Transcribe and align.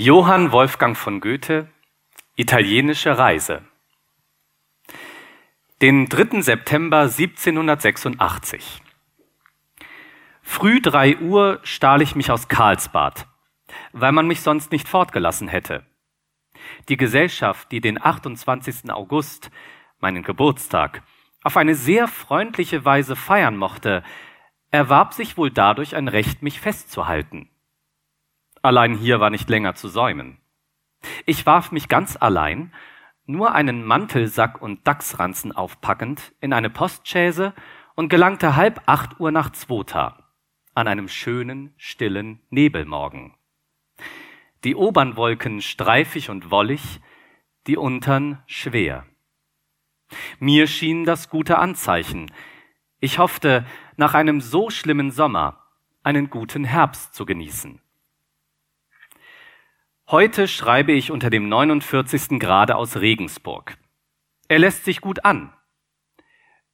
Johann 0.00 0.52
Wolfgang 0.52 0.96
von 0.96 1.20
Goethe 1.20 1.66
Italienische 2.36 3.18
Reise 3.18 3.64
Den 5.82 6.08
3. 6.08 6.40
September 6.40 7.00
1786 7.00 8.80
Früh 10.40 10.80
drei 10.80 11.16
Uhr 11.16 11.58
stahl 11.64 12.00
ich 12.00 12.14
mich 12.14 12.30
aus 12.30 12.46
Karlsbad, 12.46 13.26
weil 13.92 14.12
man 14.12 14.28
mich 14.28 14.40
sonst 14.40 14.70
nicht 14.70 14.86
fortgelassen 14.86 15.48
hätte. 15.48 15.84
Die 16.88 16.96
Gesellschaft, 16.96 17.72
die 17.72 17.80
den 17.80 18.00
28. 18.00 18.92
August, 18.92 19.50
meinen 19.98 20.22
Geburtstag, 20.22 21.02
auf 21.42 21.56
eine 21.56 21.74
sehr 21.74 22.06
freundliche 22.06 22.84
Weise 22.84 23.16
feiern 23.16 23.56
mochte, 23.56 24.04
erwarb 24.70 25.12
sich 25.12 25.36
wohl 25.36 25.50
dadurch 25.50 25.96
ein 25.96 26.06
Recht, 26.06 26.40
mich 26.40 26.60
festzuhalten. 26.60 27.50
Allein 28.68 28.98
hier 28.98 29.18
war 29.18 29.30
nicht 29.30 29.48
länger 29.48 29.76
zu 29.76 29.88
säumen. 29.88 30.36
Ich 31.24 31.46
warf 31.46 31.72
mich 31.72 31.88
ganz 31.88 32.18
allein, 32.20 32.74
nur 33.24 33.54
einen 33.54 33.82
Mantelsack 33.82 34.60
und 34.60 34.86
Dachsranzen 34.86 35.52
aufpackend, 35.52 36.34
in 36.42 36.52
eine 36.52 36.68
Postchaise 36.68 37.54
und 37.94 38.10
gelangte 38.10 38.56
halb 38.56 38.82
acht 38.84 39.18
Uhr 39.20 39.30
nach 39.30 39.52
Zwota, 39.52 40.22
an 40.74 40.86
einem 40.86 41.08
schönen, 41.08 41.72
stillen 41.78 42.42
Nebelmorgen. 42.50 43.32
Die 44.64 44.76
obern 44.76 45.16
Wolken 45.16 45.62
streifig 45.62 46.28
und 46.28 46.50
wollig, 46.50 47.00
die 47.66 47.78
untern 47.78 48.42
schwer. 48.44 49.06
Mir 50.40 50.66
schien 50.66 51.06
das 51.06 51.30
gute 51.30 51.56
Anzeichen. 51.56 52.30
Ich 53.00 53.18
hoffte, 53.18 53.64
nach 53.96 54.12
einem 54.12 54.42
so 54.42 54.68
schlimmen 54.68 55.10
Sommer 55.10 55.64
einen 56.02 56.28
guten 56.28 56.64
Herbst 56.64 57.14
zu 57.14 57.24
genießen. 57.24 57.80
Heute 60.10 60.48
schreibe 60.48 60.92
ich 60.92 61.10
unter 61.10 61.28
dem 61.28 61.50
49. 61.50 62.40
Grade 62.40 62.76
aus 62.76 62.96
Regensburg. 62.96 63.76
Er 64.48 64.58
lässt 64.58 64.86
sich 64.86 65.02
gut 65.02 65.22
an. 65.26 65.52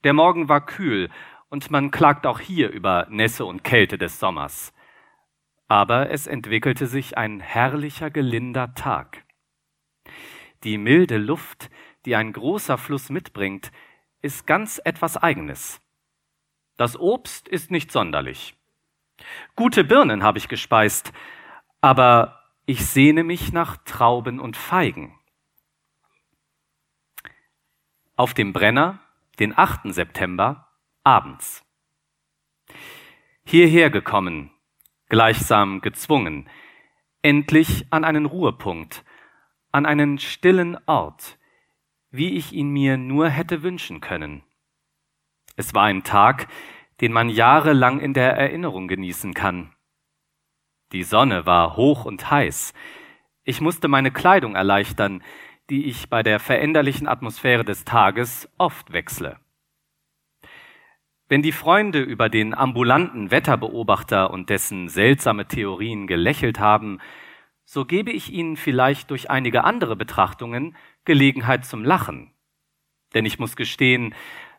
Der 0.04 0.12
Morgen 0.12 0.48
war 0.48 0.64
kühl 0.64 1.10
und 1.48 1.68
man 1.68 1.90
klagt 1.90 2.28
auch 2.28 2.38
hier 2.38 2.70
über 2.70 3.08
Nässe 3.10 3.44
und 3.44 3.64
Kälte 3.64 3.98
des 3.98 4.20
Sommers. 4.20 4.72
Aber 5.66 6.10
es 6.10 6.28
entwickelte 6.28 6.86
sich 6.86 7.18
ein 7.18 7.40
herrlicher, 7.40 8.08
gelinder 8.08 8.72
Tag. 8.76 9.24
Die 10.62 10.78
milde 10.78 11.18
Luft, 11.18 11.70
die 12.04 12.14
ein 12.14 12.32
großer 12.32 12.78
Fluss 12.78 13.10
mitbringt, 13.10 13.72
ist 14.22 14.46
ganz 14.46 14.80
etwas 14.84 15.16
Eigenes. 15.16 15.80
Das 16.76 16.96
Obst 16.96 17.48
ist 17.48 17.72
nicht 17.72 17.90
sonderlich. 17.90 18.54
Gute 19.56 19.82
Birnen 19.82 20.22
habe 20.22 20.38
ich 20.38 20.46
gespeist, 20.46 21.12
aber 21.80 22.43
ich 22.66 22.86
sehne 22.86 23.24
mich 23.24 23.52
nach 23.52 23.76
Trauben 23.84 24.40
und 24.40 24.56
Feigen. 24.56 25.18
Auf 28.16 28.32
dem 28.32 28.52
Brenner, 28.52 29.00
den 29.38 29.56
8. 29.56 29.92
September, 29.92 30.68
abends. 31.02 31.62
Hierher 33.44 33.90
gekommen, 33.90 34.50
gleichsam 35.10 35.82
gezwungen, 35.82 36.48
endlich 37.20 37.86
an 37.90 38.04
einen 38.04 38.24
Ruhepunkt, 38.24 39.04
an 39.70 39.84
einen 39.84 40.18
stillen 40.18 40.78
Ort, 40.86 41.38
wie 42.10 42.30
ich 42.30 42.52
ihn 42.52 42.70
mir 42.70 42.96
nur 42.96 43.28
hätte 43.28 43.62
wünschen 43.62 44.00
können. 44.00 44.42
Es 45.56 45.74
war 45.74 45.84
ein 45.84 46.02
Tag, 46.02 46.48
den 47.02 47.12
man 47.12 47.28
jahrelang 47.28 48.00
in 48.00 48.14
der 48.14 48.36
Erinnerung 48.36 48.88
genießen 48.88 49.34
kann. 49.34 49.73
Die 50.92 51.02
Sonne 51.02 51.46
war 51.46 51.76
hoch 51.76 52.04
und 52.04 52.30
heiß. 52.30 52.72
Ich 53.44 53.60
musste 53.60 53.88
meine 53.88 54.10
Kleidung 54.10 54.54
erleichtern, 54.54 55.22
die 55.70 55.86
ich 55.86 56.08
bei 56.08 56.22
der 56.22 56.40
veränderlichen 56.40 57.08
Atmosphäre 57.08 57.64
des 57.64 57.84
Tages 57.84 58.48
oft 58.58 58.92
wechsle. 58.92 59.38
Wenn 61.28 61.42
die 61.42 61.52
Freunde 61.52 62.00
über 62.00 62.28
den 62.28 62.54
ambulanten 62.54 63.30
Wetterbeobachter 63.30 64.30
und 64.30 64.50
dessen 64.50 64.88
seltsame 64.88 65.48
Theorien 65.48 66.06
gelächelt 66.06 66.58
haben, 66.58 67.00
so 67.64 67.86
gebe 67.86 68.10
ich 68.12 68.30
ihnen 68.30 68.56
vielleicht 68.56 69.10
durch 69.10 69.30
einige 69.30 69.64
andere 69.64 69.96
Betrachtungen 69.96 70.76
Gelegenheit 71.06 71.64
zum 71.64 71.82
Lachen. 71.82 72.30
Denn 73.14 73.24
ich 73.24 73.38
muss 73.38 73.56
gestehen, 73.56 74.14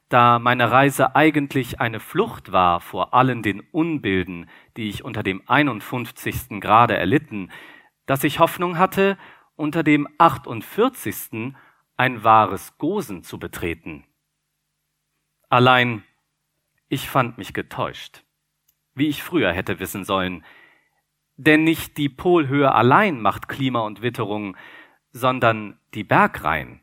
da 0.09 0.39
meine 0.39 0.71
Reise 0.71 1.15
eigentlich 1.15 1.79
eine 1.79 1.99
Flucht 1.99 2.51
war 2.51 2.79
vor 2.79 3.13
allen 3.13 3.41
den 3.41 3.59
Unbilden, 3.59 4.49
die 4.77 4.89
ich 4.89 5.03
unter 5.03 5.23
dem 5.23 5.41
51. 5.47 6.61
Grade 6.61 6.95
erlitten, 6.95 7.51
dass 8.05 8.23
ich 8.23 8.39
Hoffnung 8.39 8.77
hatte, 8.77 9.17
unter 9.55 9.83
dem 9.83 10.07
48. 10.17 11.55
ein 11.97 12.23
wahres 12.23 12.77
Gosen 12.77 13.23
zu 13.23 13.39
betreten. 13.39 14.05
Allein, 15.49 16.03
ich 16.87 17.09
fand 17.09 17.37
mich 17.37 17.53
getäuscht, 17.53 18.23
wie 18.93 19.07
ich 19.07 19.23
früher 19.23 19.51
hätte 19.51 19.79
wissen 19.79 20.03
sollen, 20.03 20.45
denn 21.37 21.63
nicht 21.63 21.97
die 21.97 22.09
Polhöhe 22.09 22.73
allein 22.73 23.21
macht 23.21 23.47
Klima 23.47 23.79
und 23.79 24.01
Witterung, 24.01 24.55
sondern 25.11 25.79
die 25.93 26.03
Bergreihen 26.03 26.81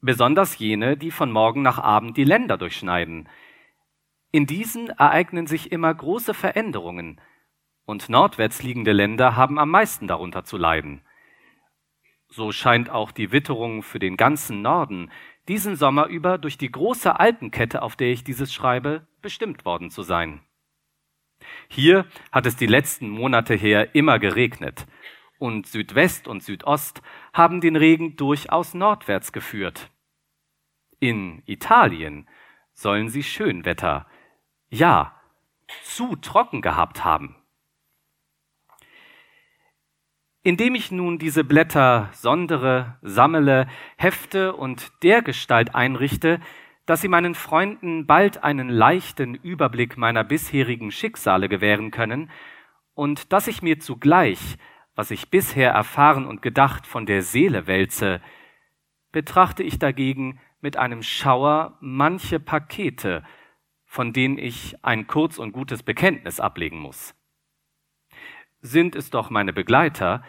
besonders 0.00 0.58
jene, 0.58 0.96
die 0.96 1.10
von 1.10 1.30
morgen 1.30 1.62
nach 1.62 1.78
Abend 1.78 2.16
die 2.16 2.24
Länder 2.24 2.56
durchschneiden. 2.56 3.28
In 4.32 4.46
diesen 4.46 4.88
ereignen 4.90 5.46
sich 5.46 5.72
immer 5.72 5.92
große 5.92 6.34
Veränderungen, 6.34 7.20
und 7.84 8.08
nordwärts 8.08 8.62
liegende 8.62 8.92
Länder 8.92 9.36
haben 9.36 9.58
am 9.58 9.70
meisten 9.70 10.06
darunter 10.06 10.44
zu 10.44 10.56
leiden. 10.56 11.02
So 12.28 12.52
scheint 12.52 12.90
auch 12.90 13.10
die 13.10 13.32
Witterung 13.32 13.82
für 13.82 13.98
den 13.98 14.16
ganzen 14.16 14.62
Norden 14.62 15.10
diesen 15.48 15.74
Sommer 15.74 16.06
über 16.06 16.38
durch 16.38 16.56
die 16.58 16.70
große 16.70 17.18
Alpenkette, 17.18 17.82
auf 17.82 17.96
der 17.96 18.12
ich 18.12 18.22
dieses 18.22 18.54
schreibe, 18.54 19.08
bestimmt 19.20 19.64
worden 19.64 19.90
zu 19.90 20.02
sein. 20.02 20.40
Hier 21.68 22.06
hat 22.30 22.46
es 22.46 22.54
die 22.54 22.66
letzten 22.66 23.08
Monate 23.08 23.54
her 23.54 23.94
immer 23.94 24.20
geregnet, 24.20 24.86
und 25.40 25.66
Südwest 25.66 26.28
und 26.28 26.42
Südost 26.44 27.02
haben 27.32 27.60
den 27.60 27.76
Regen 27.76 28.16
durchaus 28.16 28.74
nordwärts 28.74 29.32
geführt. 29.32 29.90
In 30.98 31.42
Italien 31.46 32.28
sollen 32.72 33.08
sie 33.08 33.22
Schönwetter, 33.22 34.06
ja, 34.68 35.14
zu 35.84 36.16
trocken 36.16 36.62
gehabt 36.62 37.04
haben. 37.04 37.36
Indem 40.42 40.74
ich 40.74 40.90
nun 40.90 41.18
diese 41.18 41.44
Blätter 41.44 42.08
sondere, 42.12 42.98
sammle, 43.02 43.68
hefte 43.96 44.54
und 44.54 44.90
dergestalt 45.02 45.74
einrichte, 45.74 46.40
dass 46.86 47.02
sie 47.02 47.08
meinen 47.08 47.34
Freunden 47.34 48.06
bald 48.06 48.42
einen 48.42 48.68
leichten 48.68 49.34
Überblick 49.34 49.96
meiner 49.96 50.24
bisherigen 50.24 50.90
Schicksale 50.90 51.48
gewähren 51.48 51.90
können 51.90 52.30
und 52.94 53.32
dass 53.32 53.48
ich 53.48 53.62
mir 53.62 53.80
zugleich 53.80 54.56
was 55.00 55.10
ich 55.10 55.30
bisher 55.30 55.70
erfahren 55.70 56.26
und 56.26 56.42
gedacht 56.42 56.86
von 56.86 57.06
der 57.06 57.22
Seele 57.22 57.66
wälze, 57.66 58.20
betrachte 59.12 59.62
ich 59.62 59.78
dagegen 59.78 60.38
mit 60.60 60.76
einem 60.76 61.02
Schauer 61.02 61.78
manche 61.80 62.38
Pakete, 62.38 63.24
von 63.86 64.12
denen 64.12 64.36
ich 64.36 64.76
ein 64.84 65.06
kurz 65.06 65.38
und 65.38 65.52
gutes 65.52 65.82
Bekenntnis 65.82 66.38
ablegen 66.38 66.78
muss. 66.78 67.14
Sind 68.60 68.94
es 68.94 69.08
doch 69.08 69.30
meine 69.30 69.54
Begleiter, 69.54 70.22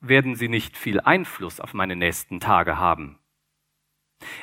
werden 0.00 0.34
sie 0.34 0.48
nicht 0.48 0.76
viel 0.76 0.98
Einfluss 0.98 1.60
auf 1.60 1.72
meine 1.72 1.94
nächsten 1.94 2.40
Tage 2.40 2.76
haben. 2.76 3.20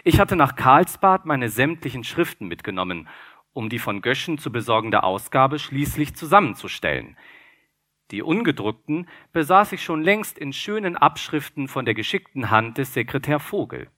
Ich 0.06 0.22
hatte 0.22 0.38
nach 0.38 0.56
Karlsbad 0.56 1.26
meine 1.26 1.50
sämtlichen 1.50 2.06
Schriften 2.06 2.48
mitgenommen, 2.48 3.10
um 3.52 3.68
die 3.68 3.80
von 3.80 4.02
Göschen 4.02 4.38
zu 4.38 4.54
besorgende 4.54 5.04
Ausgabe 5.04 5.60
schließlich 5.60 6.16
zusammenzustellen– 6.16 7.18
die 8.12 8.22
ungedruckten 8.22 9.08
besaß 9.32 9.72
ich 9.72 9.84
schon 9.84 10.04
längst 10.04 10.38
in 10.38 10.54
schönen 10.54 10.96
Abschriften 10.96 11.68
von 11.68 11.86
der 11.86 11.94
geschickten 11.94 12.50
Hand 12.52 12.78
des 12.78 12.94
Sekretär 12.94 13.40
Vogel. 13.40 13.90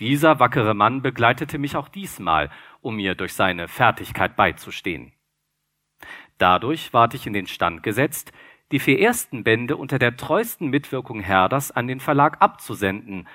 Dieser 0.00 0.38
wackere 0.38 0.74
Mann 0.74 1.02
begleitete 1.02 1.58
mich 1.58 1.76
auch 1.76 1.88
diesmal, 1.88 2.50
um 2.80 2.96
mir 2.96 3.14
durch 3.14 3.34
seine 3.34 3.68
Fertigkeit 3.68 4.36
beizustehen. 4.36 5.12
Dadurch 6.38 6.92
ward 6.92 7.14
ich 7.14 7.26
in 7.26 7.32
den 7.32 7.46
Stand 7.46 7.82
gesetzt, 7.82 8.32
die 8.72 8.78
vier 8.78 9.00
ersten 9.00 9.44
Bände 9.44 9.76
unter 9.76 9.98
der 9.98 10.16
treuesten 10.16 10.68
Mitwirkung 10.68 11.20
Herders 11.20 11.70
an 11.70 11.86
den 11.86 12.00
Verlag 12.00 12.40
abzusenden 12.40 13.28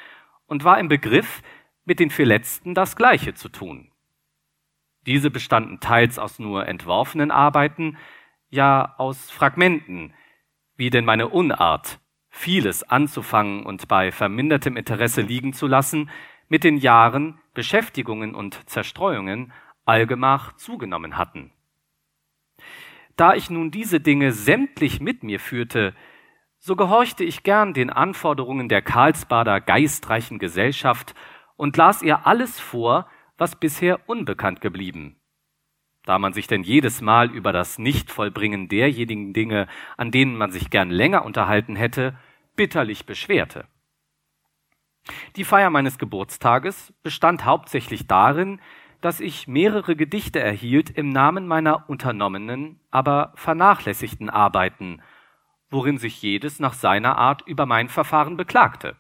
und 0.45 0.63
war 0.63 0.80
im 0.80 0.88
Begriff, 0.88 1.41
mit 1.83 2.00
den 2.00 2.12
vier 2.12 2.25
letzten 2.25 2.75
das 2.75 2.95
Gleiche 2.95 3.33
zu 3.33 3.50
tun. 3.50 3.91
Diese 5.07 5.31
bestanden 5.31 5.80
teils 5.80 6.19
aus 6.19 6.38
nur 6.38 6.68
entworfenen 6.68 7.31
Arbeiten, 7.31 7.97
ja 8.51 8.94
aus 8.98 9.31
Fragmenten, 9.31 10.13
wie 10.75 10.92
denn 10.92 11.06
meine 11.06 11.30
Unart, 11.30 12.00
vieles 12.30 12.83
anzufangen 12.83 13.65
und 13.65 13.88
bei 13.88 14.12
vermindertem 14.12 14.77
Interesse 14.77 15.21
liegen 15.21 15.53
zu 15.53 15.68
lassen, 15.68 16.09
mit 16.48 16.63
den 16.63 16.77
Jahren, 16.77 17.39
Beschäftigungen 17.53 18.36
und 18.36 18.69
Zerstreuungen 18.69 19.51
allgemach 19.86 20.56
zugenommen 20.57 21.18
hatten. 21.18 21.51
Da 23.15 23.33
ich 23.33 23.50
nun 23.50 23.71
diese 23.71 24.00
Dinge 24.00 24.31
sämtlich 24.31 25.00
mit 25.00 25.24
mir 25.24 25.39
führte, 25.39 25.95
so 26.59 26.75
gehorchte 26.75 27.24
ich 27.24 27.44
gern 27.44 27.74
den 27.74 27.89
Anforderungen 27.89 28.69
der 28.69 28.81
Karlsbader 28.81 29.62
geistreichen 29.62 30.39
Gesellschaft 30.39 31.15
und 31.56 31.77
las 31.77 32.01
ihr 32.01 32.27
alles 32.27 32.59
vor, 32.59 33.09
was 33.38 33.56
bisher 33.56 34.09
unbekannt 34.09 34.62
geblieben. 34.62 35.20
Da 36.03 36.18
man 36.18 36.33
sich 36.33 36.48
denn 36.48 36.63
jedes 36.63 37.01
Mal 37.01 37.30
über 37.31 37.53
das 37.53 37.77
Nichtvollbringen 37.77 38.68
derjenigen 38.68 39.33
Dinge, 39.33 39.68
an 39.98 40.12
denen 40.12 40.36
man 40.36 40.51
sich 40.51 40.69
gern 40.69 40.89
länger 40.89 41.25
unterhalten 41.25 41.75
hätte, 41.75 42.18
bitterlich 42.56 43.06
beschwerte. 43.06 43.68
Die 45.36 45.44
Feier 45.44 45.69
meines 45.69 45.98
Geburtstages 45.98 46.94
bestand 47.03 47.45
hauptsächlich 47.45 48.07
darin, 48.07 48.59
dass 49.00 49.19
ich 49.19 49.48
mehrere 49.48 49.95
Gedichte 49.95 50.39
erhielt 50.39 50.92
im 50.92 51.09
Namen 51.09 51.48
meiner 51.48 51.89
unternommenen, 51.89 52.80
aber 52.92 53.33
vernachlässigten 53.36 54.30
Arbeiten, 54.30 55.01
worin 55.69 55.97
sich 55.97 56.21
jedes 56.21 56.59
nach 56.59 56.74
seiner 56.74 57.18
Art 57.18 57.42
über 57.47 57.65
mein 57.65 57.89
Verfahren 57.89 58.38
beklagte. 58.38 58.95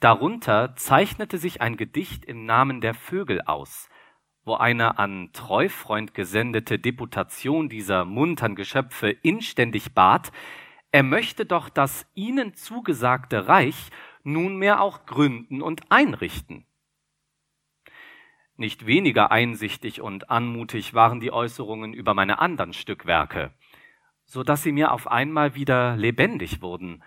Darunter 0.00 0.74
zeichnete 0.76 1.38
sich 1.38 1.60
ein 1.60 1.76
Gedicht 1.76 2.24
im 2.24 2.46
Namen 2.46 2.80
der 2.80 2.94
Vögel 2.94 3.42
aus, 3.42 3.88
wo 4.48 4.54
eine 4.54 4.98
an 4.98 5.30
Treufreund 5.32 6.14
gesendete 6.14 6.78
Deputation 6.78 7.68
dieser 7.68 8.04
muntern 8.04 8.56
Geschöpfe 8.56 9.10
inständig 9.10 9.92
bat, 9.92 10.32
er 10.90 11.02
möchte 11.02 11.46
doch 11.46 11.68
das 11.68 12.06
ihnen 12.14 12.54
zugesagte 12.54 13.46
Reich 13.46 13.90
nunmehr 14.24 14.80
auch 14.80 15.06
gründen 15.06 15.62
und 15.62 15.92
einrichten. 15.92 16.64
Nicht 18.56 18.86
weniger 18.86 19.30
einsichtig 19.30 20.00
und 20.00 20.30
anmutig 20.30 20.94
waren 20.94 21.20
die 21.20 21.30
Äußerungen 21.30 21.92
über 21.92 22.14
meine 22.14 22.40
anderen 22.40 22.72
Stückwerke, 22.72 23.52
so 24.24 24.42
dass 24.42 24.62
sie 24.62 24.72
mir 24.72 24.92
auf 24.92 25.06
einmal 25.06 25.54
wieder 25.54 25.96
lebendig 25.96 26.60
wurden 26.60 27.04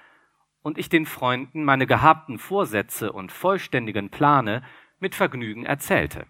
und 0.62 0.78
ich 0.78 0.88
den 0.88 1.06
Freunden 1.06 1.66
meine 1.66 1.88
gehabten 1.88 2.38
Vorsätze 2.38 3.12
und 3.12 3.32
vollständigen 3.32 4.10
Plane 4.10 4.64
mit 5.00 5.16
Vergnügen 5.16 5.66
erzählte. 5.66 6.28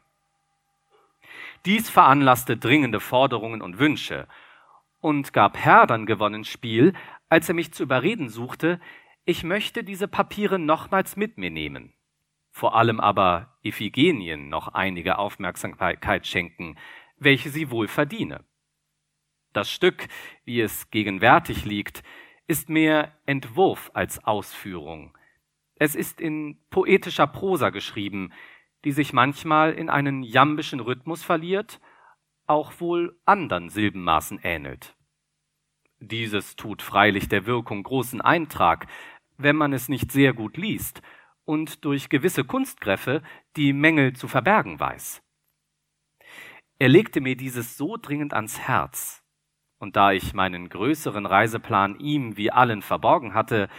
Dies 1.65 1.89
veranlasste 1.89 2.57
dringende 2.57 2.99
Forderungen 2.99 3.61
und 3.61 3.77
Wünsche 3.77 4.27
und 4.99 5.31
gab 5.31 5.57
Herdern 5.57 6.05
gewonnen 6.05 6.43
Spiel, 6.43 6.93
als 7.29 7.49
er 7.49 7.55
mich 7.55 7.71
zu 7.71 7.83
überreden 7.83 8.29
suchte, 8.29 8.79
ich 9.25 9.43
möchte 9.43 9.83
diese 9.83 10.07
Papiere 10.07 10.57
nochmals 10.57 11.15
mit 11.15 11.37
mir 11.37 11.51
nehmen, 11.51 11.93
vor 12.49 12.75
allem 12.75 12.99
aber 12.99 13.59
Iphigenien 13.61 14.49
noch 14.49 14.69
einige 14.69 15.19
Aufmerksamkeit 15.19 16.25
schenken, 16.25 16.77
welche 17.17 17.49
sie 17.49 17.69
wohl 17.69 17.87
verdiene. 17.87 18.43
Das 19.53 19.69
Stück, 19.69 20.07
wie 20.45 20.61
es 20.61 20.89
gegenwärtig 20.89 21.65
liegt, 21.65 22.01
ist 22.47 22.69
mehr 22.69 23.15
Entwurf 23.27 23.91
als 23.93 24.23
Ausführung. 24.23 25.15
Es 25.75 25.95
ist 25.95 26.19
in 26.19 26.59
poetischer 26.69 27.27
Prosa 27.27 27.69
geschrieben, 27.69 28.31
die 28.83 28.91
sich 28.91 29.13
manchmal 29.13 29.73
in 29.73 29.89
einen 29.89 30.23
jambischen 30.23 30.79
Rhythmus 30.79 31.23
verliert, 31.23 31.79
auch 32.47 32.79
wohl 32.79 33.19
andern 33.25 33.69
Silbenmaßen 33.69 34.39
ähnelt. 34.43 34.95
Dieses 35.99 36.55
tut 36.55 36.81
freilich 36.81 37.29
der 37.29 37.45
Wirkung 37.45 37.83
großen 37.83 38.21
Eintrag, 38.21 38.87
wenn 39.37 39.55
man 39.55 39.71
es 39.73 39.87
nicht 39.87 40.11
sehr 40.11 40.33
gut 40.33 40.57
liest 40.57 41.01
und 41.45 41.85
durch 41.85 42.09
gewisse 42.09 42.43
Kunstgriffe 42.43 43.21
die 43.55 43.73
Mängel 43.73 44.13
zu 44.13 44.27
verbergen 44.27 44.79
weiß. 44.79 45.21
Er 46.79 46.89
legte 46.89 47.21
mir 47.21 47.37
dieses 47.37 47.77
so 47.77 47.97
dringend 47.97 48.33
ans 48.33 48.59
Herz, 48.59 49.23
und 49.77 49.95
da 49.95 50.11
ich 50.11 50.33
meinen 50.33 50.69
größeren 50.69 51.25
Reiseplan 51.25 51.99
ihm 51.99 52.37
wie 52.37 52.51
allen 52.51 52.81
verborgen 52.81 53.33
hatte, 53.33 53.69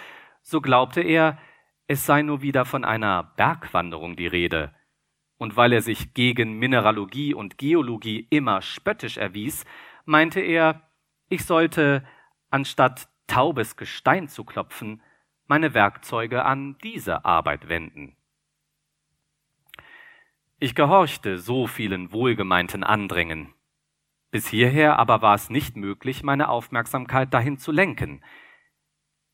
so 0.41 0.61
glaubte 0.61 1.01
er, 1.01 1.39
es 1.87 2.07
sei 2.07 2.23
nur 2.23 2.43
wieder 2.43 2.65
von 2.65 2.85
einer 2.85 3.33
Bergwanderung 3.37 4.17
die 4.17 4.27
Rede. 4.27 4.75
Und 5.43 5.57
weil 5.57 5.73
er 5.73 5.83
sich 5.83 6.15
gegen 6.15 6.61
Mineralogie 6.61 7.35
und 7.35 7.59
Geologie 7.59 8.29
immer 8.31 8.63
spöttisch 8.63 9.17
erwies, 9.17 9.65
meinte 10.05 10.39
er, 10.39 10.89
ich 11.29 11.45
sollte, 11.45 12.07
anstatt 12.51 13.09
taubes 13.27 13.75
Gestein 13.77 14.29
zu 14.29 14.45
klopfen, 14.45 15.03
meine 15.49 15.75
Werkzeuge 15.75 16.45
an 16.45 16.79
diese 16.85 17.25
Arbeit 17.25 17.69
wenden. 17.69 18.15
Ich 20.61 20.77
gehorchte 20.77 21.39
so 21.39 21.67
vielen 21.67 22.13
wohlgemeinten 22.13 22.85
Andrängen. 22.85 23.53
Bis 24.31 24.47
hierher 24.47 25.01
aber 25.01 25.23
war 25.23 25.35
es 25.35 25.51
nicht 25.51 25.75
möglich, 25.77 26.23
meine 26.23 26.51
Aufmerksamkeit 26.51 27.35
dahin 27.35 27.59
zu 27.59 27.73
lenken. 27.73 28.23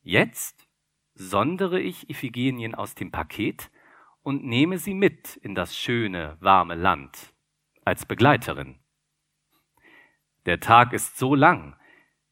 Jetzt 0.01 0.67
sondere 1.13 1.79
ich 1.79 2.09
Iphigenien 2.09 2.73
aus 2.73 2.95
dem 2.95 3.11
Paket 3.11 3.69
und 4.23 4.43
nehme 4.43 4.77
sie 4.77 4.93
mit 4.93 5.37
in 5.37 5.55
das 5.55 5.77
schöne, 5.77 6.37
warme 6.39 6.75
Land 6.75 7.33
als 7.83 8.05
Begleiterin. 8.05 8.79
Der 10.45 10.59
Tag 10.59 10.93
ist 10.93 11.17
so 11.17 11.35
lang, 11.35 11.75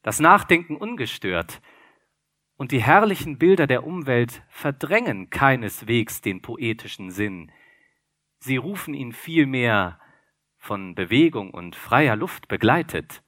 das 0.03 0.19
Nachdenken 0.19 0.75
ungestört, 0.75 1.61
und 2.55 2.71
die 2.71 2.81
herrlichen 2.81 3.37
Bilder 3.37 3.67
der 3.67 3.85
Umwelt 3.85 4.41
verdrängen 4.49 5.29
keineswegs 5.29 6.21
den 6.21 6.41
poetischen 6.41 7.11
Sinn, 7.11 7.51
sie 8.39 8.57
rufen 8.57 8.93
ihn 8.93 9.13
vielmehr 9.13 9.99
von 10.57 10.95
Bewegung 10.95 11.51
und 11.51 11.75
freier 11.75 12.15
Luft 12.15 12.47
begleitet, 12.47 13.23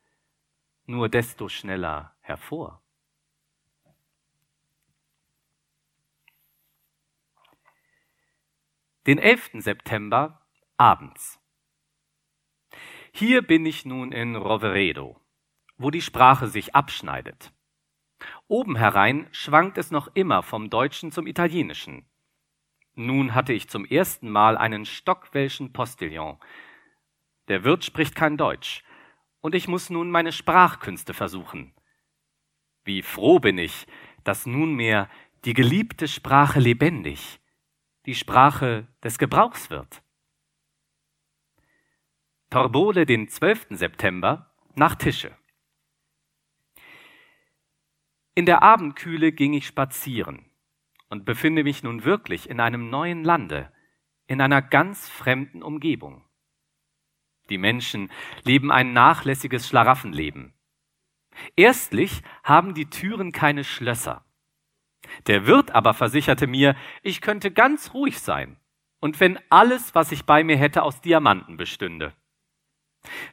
nur 0.85 1.09
desto 1.09 1.47
schneller 1.47 2.15
hervor. 2.21 2.81
Den 9.07 9.18
11. 9.18 9.51
September 9.63 10.42
abends. 10.75 11.40
Hier 13.13 13.42
bin 13.42 13.66
ich 13.66 13.86
nun 13.86 14.12
in 14.12 14.36
Roveredo, 14.36 15.19
wo 15.78 15.90
die 15.90 16.01
Sprache 16.01 16.48
sich 16.48 16.75
abschneidet. 16.75 17.54
Oben 18.48 18.75
herein 18.75 19.28
schwankt 19.31 19.78
es 19.78 19.90
noch 19.90 20.10
immer 20.16 20.44
vom 20.44 20.69
Deutschen 20.69 21.13
zum 21.13 21.28
Italienischen. 21.28 22.06
Nun 22.94 23.34
hatte 23.34 23.54
ich 23.54 23.69
zum 23.69 23.86
ersten 23.86 24.30
Mal 24.30 24.57
einen 24.57 24.86
stockwelschen 24.86 25.72
Postillon, 25.72 26.38
der 27.48 27.63
Wirt 27.63 27.84
spricht 27.86 28.16
kein 28.16 28.38
Deutsch. 28.38 28.84
Und 29.42 29.56
ich 29.56 29.68
muss 29.68 29.90
nun 29.90 30.12
meine 30.12 30.34
Sprachkünste 30.34 31.13
versuchen. 31.13 31.74
Wie 32.84 33.02
froh 33.02 33.40
bin 33.40 33.57
ich, 33.57 33.88
dass 34.24 34.45
nunmehr 34.45 35.10
die 35.45 35.54
geliebte 35.54 36.07
Sprache 36.07 36.59
lebendig, 36.59 37.40
die 38.09 38.16
Sprache 38.16 38.87
des 39.04 39.19
Gebrauchs 39.19 39.69
wird. 39.69 40.01
Torbole, 42.49 43.06
den 43.06 43.28
12. 43.28 43.68
September, 43.69 44.51
nach 44.73 44.95
Tische. 44.95 45.37
In 48.33 48.47
der 48.47 48.63
Abendkühle 48.63 49.31
ging 49.31 49.54
ich 49.54 49.68
spazieren 49.68 50.49
und 51.09 51.23
befinde 51.23 51.63
mich 51.63 51.83
nun 51.83 52.04
wirklich 52.04 52.49
in 52.49 52.59
einem 52.59 52.89
neuen 52.89 53.23
Lande, 53.23 53.71
in 54.25 54.42
einer 54.42 54.63
ganz 54.63 55.07
fremden 55.07 55.61
Umgebung. 55.61 56.25
Die 57.51 57.59
Menschen 57.59 58.09
leben 58.44 58.71
ein 58.71 58.92
nachlässiges 58.92 59.68
Schlaraffenleben. 59.68 60.56
Erstlich 61.56 62.23
haben 62.44 62.73
die 62.73 62.89
Türen 62.89 63.31
keine 63.31 63.63
Schlösser. 63.63 64.25
Der 65.28 65.45
Wirt 65.45 65.71
aber 65.71 65.94
versicherte 65.94 66.47
mir, 66.47 66.75
ich 67.01 67.21
könnte 67.21 67.51
ganz 67.51 67.94
ruhig 67.94 68.19
sein, 68.19 68.57
und 68.99 69.19
wenn 69.19 69.39
alles, 69.49 69.95
was 69.95 70.11
ich 70.11 70.25
bei 70.25 70.44
mir 70.44 70.57
hätte, 70.57 70.83
aus 70.83 71.01
Diamanten 71.01 71.57
bestünde. 71.57 72.13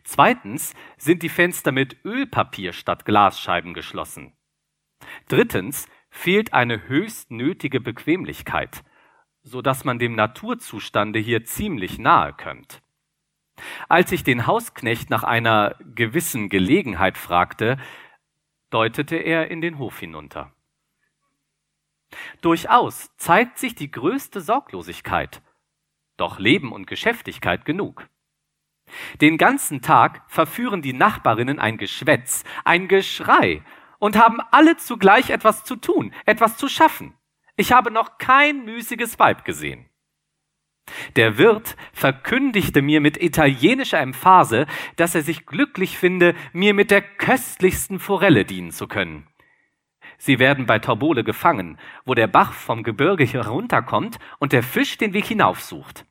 Zweitens 0.05 0.75
sind 0.97 1.23
die 1.23 1.29
Fenster 1.29 1.73
mit 1.73 2.05
Ölpapier 2.05 2.73
statt 2.73 3.05
Glasscheiben 3.05 3.75
geschlossen. 3.75 4.33
Drittens 5.29 5.89
fehlt 6.11 6.53
eine 6.55 6.89
höchst 6.89 7.31
nötige 7.31 7.81
Bequemlichkeit, 7.81 8.85
so 9.43 9.63
dass 9.63 9.85
man 9.85 9.99
dem 9.99 10.15
Naturzustande 10.15 11.19
hier 11.19 11.45
ziemlich 11.45 11.99
nahe 11.99 12.33
kommt. 12.33 12.83
Als 13.89 14.13
ich 14.13 14.23
den 14.23 14.47
Hausknecht 14.47 15.11
nach 15.11 15.25
einer 15.25 15.77
gewissen 15.95 16.49
Gelegenheit 16.49 17.17
fragte, 17.17 17.79
deutete 18.71 19.17
er 19.17 19.51
in 19.51 19.61
den 19.61 19.79
Hof 19.79 19.99
hinunter. 19.99 20.53
Durchaus 22.41 23.11
zeigt 23.17 23.59
sich 23.59 23.75
die 23.75 23.91
größte 23.91 24.41
Sorglosigkeit, 24.41 25.43
doch 26.17 26.39
Leben 26.39 26.73
und 26.73 26.87
Geschäftigkeit 26.87 27.65
genug. 27.65 28.09
Den 29.21 29.37
ganzen 29.37 29.83
Tag 29.83 30.23
verführen 30.29 30.83
die 30.83 30.93
Nachbarinnen 30.93 31.59
ein 31.59 31.77
Geschwätz, 31.77 32.45
ein 32.65 32.89
Geschrei 32.89 33.63
und 33.99 34.17
haben 34.17 34.41
alle 34.51 34.77
zugleich 34.77 35.31
etwas 35.31 35.65
zu 35.65 35.77
tun, 35.77 36.13
etwas 36.25 36.57
zu 36.57 36.69
schaffen. 36.69 37.15
Ich 37.57 37.73
habe 37.73 37.91
noch 37.91 38.19
kein 38.19 38.65
müßiges 38.65 39.19
Weib 39.19 39.45
gesehen. 39.45 39.89
Der 41.17 41.37
Wirt 41.37 41.77
verkündigte 41.93 42.81
mir 42.81 43.01
mit 43.01 43.21
italienischer 43.21 43.99
Emphase, 43.99 44.67
dass 44.95 45.17
er 45.17 45.23
sich 45.23 45.47
glücklich 45.47 45.99
finde, 45.99 46.37
mir 46.53 46.75
mit 46.75 46.93
der 46.93 47.03
köstlichsten 47.03 47.99
Forelle 47.99 48.45
dienen 48.45 48.71
zu 48.71 48.87
können. 48.87 49.27
Sie 50.19 50.39
werden 50.39 50.67
bei 50.67 50.79
Torbole 50.79 51.25
gefangen, 51.25 51.79
wo 52.05 52.15
der 52.15 52.27
Bach 52.27 52.53
vom 52.53 52.83
Gebirge 52.83 53.25
herunterkommt 53.25 54.19
und 54.39 54.53
der 54.53 54.63
Fisch 54.63 54.99
den 54.99 55.13
Weg 55.13 55.27
hinaufsucht. 55.27 56.07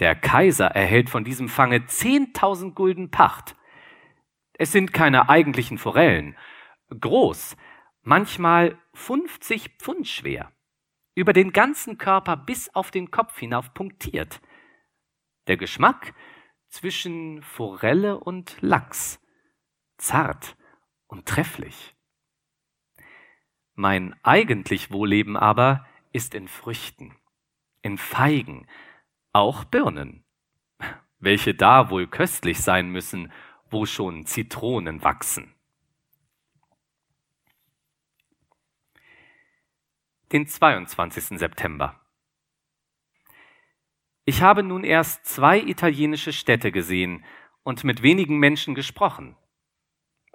Der 0.00 0.14
Kaiser 0.14 0.66
erhält 0.66 1.10
von 1.10 1.24
diesem 1.24 1.48
Fange 1.48 1.86
zehntausend 1.86 2.74
Gulden 2.74 3.10
Pacht. 3.10 3.54
Es 4.54 4.72
sind 4.72 4.92
keine 4.92 5.28
eigentlichen 5.28 5.78
Forellen. 5.78 6.36
Groß, 6.88 7.56
manchmal 8.02 8.78
50 8.94 9.76
Pfund 9.78 10.08
schwer. 10.08 10.52
Über 11.14 11.32
den 11.32 11.52
ganzen 11.52 11.98
Körper 11.98 12.36
bis 12.36 12.74
auf 12.74 12.90
den 12.90 13.10
Kopf 13.10 13.38
hinauf 13.38 13.74
punktiert. 13.74 14.40
Der 15.48 15.56
Geschmack 15.56 16.14
zwischen 16.68 17.42
Forelle 17.42 18.18
und 18.18 18.56
Lachs. 18.60 19.20
Zart 19.98 20.56
und 21.06 21.26
trefflich. 21.26 21.94
Mein 23.80 24.14
eigentlich 24.22 24.92
Wohlleben 24.92 25.38
aber 25.38 25.86
ist 26.12 26.34
in 26.34 26.48
Früchten, 26.48 27.16
in 27.80 27.96
Feigen, 27.96 28.66
auch 29.32 29.64
Birnen, 29.64 30.22
welche 31.18 31.54
da 31.54 31.88
wohl 31.88 32.06
köstlich 32.06 32.60
sein 32.60 32.90
müssen, 32.90 33.32
wo 33.70 33.86
schon 33.86 34.26
Zitronen 34.26 35.02
wachsen. 35.02 35.54
Den 40.30 40.46
22. 40.46 41.38
September. 41.38 41.98
Ich 44.26 44.42
habe 44.42 44.62
nun 44.62 44.84
erst 44.84 45.24
zwei 45.24 45.58
italienische 45.58 46.34
Städte 46.34 46.70
gesehen 46.70 47.24
und 47.62 47.82
mit 47.84 48.02
wenigen 48.02 48.36
Menschen 48.36 48.74
gesprochen. 48.74 49.38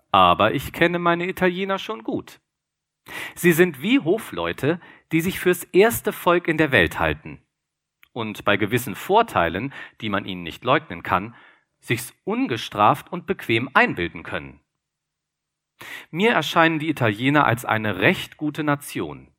Aber 0.10 0.56
ich 0.56 0.74
kenne 0.74 0.98
meine 0.98 1.28
Italiener 1.28 1.78
schon 1.78 2.04
gut. 2.04 2.42
Sie 3.36 3.52
sind 3.52 3.82
wie 3.82 4.00
Hofleute, 4.00 4.80
die 5.12 5.22
sich 5.22 5.40
fürs 5.40 5.64
erste 5.66 6.12
Volk 6.12 6.48
in 6.48 6.58
der 6.58 6.72
Welt 6.72 7.00
halten 7.00 7.40
und 8.16 8.46
bei 8.46 8.56
gewissen 8.56 8.96
Vorteilen, 8.96 9.74
die 10.00 10.10
man 10.10 10.26
ihnen 10.26 10.42
nicht 10.42 10.64
leugnen 10.64 11.04
kann, 11.04 11.36
sich's 11.80 12.14
ungestraft 12.24 13.12
und 13.12 13.28
bequem 13.28 13.70
einbilden 13.74 14.24
können. 14.24 14.62
Mir 16.10 16.32
erscheinen 16.32 16.80
die 16.80 16.90
Italiener 16.90 17.46
als 17.46 17.66
eine 17.66 18.00
recht 18.00 18.38
gute 18.38 18.64
Nation. 18.64 19.32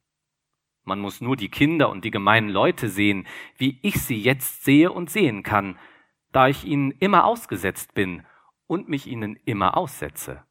Man 0.85 1.01
muss 1.01 1.23
nur 1.23 1.37
die 1.37 1.49
Kinder 1.49 1.89
und 1.89 2.05
die 2.05 2.11
gemeinen 2.11 2.51
Leute 2.51 2.89
sehen, 2.89 3.27
wie 3.57 3.81
ich 3.83 4.01
sie 4.03 4.21
jetzt 4.21 4.65
sehe 4.65 4.93
und 4.93 5.11
sehen 5.11 5.43
kann, 5.43 5.79
da 6.31 6.47
ich 6.47 6.65
ihnen 6.65 6.91
immer 6.91 7.25
ausgesetzt 7.25 7.95
bin 7.95 8.25
und 8.67 8.91
mich 8.91 9.07
ihnen 9.07 9.37
immer 9.47 9.75
aussetze. 9.77 10.45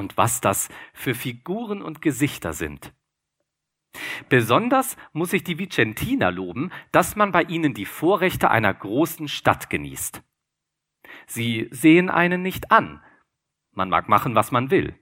Und 0.00 0.16
was 0.16 0.40
das 0.40 0.70
für 0.94 1.14
Figuren 1.14 1.82
und 1.82 2.00
Gesichter 2.00 2.54
sind. 2.54 2.94
Besonders 4.30 4.96
muss 5.12 5.34
ich 5.34 5.44
die 5.44 5.58
Vicentiner 5.58 6.30
loben, 6.30 6.72
dass 6.90 7.16
man 7.16 7.32
bei 7.32 7.42
ihnen 7.42 7.74
die 7.74 7.84
Vorrechte 7.84 8.50
einer 8.50 8.72
großen 8.72 9.28
Stadt 9.28 9.68
genießt. 9.68 10.22
Sie 11.26 11.68
sehen 11.70 12.08
einen 12.08 12.40
nicht 12.40 12.72
an. 12.72 13.04
Man 13.72 13.90
mag 13.90 14.08
machen, 14.08 14.34
was 14.34 14.52
man 14.52 14.70
will. 14.70 14.98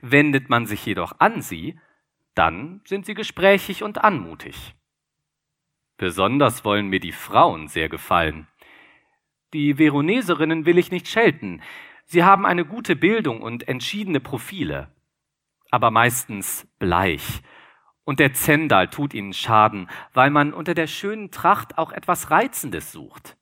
Wendet 0.00 0.48
man 0.48 0.64
sich 0.64 0.86
jedoch 0.86 1.20
an 1.20 1.42
sie, 1.42 1.78
dann 2.34 2.80
sind 2.86 3.04
sie 3.04 3.14
gesprächig 3.14 3.82
und 3.82 4.02
anmutig. 4.02 4.74
Besonders 5.98 6.64
wollen 6.64 6.88
mir 6.88 7.00
die 7.00 7.12
Frauen 7.12 7.68
sehr 7.68 7.90
gefallen. 7.90 8.48
Die 9.52 9.76
Veroneserinnen 9.76 10.64
will 10.64 10.78
ich 10.78 10.90
nicht 10.90 11.06
schelten. 11.06 11.60
Sie 12.06 12.24
haben 12.24 12.46
eine 12.46 12.64
gute 12.64 12.96
Bildung 12.96 13.42
und 13.42 13.68
entschiedene 13.68 14.20
Profile, 14.20 14.88
aber 15.70 15.90
meistens 15.90 16.66
bleich. 16.78 17.42
Und 18.04 18.20
der 18.20 18.32
Zendal 18.32 18.88
tut 18.88 19.14
ihnen 19.14 19.32
Schaden, 19.32 19.88
weil 20.12 20.30
man 20.30 20.52
unter 20.52 20.74
der 20.74 20.86
schönen 20.86 21.30
Tracht 21.30 21.78
auch 21.78 21.92
etwas 21.92 22.30
Reizendes 22.30 22.92
sucht. 22.92 23.36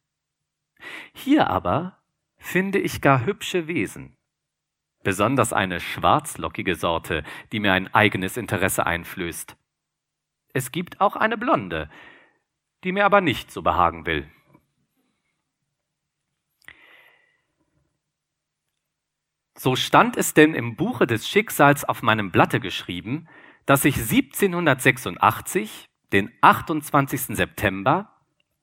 Hier 1.12 1.48
aber 1.48 2.02
finde 2.36 2.78
ich 2.78 3.00
gar 3.00 3.24
hübsche 3.24 3.68
Wesen 3.68 4.16
besonders 5.04 5.52
eine 5.52 5.78
schwarzlockige 5.78 6.74
Sorte, 6.74 7.22
die 7.52 7.60
mir 7.60 7.74
ein 7.74 7.94
eigenes 7.94 8.36
Interesse 8.36 8.86
einflößt. 8.86 9.56
Es 10.52 10.72
gibt 10.72 11.00
auch 11.00 11.14
eine 11.14 11.38
blonde, 11.38 11.88
die 12.82 12.90
mir 12.90 13.04
aber 13.04 13.20
nicht 13.20 13.52
so 13.52 13.62
behagen 13.62 14.06
will. 14.06 14.28
So 19.56 19.76
stand 19.76 20.16
es 20.16 20.34
denn 20.34 20.54
im 20.54 20.76
Buche 20.76 21.06
des 21.06 21.28
Schicksals 21.28 21.84
auf 21.84 22.02
meinem 22.02 22.30
Blatte 22.30 22.58
geschrieben, 22.60 23.28
dass 23.66 23.84
ich 23.84 23.96
1786, 23.96 25.88
den 26.12 26.30
28. 26.40 27.36
September, 27.36 28.10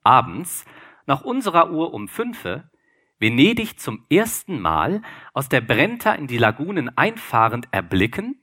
abends, 0.02 0.64
nach 1.06 1.22
unserer 1.22 1.70
Uhr 1.70 1.94
um 1.94 2.08
fünfe, 2.08 2.70
Venedig 3.18 3.78
zum 3.78 4.04
ersten 4.10 4.60
Mal 4.60 5.00
aus 5.32 5.48
der 5.48 5.60
Brenta 5.60 6.12
in 6.12 6.26
die 6.26 6.38
Lagunen 6.38 6.96
einfahrend 6.96 7.68
erblicken 7.70 8.40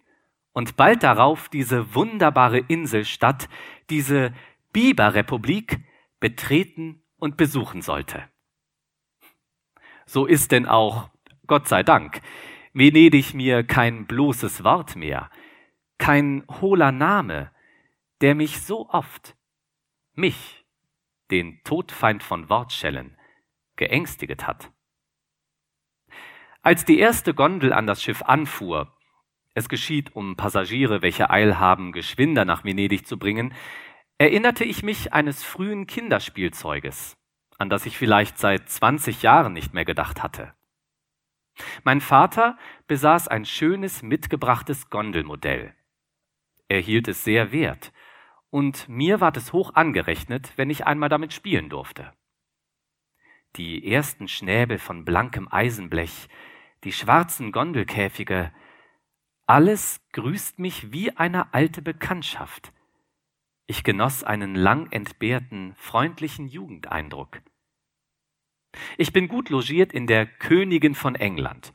und 0.54 0.78
bald 0.78 1.04
darauf 1.04 1.50
diese 1.50 1.94
wunderbare 1.94 2.60
Inselstadt, 2.60 3.50
diese 3.90 4.34
Biberrepublik 4.72 5.82
betreten 6.22 7.04
und 7.18 7.36
besuchen 7.36 7.82
sollte. 7.82 8.24
So 10.06 10.26
ist 10.26 10.52
denn 10.52 10.66
auch, 10.66 11.10
Gott 11.50 11.68
sei 11.68 11.82
Dank, 11.82 12.22
Venedig 12.74 13.34
mir 13.34 13.64
kein 13.64 14.06
bloßes 14.06 14.64
Wort 14.64 14.96
mehr, 14.96 15.32
kein 15.98 16.46
hohler 16.62 16.92
Name, 16.92 17.52
der 18.22 18.36
mich 18.36 18.62
so 18.62 18.88
oft, 18.88 19.36
mich, 20.14 20.64
den 21.32 21.60
Todfeind 21.64 22.22
von 22.22 22.50
Wortschellen, 22.50 23.18
geängstiget 23.78 24.46
hat. 24.46 24.72
Als 26.62 26.86
die 26.86 27.00
erste 27.00 27.34
Gondel 27.34 27.74
an 27.74 27.88
das 27.88 28.04
Schiff 28.04 28.22
anfuhr, 28.22 28.96
es 29.56 29.70
geschieht, 29.70 30.16
um 30.16 30.36
Passagiere, 30.36 31.02
welche 31.02 31.32
Eil 31.32 31.58
haben, 31.58 31.94
geschwinder 31.94 32.46
nach 32.46 32.64
Venedig 32.64 33.08
zu 33.08 33.18
bringen, 33.18 33.56
erinnerte 34.20 34.66
ich 34.66 34.84
mich 34.84 35.14
eines 35.14 35.44
frühen 35.44 35.88
Kinderspielzeuges, 35.88 37.18
an 37.58 37.72
das 37.72 37.88
ich 37.88 37.98
vielleicht 37.98 38.38
seit 38.38 38.70
20 38.70 39.24
Jahren 39.24 39.54
nicht 39.54 39.74
mehr 39.74 39.86
gedacht 39.86 40.22
hatte. 40.22 40.54
Mein 41.84 42.02
Vater 42.02 42.58
besaß 42.88 43.28
ein 43.28 43.46
schönes 43.46 44.04
mitgebrachtes 44.04 44.90
Gondelmodell. 44.90 45.74
Er 46.68 46.80
hielt 46.80 47.08
es 47.08 47.24
sehr 47.24 47.52
wert, 47.52 47.92
und 48.52 48.90
mir 48.90 49.22
ward 49.22 49.38
es 49.38 49.54
hoch 49.54 49.76
angerechnet, 49.76 50.54
wenn 50.56 50.70
ich 50.70 50.88
einmal 50.88 51.10
damit 51.10 51.34
spielen 51.34 51.70
durfte 51.70 52.12
die 53.56 53.92
ersten 53.92 54.28
Schnäbel 54.28 54.78
von 54.78 55.06
blankem 55.06 55.48
Eisenblech, 55.50 56.28
die 56.84 56.92
schwarzen 56.92 57.52
Gondelkäfige, 57.52 58.52
alles 59.46 60.02
grüßt 60.14 60.60
mich 60.60 60.92
wie 60.92 61.16
eine 61.18 61.54
alte 61.54 61.82
Bekanntschaft. 61.82 62.72
Ich 63.66 63.84
genoss 63.84 64.24
einen 64.24 64.56
lang 64.56 64.92
entbehrten, 64.92 65.74
freundlichen 65.76 66.48
Jugendeindruck. 66.48 67.42
Ich 68.98 69.14
bin 69.14 69.28
gut 69.28 69.50
logiert 69.50 69.94
in 69.94 70.08
der 70.08 70.26
Königin 70.26 70.96
von 70.96 71.16
England, 71.16 71.74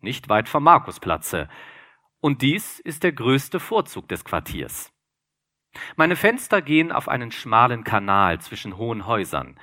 nicht 0.00 0.28
weit 0.28 0.48
vom 0.48 0.64
Markusplatze, 0.64 1.48
und 2.20 2.42
dies 2.42 2.80
ist 2.80 3.02
der 3.02 3.12
größte 3.12 3.60
Vorzug 3.60 4.08
des 4.08 4.24
Quartiers. 4.24 4.92
Meine 5.96 6.16
Fenster 6.16 6.62
gehen 6.62 6.90
auf 6.90 7.08
einen 7.08 7.30
schmalen 7.30 7.84
Kanal 7.84 8.40
zwischen 8.40 8.78
hohen 8.78 9.06
Häusern, 9.06 9.58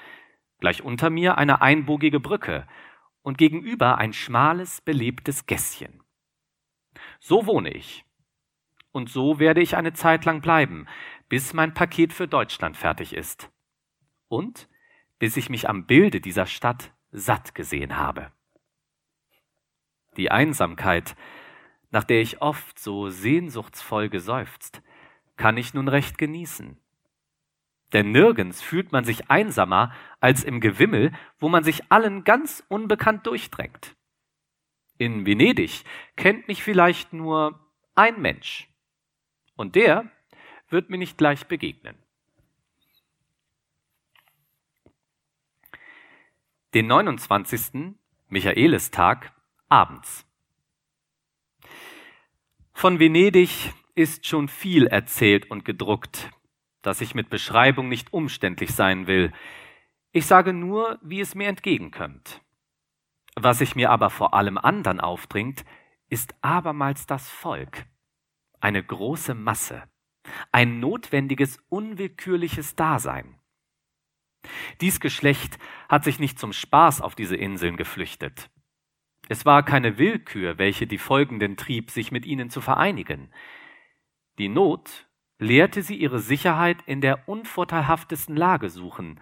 Gleich 0.64 0.82
unter 0.82 1.10
mir 1.10 1.38
eine 1.38 1.62
einbogige 1.62 2.22
Brücke 2.22 2.66
und 3.22 3.38
gegenüber 3.38 3.98
ein 3.98 4.14
schmales, 4.14 4.80
belebtes 4.80 5.46
Gässchen. 5.46 6.02
So 7.20 7.46
wohne 7.46 7.70
ich. 7.74 8.06
Und 8.94 9.10
so 9.10 9.40
werde 9.40 9.60
ich 9.60 9.76
eine 9.76 9.92
Zeit 9.92 10.24
lang 10.24 10.40
bleiben, 10.40 10.88
bis 11.28 11.52
mein 11.52 11.74
Paket 11.74 12.14
für 12.14 12.30
Deutschland 12.30 12.78
fertig 12.78 13.12
ist. 13.12 13.52
Und 14.30 14.70
bis 15.24 15.38
ich 15.38 15.50
mich 15.50 15.70
am 15.70 15.86
Bilde 15.86 16.20
dieser 16.20 16.46
Stadt 16.46 16.92
satt 17.14 17.56
gesehen 17.56 17.96
habe. 17.96 18.30
Die 20.18 20.30
Einsamkeit, 20.30 21.16
nach 21.92 22.04
der 22.04 22.20
ich 22.20 22.42
oft 22.42 22.78
so 22.78 23.08
sehnsuchtsvoll 23.08 24.10
geseufzt, 24.10 24.82
kann 25.38 25.56
ich 25.56 25.74
nun 25.74 25.88
recht 25.88 26.18
genießen. 26.18 26.78
Denn 27.94 28.12
nirgends 28.12 28.62
fühlt 28.62 28.92
man 28.92 29.06
sich 29.06 29.32
einsamer 29.32 29.94
als 30.20 30.44
im 30.44 30.60
Gewimmel, 30.60 31.14
wo 31.40 31.48
man 31.48 31.64
sich 31.64 31.90
allen 31.90 32.26
ganz 32.26 32.62
unbekannt 32.68 33.26
durchdrängt. 33.26 33.96
In 34.98 35.26
Venedig 35.26 35.86
kennt 36.18 36.50
mich 36.50 36.62
vielleicht 36.64 37.14
nur 37.14 37.66
ein 37.96 38.22
Mensch. 38.22 38.68
Und 39.56 39.76
der 39.76 40.12
wird 40.68 40.90
mir 40.90 40.98
nicht 40.98 41.18
gleich 41.18 41.48
begegnen. 41.48 42.03
Den 46.74 46.88
29. 46.88 47.94
Michaelistag 48.30 49.32
abends. 49.70 50.26
Von 52.74 52.98
Venedig 52.98 53.72
ist 53.94 54.26
schon 54.26 54.48
viel 54.48 54.88
erzählt 54.88 55.52
und 55.52 55.66
gedruckt, 55.66 56.32
dass 56.82 57.02
ich 57.02 57.14
mit 57.14 57.30
Beschreibung 57.30 57.90
nicht 57.90 58.12
umständlich 58.12 58.74
sein 58.74 59.06
will. 59.06 59.32
Ich 60.14 60.26
sage 60.26 60.52
nur, 60.52 60.98
wie 61.04 61.22
es 61.22 61.36
mir 61.36 61.48
entgegenkommt. 61.48 62.42
Was 63.36 63.60
sich 63.60 63.76
mir 63.76 63.92
aber 63.92 64.10
vor 64.10 64.34
allem 64.34 64.58
anderen 64.58 65.00
aufdringt, 65.00 65.66
ist 66.10 66.34
abermals 66.42 67.06
das 67.06 67.30
Volk. 67.30 67.86
Eine 68.62 68.84
große 68.84 69.36
Masse. 69.36 69.84
Ein 70.52 70.80
notwendiges, 70.80 71.60
unwillkürliches 71.70 72.76
Dasein. 72.76 73.40
Dies 74.82 75.00
Geschlecht 75.00 75.58
hat 75.90 76.04
sich 76.04 76.20
nicht 76.20 76.40
zum 76.40 76.54
Spaß 76.54 77.02
auf 77.02 77.16
diese 77.16 77.36
Inseln 77.36 77.78
geflüchtet. 77.78 78.50
Es 79.30 79.46
war 79.46 79.64
keine 79.64 79.98
Willkür, 79.98 80.58
welche 80.58 80.88
die 80.88 80.98
Folgenden 80.98 81.56
trieb, 81.56 81.92
sich 81.92 82.12
mit 82.12 82.26
ihnen 82.26 82.50
zu 82.50 82.60
vereinigen. 82.60 83.32
Die 84.38 84.50
Not 84.50 85.08
lehrte 85.40 85.82
sie 85.82 85.96
ihre 85.96 86.20
Sicherheit 86.20 86.82
in 86.86 87.02
der 87.02 87.28
unvorteilhaftesten 87.28 88.36
Lage 88.36 88.70
suchen, 88.70 89.20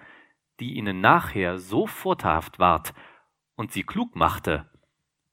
die 0.59 0.73
ihnen 0.75 1.01
nachher 1.01 1.59
so 1.59 1.87
vorteilhaft 1.87 2.59
ward 2.59 2.93
und 3.55 3.71
sie 3.71 3.83
klug 3.83 4.15
machte, 4.15 4.69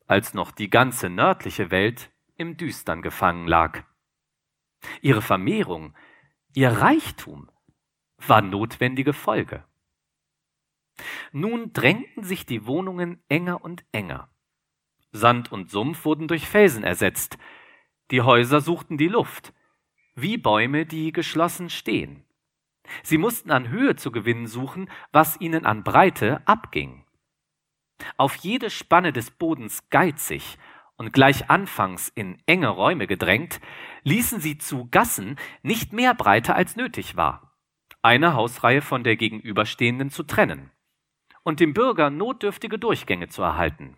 als 0.06 0.34
noch 0.34 0.50
die 0.50 0.70
ganze 0.70 1.08
nördliche 1.08 1.70
Welt 1.70 2.10
im 2.36 2.56
Düstern 2.56 3.02
gefangen 3.02 3.46
lag. 3.46 3.84
Ihre 5.02 5.22
Vermehrung, 5.22 5.94
ihr 6.54 6.70
Reichtum 6.70 7.50
war 8.26 8.42
notwendige 8.42 9.12
Folge. 9.12 9.64
Nun 11.32 11.72
drängten 11.72 12.22
sich 12.24 12.46
die 12.46 12.66
Wohnungen 12.66 13.22
enger 13.28 13.64
und 13.64 13.84
enger. 13.92 14.28
Sand 15.12 15.52
und 15.52 15.70
Sumpf 15.70 16.04
wurden 16.04 16.28
durch 16.28 16.46
Felsen 16.46 16.84
ersetzt. 16.84 17.38
Die 18.10 18.22
Häuser 18.22 18.60
suchten 18.60 18.98
die 18.98 19.08
Luft, 19.08 19.52
wie 20.14 20.36
Bäume, 20.36 20.86
die 20.86 21.12
geschlossen 21.12 21.70
stehen. 21.70 22.24
Sie 23.02 23.18
mussten 23.18 23.50
an 23.50 23.68
Höhe 23.68 23.96
zu 23.96 24.10
gewinnen 24.10 24.46
suchen, 24.46 24.90
was 25.12 25.40
ihnen 25.40 25.66
an 25.66 25.84
Breite 25.84 26.42
abging. 26.46 27.04
Auf 28.16 28.36
jede 28.36 28.70
Spanne 28.70 29.12
des 29.12 29.30
Bodens 29.30 29.90
geizig 29.90 30.58
und 30.96 31.12
gleich 31.12 31.50
anfangs 31.50 32.08
in 32.08 32.38
enge 32.46 32.68
Räume 32.68 33.06
gedrängt, 33.06 33.60
ließen 34.04 34.40
sie 34.40 34.58
zu 34.58 34.88
Gassen 34.90 35.36
nicht 35.62 35.92
mehr 35.92 36.14
Breite 36.14 36.54
als 36.54 36.76
nötig 36.76 37.16
war, 37.16 37.56
eine 38.02 38.34
Hausreihe 38.34 38.82
von 38.82 39.04
der 39.04 39.16
gegenüberstehenden 39.16 40.10
zu 40.10 40.22
trennen 40.22 40.70
und 41.48 41.60
dem 41.60 41.72
Bürger 41.72 42.10
notdürftige 42.10 42.78
Durchgänge 42.78 43.28
zu 43.28 43.40
erhalten. 43.40 43.96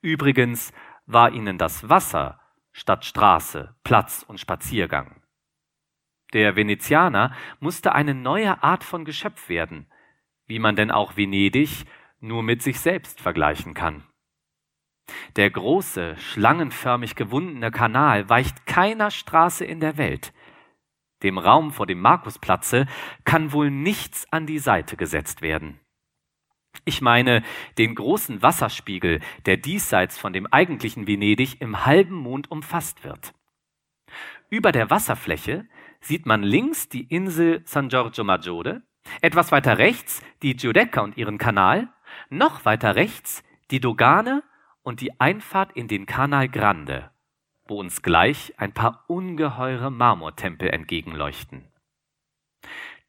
Übrigens 0.00 0.72
war 1.04 1.30
ihnen 1.30 1.58
das 1.58 1.90
Wasser 1.90 2.40
statt 2.72 3.04
Straße, 3.04 3.74
Platz 3.84 4.24
und 4.26 4.40
Spaziergang. 4.40 5.20
Der 6.32 6.56
Venezianer 6.56 7.36
musste 7.60 7.94
eine 7.94 8.14
neue 8.14 8.62
Art 8.62 8.84
von 8.84 9.04
Geschöpf 9.04 9.50
werden, 9.50 9.86
wie 10.46 10.58
man 10.58 10.76
denn 10.76 10.90
auch 10.90 11.18
Venedig 11.18 11.84
nur 12.20 12.42
mit 12.42 12.62
sich 12.62 12.80
selbst 12.80 13.20
vergleichen 13.20 13.74
kann. 13.74 14.02
Der 15.36 15.50
große, 15.50 16.16
schlangenförmig 16.16 17.16
gewundene 17.16 17.70
Kanal 17.70 18.30
weicht 18.30 18.64
keiner 18.64 19.10
Straße 19.10 19.66
in 19.66 19.78
der 19.78 19.98
Welt. 19.98 20.32
Dem 21.22 21.36
Raum 21.36 21.70
vor 21.70 21.86
dem 21.86 22.00
Markusplatze 22.00 22.86
kann 23.26 23.52
wohl 23.52 23.70
nichts 23.70 24.26
an 24.32 24.46
die 24.46 24.58
Seite 24.58 24.96
gesetzt 24.96 25.42
werden. 25.42 25.80
Ich 26.84 27.00
meine 27.00 27.42
den 27.78 27.94
großen 27.94 28.42
Wasserspiegel, 28.42 29.20
der 29.46 29.56
diesseits 29.56 30.18
von 30.18 30.32
dem 30.32 30.46
eigentlichen 30.46 31.06
Venedig 31.06 31.60
im 31.60 31.86
halben 31.86 32.16
Mond 32.16 32.50
umfasst 32.50 33.04
wird. 33.04 33.32
Über 34.50 34.72
der 34.72 34.90
Wasserfläche 34.90 35.66
sieht 36.00 36.26
man 36.26 36.42
links 36.42 36.88
die 36.88 37.04
Insel 37.04 37.62
San 37.64 37.88
Giorgio 37.88 38.24
Maggiore, 38.24 38.82
etwas 39.20 39.52
weiter 39.52 39.78
rechts 39.78 40.22
die 40.42 40.56
Giudecca 40.56 41.00
und 41.00 41.16
ihren 41.16 41.38
Kanal, 41.38 41.88
noch 42.28 42.64
weiter 42.64 42.94
rechts 42.96 43.42
die 43.70 43.80
Dogane 43.80 44.42
und 44.82 45.00
die 45.00 45.18
Einfahrt 45.20 45.72
in 45.72 45.88
den 45.88 46.06
Canal 46.06 46.48
Grande, 46.48 47.10
wo 47.66 47.80
uns 47.80 48.02
gleich 48.02 48.52
ein 48.58 48.72
paar 48.72 49.04
ungeheure 49.08 49.90
Marmortempel 49.90 50.68
entgegenleuchten. 50.68 51.64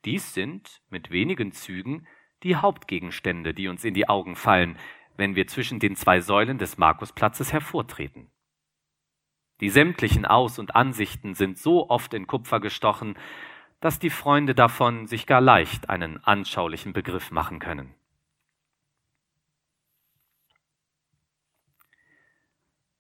Dies 0.06 0.34
sind 0.34 0.82
mit 0.90 1.12
wenigen 1.12 1.52
Zügen 1.52 2.08
die 2.46 2.56
Hauptgegenstände, 2.56 3.56
die 3.56 3.68
uns 3.68 3.84
in 3.84 3.96
die 3.96 4.08
Augen 4.08 4.36
fallen, 4.36 4.78
wenn 5.18 5.36
wir 5.36 5.48
zwischen 5.48 5.80
den 5.80 5.96
zwei 5.96 6.22
Säulen 6.22 6.60
des 6.60 6.78
Markusplatzes 6.78 7.52
hervortreten. 7.52 8.30
Die 9.62 9.70
sämtlichen 9.70 10.26
Aus- 10.26 10.60
und 10.60 10.76
Ansichten 10.76 11.34
sind 11.34 11.58
so 11.58 11.90
oft 11.90 12.14
in 12.14 12.28
Kupfer 12.28 12.60
gestochen, 12.60 13.18
dass 13.80 13.98
die 13.98 14.12
Freunde 14.12 14.54
davon 14.54 15.08
sich 15.08 15.26
gar 15.26 15.42
leicht 15.42 15.90
einen 15.90 16.24
anschaulichen 16.24 16.94
Begriff 16.94 17.32
machen 17.32 17.58
können. 17.58 17.96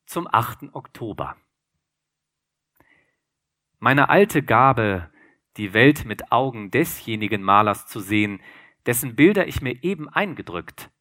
Zum 0.07 0.27
8. 0.31 0.73
Oktober. 0.73 1.35
Meine 3.77 4.09
alte 4.09 4.41
Gabe, 4.41 5.11
die 5.57 5.73
Welt 5.73 6.05
mit 6.05 6.31
Augen 6.31 6.71
desjenigen 6.71 7.43
Malers 7.43 7.85
zu 7.85 7.99
sehen, 7.99 8.41
dessen 8.85 9.15
Bilder 9.15 9.47
ich 9.47 9.61
mir 9.61 9.83
eben 9.83 10.09
eingedrückt, 10.09 10.91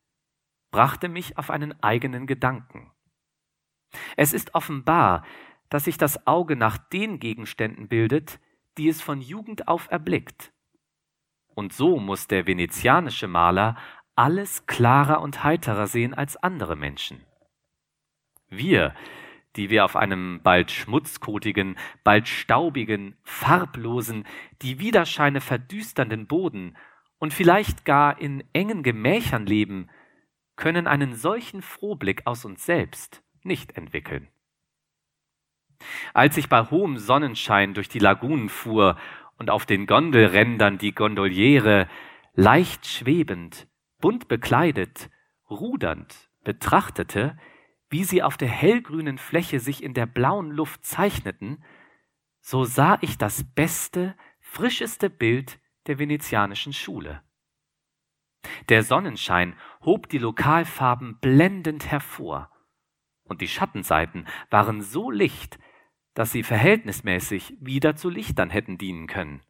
brachte 0.70 1.08
mich 1.08 1.38
auf 1.38 1.50
einen 1.50 1.80
eigenen 1.82 2.26
Gedanken. 2.26 2.90
Es 4.16 4.32
ist 4.32 4.54
offenbar, 4.54 5.24
dass 5.68 5.84
sich 5.84 5.98
das 5.98 6.26
Auge 6.26 6.56
nach 6.56 6.78
den 6.78 7.20
Gegenständen 7.20 7.88
bildet, 7.88 8.40
die 8.76 8.88
es 8.88 9.00
von 9.00 9.20
Jugend 9.20 9.68
auf 9.68 9.90
erblickt. 9.90 10.52
Und 11.54 11.72
so 11.72 12.00
muss 12.00 12.26
der 12.26 12.46
venezianische 12.46 13.28
Maler 13.28 13.76
alles 14.16 14.66
klarer 14.66 15.20
und 15.20 15.44
heiterer 15.44 15.86
sehen 15.86 16.14
als 16.14 16.36
andere 16.36 16.76
Menschen. 16.76 17.24
Wir, 18.48 18.94
die 19.56 19.70
wir 19.70 19.84
auf 19.84 19.96
einem 19.96 20.40
bald 20.42 20.70
schmutzkotigen, 20.70 21.76
bald 22.02 22.28
staubigen, 22.28 23.16
farblosen, 23.22 24.26
die 24.62 24.78
Widerscheine 24.78 25.40
verdüsternden 25.40 26.26
Boden 26.26 26.76
und 27.24 27.32
vielleicht 27.32 27.87
gar 27.87 28.20
in 28.20 28.44
engen 28.52 28.82
Gemächern 28.82 29.46
leben, 29.46 29.88
können 30.56 30.87
einen 30.87 31.14
solchen 31.14 31.62
Frohblick 31.62 32.26
aus 32.26 32.44
uns 32.44 32.66
selbst 32.66 33.22
nicht 33.42 33.78
entwickeln. 33.78 34.28
Als 36.12 36.37
ich 36.37 36.50
bei 36.50 36.64
hohem 36.64 36.98
Sonnenschein 36.98 37.72
durch 37.72 37.88
die 37.88 37.98
Lagunen 37.98 38.50
fuhr 38.50 38.98
und 39.38 39.48
auf 39.48 39.64
den 39.64 39.87
Gondelrändern 39.87 40.76
die 40.76 40.94
Gondoliere 40.94 41.88
leicht 42.34 42.87
schwebend, 42.87 43.68
bunt 44.02 44.28
bekleidet, 44.28 45.08
rudernd 45.48 46.28
betrachtete, 46.44 47.38
wie 47.88 48.04
sie 48.04 48.22
auf 48.22 48.37
der 48.37 48.48
hellgrünen 48.48 49.16
Fläche 49.16 49.60
sich 49.60 49.82
in 49.82 49.94
der 49.94 50.04
blauen 50.04 50.50
Luft 50.50 50.84
zeichneten, 50.84 51.64
so 52.42 52.64
sah 52.64 52.98
ich 53.00 53.16
das 53.16 53.44
beste, 53.54 54.14
frischeste 54.40 55.08
Bild 55.08 55.58
der 55.86 55.98
venezianischen 55.98 56.72
Schule. 56.72 57.22
Der 58.68 58.82
Sonnenschein 58.82 59.56
hob 59.84 60.08
die 60.08 60.18
Lokalfarben 60.18 61.18
blendend 61.20 61.90
hervor, 61.90 62.50
und 63.24 63.40
die 63.40 63.48
Schattenseiten 63.48 64.28
waren 64.50 64.82
so 64.82 65.10
licht, 65.10 65.58
dass 66.14 66.30
sie 66.30 66.42
verhältnismäßig 66.42 67.56
wieder 67.60 67.96
zu 67.96 68.10
Lichtern 68.10 68.50
hätten 68.50 68.78
dienen 68.78 69.06
können. 69.06 69.42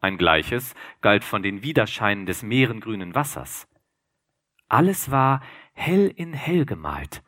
Ein 0.00 0.18
gleiches 0.18 0.74
galt 1.00 1.22
von 1.22 1.42
den 1.42 1.62
Widerscheinen 1.62 2.26
des 2.26 2.42
meerengrünen 2.42 3.14
Wassers. 3.14 3.68
Alles 4.68 5.10
war 5.10 5.42
hell 5.74 6.08
in 6.08 6.32
hell 6.32 6.66
gemalt, 6.66 7.22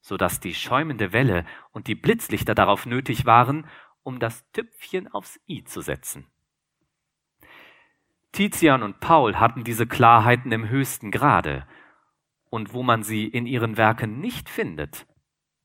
so 0.00 0.16
dass 0.16 0.40
die 0.40 0.54
schäumende 0.54 1.12
Welle 1.12 1.44
und 1.70 1.86
die 1.86 1.94
Blitzlichter 1.94 2.54
darauf 2.54 2.86
nötig 2.86 3.26
waren, 3.26 3.66
um 4.02 4.18
das 4.18 4.50
Tüpfchen 4.52 5.08
aufs 5.08 5.38
i 5.46 5.64
zu 5.64 5.82
setzen. 5.82 6.26
Tizian 8.38 8.84
und 8.84 9.00
Paul 9.00 9.40
hatten 9.40 9.64
diese 9.64 9.88
Klarheiten 9.88 10.52
im 10.52 10.68
höchsten 10.68 11.10
Grade, 11.10 11.66
und 12.50 12.72
wo 12.72 12.84
man 12.84 13.02
sie 13.02 13.26
in 13.26 13.46
ihren 13.46 13.76
Werken 13.76 14.20
nicht 14.20 14.48
findet, 14.48 15.08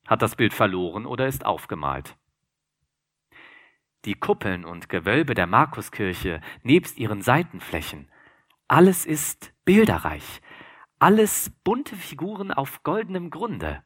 hat 0.08 0.22
das 0.22 0.34
Bild 0.34 0.52
verloren 0.52 1.06
oder 1.06 1.28
ist 1.28 1.46
aufgemalt. 1.46 2.16
Die 4.04 4.16
Kuppeln 4.16 4.64
und 4.64 4.88
Gewölbe 4.88 5.34
der 5.34 5.46
Markuskirche 5.46 6.40
nebst 6.64 6.98
ihren 6.98 7.22
Seitenflächen, 7.22 8.10
alles 8.66 9.06
ist 9.06 9.54
bilderreich, 9.64 10.40
alles 10.98 11.50
bunte 11.62 11.94
Figuren 11.94 12.50
auf 12.50 12.82
goldenem 12.82 13.30
Grunde, 13.30 13.84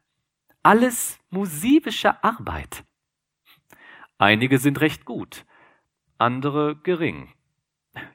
alles 0.62 1.20
musibische 1.28 2.24
Arbeit. 2.24 2.84
Einige 4.16 4.58
sind 4.58 4.80
recht 4.80 5.04
gut, 5.04 5.44
andere 6.16 6.74
gering 6.76 7.28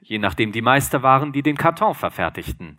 je 0.00 0.18
nachdem 0.18 0.52
die 0.52 0.62
Meister 0.62 1.02
waren, 1.02 1.32
die 1.32 1.42
den 1.42 1.56
Karton 1.56 1.94
verfertigten. 1.94 2.76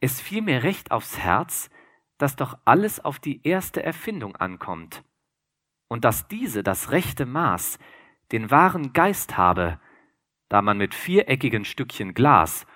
Es 0.00 0.20
fiel 0.20 0.42
mir 0.42 0.62
recht 0.62 0.90
aufs 0.90 1.18
Herz, 1.18 1.70
dass 2.18 2.36
doch 2.36 2.58
alles 2.64 3.04
auf 3.04 3.18
die 3.18 3.46
erste 3.46 3.82
Erfindung 3.82 4.36
ankommt 4.36 5.02
und 5.88 6.04
dass 6.04 6.28
diese 6.28 6.62
das 6.62 6.90
rechte 6.90 7.26
Maß, 7.26 7.78
den 8.32 8.50
wahren 8.50 8.92
Geist 8.92 9.36
habe, 9.36 9.80
da 10.48 10.62
man 10.62 10.78
mit 10.78 10.94
viereckigen 10.94 11.64
Stückchen 11.64 12.14
Glas 12.14 12.66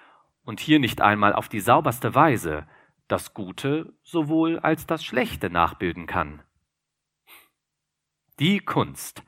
und 0.42 0.60
hier 0.60 0.78
nicht 0.78 1.00
einmal 1.00 1.32
auf 1.32 1.48
die 1.48 1.60
sauberste 1.60 2.14
Weise 2.14 2.66
das 3.08 3.34
Gute 3.34 3.94
sowohl 4.02 4.58
als 4.58 4.86
das 4.86 5.04
Schlechte 5.04 5.50
nachbilden 5.50 6.06
kann. 6.06 6.42
Die 8.38 8.60
Kunst, 8.60 9.22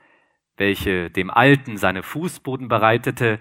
welche 0.60 1.10
dem 1.10 1.30
Alten 1.30 1.78
seine 1.78 2.04
Fußboden 2.04 2.68
bereitete, 2.68 3.38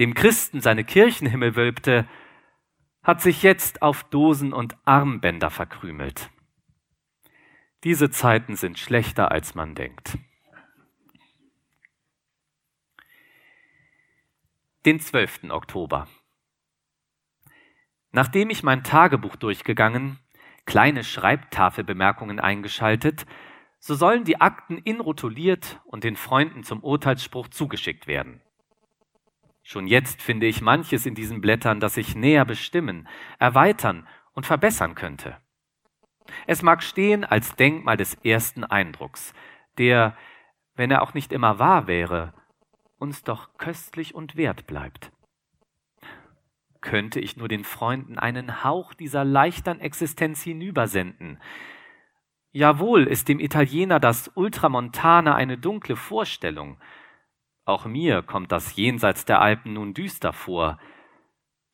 dem 0.00 0.12
Christen 0.12 0.60
seine 0.60 0.84
Kirchenhimmel 0.84 1.56
wölbte, 1.56 2.06
hat 3.02 3.22
sich 3.22 3.42
jetzt 3.44 3.82
auf 3.82 4.02
Dosen 4.04 4.52
und 4.52 4.76
Armbänder 4.84 5.48
verkrümelt. 5.48 6.28
Diese 7.84 8.10
Zeiten 8.10 8.56
sind 8.56 8.80
schlechter, 8.80 9.30
als 9.30 9.54
man 9.54 9.76
denkt. 9.76 10.18
Den 14.84 14.98
12. 14.98 15.50
Oktober. 15.50 16.08
Nachdem 18.10 18.50
ich 18.50 18.64
mein 18.64 18.82
Tagebuch 18.82 19.36
durchgegangen, 19.36 20.18
kleine 20.64 21.04
Schreibtafelbemerkungen 21.04 22.40
eingeschaltet, 22.40 23.24
so 23.86 23.94
sollen 23.94 24.24
die 24.24 24.40
Akten 24.40 24.78
inrotuliert 24.78 25.80
und 25.84 26.02
den 26.02 26.16
Freunden 26.16 26.64
zum 26.64 26.82
Urteilsspruch 26.82 27.46
zugeschickt 27.46 28.08
werden. 28.08 28.40
Schon 29.62 29.86
jetzt 29.86 30.22
finde 30.22 30.46
ich 30.46 30.60
manches 30.60 31.06
in 31.06 31.14
diesen 31.14 31.40
Blättern, 31.40 31.78
das 31.78 31.96
ich 31.96 32.16
näher 32.16 32.44
bestimmen, 32.44 33.06
erweitern 33.38 34.08
und 34.32 34.44
verbessern 34.44 34.96
könnte. 34.96 35.36
Es 36.48 36.62
mag 36.62 36.82
stehen 36.82 37.24
als 37.24 37.54
Denkmal 37.54 37.96
des 37.96 38.14
ersten 38.24 38.64
Eindrucks, 38.64 39.32
der, 39.78 40.16
wenn 40.74 40.90
er 40.90 41.02
auch 41.02 41.14
nicht 41.14 41.32
immer 41.32 41.60
wahr 41.60 41.86
wäre, 41.86 42.34
uns 42.98 43.22
doch 43.22 43.56
köstlich 43.56 44.16
und 44.16 44.36
wert 44.36 44.66
bleibt 44.66 45.12
könnte 46.86 47.18
ich 47.18 47.36
nur 47.36 47.48
den 47.48 47.64
Freunden 47.64 48.16
einen 48.16 48.62
Hauch 48.62 48.94
dieser 48.94 49.24
leichtern 49.24 49.80
Existenz 49.80 50.42
hinübersenden. 50.42 51.40
Jawohl 52.56 53.06
ist 53.06 53.28
dem 53.28 53.38
Italiener 53.38 54.00
das 54.00 54.30
Ultramontane 54.34 55.34
eine 55.34 55.58
dunkle 55.58 55.94
Vorstellung. 55.94 56.78
Auch 57.66 57.84
mir 57.84 58.22
kommt 58.22 58.50
das 58.50 58.76
jenseits 58.76 59.26
der 59.26 59.42
Alpen 59.42 59.74
nun 59.74 59.92
düster 59.92 60.32
vor. 60.32 60.80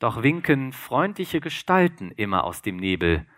Doch 0.00 0.24
winken 0.24 0.72
freundliche 0.72 1.40
Gestalten 1.40 2.10
immer 2.10 2.42
aus 2.42 2.62
dem 2.62 2.78
Nebel. 2.78 3.28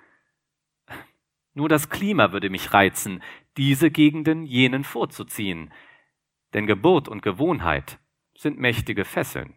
Nur 1.52 1.68
das 1.68 1.90
Klima 1.90 2.32
würde 2.32 2.48
mich 2.48 2.72
reizen, 2.72 3.22
diese 3.58 3.90
Gegenden 3.90 4.46
jenen 4.46 4.82
vorzuziehen. 4.82 5.70
Denn 6.54 6.66
Geburt 6.66 7.08
und 7.08 7.20
Gewohnheit 7.20 7.98
sind 8.38 8.58
mächtige 8.58 9.04
Fesseln. 9.04 9.52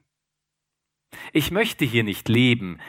Ich 1.31 1.51
möchte 1.51 1.85
hier 1.85 2.03
nicht 2.03 2.27
leben, 2.27 2.81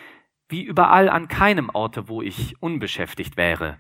wie 0.49 0.65
überall 0.65 1.09
an 1.09 1.29
keinem 1.29 1.71
Orte, 1.71 2.09
wo 2.09 2.21
ich 2.21 2.61
unbeschäftigt 2.61 3.37
wäre. 3.37 3.79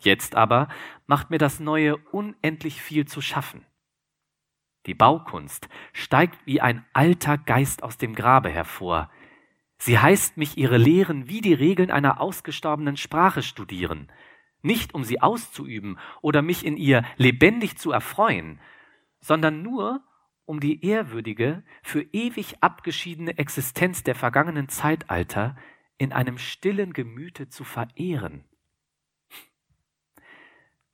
Jetzt 0.00 0.34
aber 0.34 0.68
macht 1.06 1.30
mir 1.30 1.38
das 1.38 1.60
Neue 1.60 1.96
unendlich 1.96 2.82
viel 2.82 3.06
zu 3.06 3.20
schaffen. 3.20 3.64
Die 4.86 4.94
Baukunst 4.94 5.68
steigt 5.92 6.38
wie 6.46 6.60
ein 6.60 6.84
alter 6.94 7.36
Geist 7.36 7.82
aus 7.82 7.98
dem 7.98 8.14
Grabe 8.14 8.48
hervor. 8.48 9.10
Sie 9.76 9.98
heißt 9.98 10.36
mich 10.36 10.56
ihre 10.56 10.78
Lehren 10.78 11.28
wie 11.28 11.42
die 11.42 11.54
Regeln 11.54 11.90
einer 11.90 12.20
ausgestorbenen 12.20 12.96
Sprache 12.96 13.42
studieren, 13.42 14.10
nicht 14.62 14.94
um 14.94 15.04
sie 15.04 15.20
auszuüben 15.20 15.98
oder 16.22 16.42
mich 16.42 16.64
in 16.64 16.76
ihr 16.76 17.04
lebendig 17.16 17.76
zu 17.76 17.92
erfreuen, 17.92 18.58
sondern 19.20 19.62
nur 19.62 20.02
um 20.46 20.60
die 20.60 20.84
ehrwürdige, 20.84 21.62
für 21.82 22.02
ewig 22.12 22.56
abgeschiedene 22.60 23.38
Existenz 23.38 24.02
der 24.02 24.16
vergangenen 24.16 24.68
Zeitalter 24.68 25.56
in 25.96 26.12
einem 26.12 26.38
stillen 26.38 26.92
Gemüte 26.92 27.48
zu 27.48 27.62
verehren. 27.62 28.44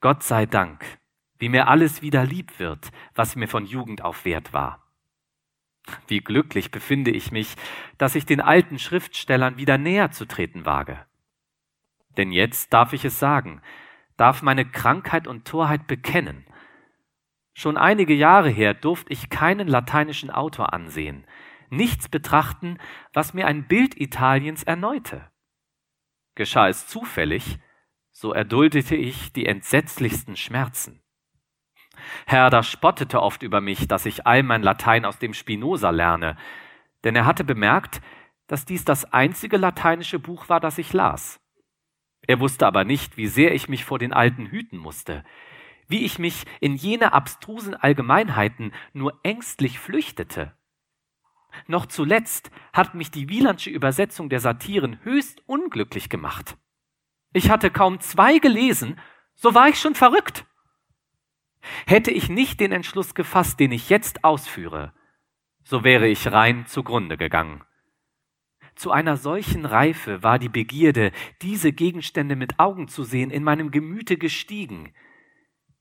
Gott 0.01 0.23
sei 0.23 0.47
Dank, 0.47 0.85
wie 1.39 1.49
mir 1.49 1.69
alles 1.69 2.03
wieder 2.03 2.25
lieb 2.25 2.59
wird, 2.59 2.91
was 3.15 3.37
mir 3.37 3.49
von 3.49 3.67
Jugend 3.67 4.03
auf 4.03 4.25
wert 4.25 4.53
war. 4.53 4.83
Wie 6.09 6.21
glücklich 6.21 6.71
befinde 6.71 7.11
ich 7.11 7.31
mich, 7.31 7.55
dass 7.99 8.15
ich 8.15 8.27
den 8.27 8.41
alten 8.41 8.79
Schriftstellern 8.79 9.57
wieder 9.57 9.79
näher 9.79 10.11
zu 10.11 10.27
treten 10.27 10.67
wage. 10.67 11.05
Denn 12.17 12.33
jetzt 12.33 12.73
darf 12.73 12.93
ich 12.93 13.05
es 13.05 13.19
sagen, 13.19 13.61
darf 14.17 14.43
meine 14.43 14.65
Krankheit 14.65 15.27
und 15.27 15.47
Torheit 15.47 15.87
bekennen 15.87 16.47
Schon 17.59 17.79
einige 17.79 18.13
Jahre 18.13 18.51
her 18.51 18.75
durfte 18.75 19.11
ich 19.15 19.31
keinen 19.31 19.67
lateinischen 19.67 20.31
Autor 20.31 20.75
ansehen, 20.75 21.27
nichts 21.71 22.07
betrachten, 22.07 22.77
was 23.15 23.33
mir 23.33 23.47
ein 23.47 23.67
Bild 23.67 23.99
Italiens 23.99 24.63
erneute. 24.63 25.31
Geschah 26.35 26.69
es 26.69 26.87
zufällig, 26.87 27.59
so 28.19 28.33
erduldete 28.33 28.97
ich 28.97 29.35
die 29.35 29.45
entsetzlichsten 29.45 30.37
Schmerzen. 30.37 31.03
Herder 32.27 32.63
spottete 32.63 33.21
oft 33.21 33.43
über 33.43 33.61
mich, 33.61 33.89
dass 33.89 34.07
ich 34.07 34.27
all 34.27 34.43
mein 34.43 34.63
Latein 34.63 35.05
aus 35.05 35.19
dem 35.19 35.35
Spinoza 35.35 35.91
lerne, 35.91 36.39
denn 37.05 37.15
er 37.15 37.27
hatte 37.27 37.45
bemerkt, 37.45 38.01
dass 38.47 38.65
dies 38.65 38.87
das 38.87 39.13
einzige 39.13 39.59
lateinische 39.59 40.19
Buch 40.19 40.49
war, 40.49 40.61
das 40.61 40.79
ich 40.79 40.95
las. 40.95 41.41
Er 42.27 42.41
wusste 42.41 42.67
aber 42.67 42.85
nicht, 42.85 43.19
wie 43.19 43.27
sehr 43.27 43.55
ich 43.55 43.69
mich 43.69 43.85
vor 43.85 43.99
den 43.99 44.15
Alten 44.15 44.47
hüten 44.47 44.79
musste, 44.79 45.23
wie 45.87 46.07
ich 46.07 46.19
mich 46.19 46.47
in 46.59 46.75
jene 46.75 47.13
abstrusen 47.13 47.75
Allgemeinheiten 47.75 48.73
nur 48.95 49.21
ängstlich 49.25 49.79
flüchtete. 49.79 50.57
Noch 51.67 51.85
zuletzt 51.85 52.51
hat 52.73 52.95
mich 52.95 53.11
die 53.11 53.29
Wielandsche 53.29 53.69
Übersetzung 53.69 54.31
der 54.31 54.41
Satiren 54.41 55.05
höchst 55.05 55.43
unglücklich 55.47 56.09
gemacht. 56.09 56.57
Ich 57.37 57.51
hatte 57.51 57.71
kaum 57.71 58.01
zwei 58.01 58.39
gelesen, 58.39 58.99
so 59.35 59.53
war 59.53 59.69
ich 59.69 59.79
schon 59.79 59.95
verrückt. 59.95 60.47
Hätte 61.87 62.11
ich 62.11 62.31
nicht 62.31 62.61
den 62.61 62.73
Entschluss 62.73 63.15
gefasst, 63.15 63.61
den 63.61 63.73
ich 63.73 63.91
jetzt 63.91 64.25
ausführe, 64.25 64.95
so 65.63 65.85
wäre 65.85 66.09
ich 66.09 66.33
rein 66.33 66.65
zugrunde 66.65 67.19
gegangen. 67.19 67.63
Zu 68.75 68.91
einer 68.91 69.19
solchen 69.19 69.67
Reife 69.67 70.23
war 70.23 70.39
die 70.39 70.49
Begierde, 70.49 71.13
diese 71.43 71.75
Gegenstände 71.75 72.37
mit 72.37 72.59
Augen 72.59 72.89
zu 72.89 73.05
sehen, 73.05 73.31
in 73.31 73.45
meinem 73.45 73.71
Gemüte 73.71 74.17
gestiegen, 74.17 74.95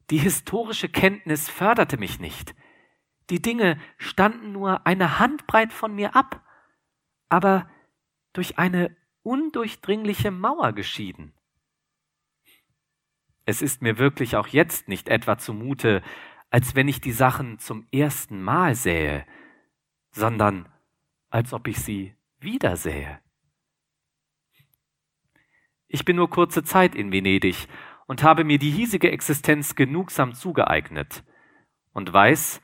die 0.10 0.18
historische 0.18 0.90
Kenntnis 0.90 1.48
förderte 1.48 1.96
mich 1.96 2.20
nicht. 2.20 2.54
Die 3.30 3.42
Dinge 3.42 3.80
standen 3.98 4.52
nur 4.52 4.86
eine 4.86 5.20
Handbreit 5.20 5.72
von 5.72 5.96
mir 5.96 6.18
ab, 6.18 6.46
aber 7.30 7.70
durch 8.34 8.60
eine 8.60 8.94
undurchdringliche 9.24 10.32
Mauer 10.32 10.74
geschieden. 10.74 11.32
Es 13.46 13.62
ist 13.62 13.82
mir 13.82 13.98
wirklich 13.98 14.36
auch 14.36 14.48
jetzt 14.48 14.88
nicht 14.88 15.08
etwa 15.08 15.38
zumute, 15.38 16.02
als 16.50 16.76
wenn 16.76 16.88
ich 16.88 17.02
die 17.02 17.12
Sachen 17.12 17.60
zum 17.60 17.88
ersten 17.92 18.42
Mal 18.42 18.76
sähe, 18.76 19.26
sondern 20.12 20.68
als 21.30 21.54
ob 21.54 21.68
ich 21.68 21.78
sie 21.78 22.16
wiedersähe. 22.40 23.20
Ich 25.88 26.06
bin 26.06 26.16
nur 26.16 26.30
kurze 26.30 26.64
Zeit 26.64 26.96
in 26.96 27.12
Venedig 27.12 27.68
und 28.08 28.24
habe 28.24 28.44
mir 28.44 28.58
die 28.58 28.72
hiesige 28.72 29.12
Existenz 29.12 29.76
genugsam 29.76 30.34
zugeeignet 30.34 31.24
und 31.94 32.12
weiß, 32.12 32.62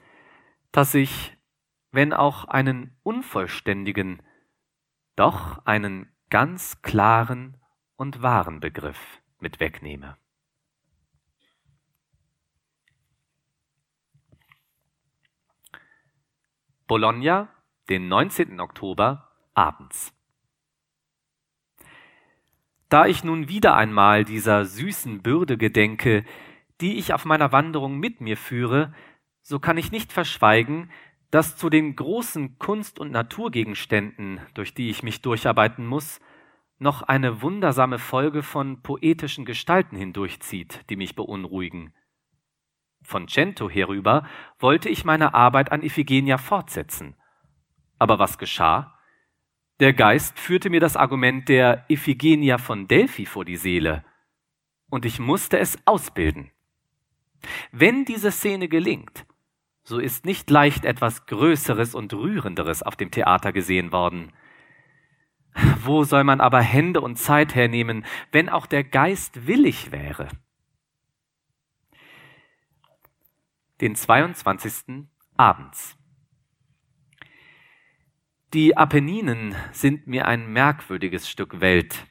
dass 0.71 0.93
ich, 0.95 1.37
wenn 1.91 2.13
auch 2.13 2.45
einen 2.45 2.97
unvollständigen, 3.03 4.21
doch 5.15 5.65
einen 5.65 6.11
ganz 6.29 6.81
klaren 6.81 7.57
und 7.95 8.21
wahren 8.21 8.59
Begriff 8.59 9.21
mit 9.39 9.59
wegnehme. 9.59 10.17
Bologna, 16.91 17.47
den 17.87 18.09
19. 18.09 18.59
Oktober, 18.59 19.29
abends. 19.53 20.13
Da 22.89 23.05
ich 23.05 23.23
nun 23.23 23.47
wieder 23.47 23.77
einmal 23.77 24.25
dieser 24.25 24.65
süßen 24.65 25.21
Bürde 25.21 25.57
gedenke, 25.57 26.25
die 26.81 26.97
ich 26.97 27.13
auf 27.13 27.23
meiner 27.23 27.53
Wanderung 27.53 27.97
mit 27.97 28.19
mir 28.19 28.35
führe, 28.35 28.93
so 29.41 29.57
kann 29.57 29.77
ich 29.77 29.93
nicht 29.93 30.11
verschweigen, 30.11 30.91
dass 31.29 31.55
zu 31.55 31.69
den 31.69 31.95
großen 31.95 32.59
Kunst- 32.59 32.99
und 32.99 33.11
Naturgegenständen, 33.11 34.41
durch 34.53 34.73
die 34.73 34.89
ich 34.89 35.01
mich 35.01 35.21
durcharbeiten 35.21 35.85
muss, 35.85 36.19
noch 36.77 37.03
eine 37.03 37.41
wundersame 37.41 37.99
Folge 37.99 38.43
von 38.43 38.81
poetischen 38.81 39.45
Gestalten 39.45 39.95
hindurchzieht, 39.95 40.81
die 40.89 40.97
mich 40.97 41.15
beunruhigen. 41.15 41.93
Von 43.03 43.27
Cento 43.27 43.69
herüber 43.69 44.27
wollte 44.59 44.89
ich 44.89 45.05
meine 45.05 45.33
Arbeit 45.33 45.71
an 45.71 45.81
Iphigenia 45.81 46.37
fortsetzen. 46.37 47.15
Aber 47.99 48.19
was 48.19 48.37
geschah? 48.37 48.97
Der 49.79 49.93
Geist 49.93 50.39
führte 50.39 50.69
mir 50.69 50.79
das 50.79 50.95
Argument 50.95 51.49
der 51.49 51.85
Iphigenia 51.89 52.57
von 52.57 52.87
Delphi 52.87 53.25
vor 53.25 53.45
die 53.45 53.57
Seele. 53.57 54.03
und 54.91 55.05
ich 55.05 55.19
musste 55.19 55.57
es 55.57 55.79
ausbilden. 55.85 56.51
Wenn 57.71 58.05
diese 58.05 58.31
Szene 58.31 58.67
gelingt, 58.67 59.25
so 59.83 59.97
ist 59.97 60.25
nicht 60.25 60.51
leicht 60.51 60.85
etwas 60.85 61.25
Größeres 61.25 61.95
und 61.95 62.13
Rührenderes 62.13 62.83
auf 62.83 62.95
dem 62.95 63.09
Theater 63.09 63.51
gesehen 63.51 63.91
worden. 63.91 64.31
Wo 65.83 66.03
soll 66.03 66.23
man 66.23 66.39
aber 66.39 66.61
Hände 66.61 67.01
und 67.01 67.15
Zeit 67.15 67.55
hernehmen, 67.55 68.05
wenn 68.31 68.47
auch 68.47 68.67
der 68.67 68.83
Geist 68.83 69.47
willig 69.47 69.91
wäre? 69.91 70.27
Den 73.81 73.95
22. 73.95 75.07
abends. 75.37 75.97
Die 78.53 78.77
Apenninen 78.77 79.55
sind 79.71 80.05
mir 80.05 80.27
ein 80.27 80.53
merkwürdiges 80.53 81.27
Stück 81.27 81.61
Welt. 81.61 82.05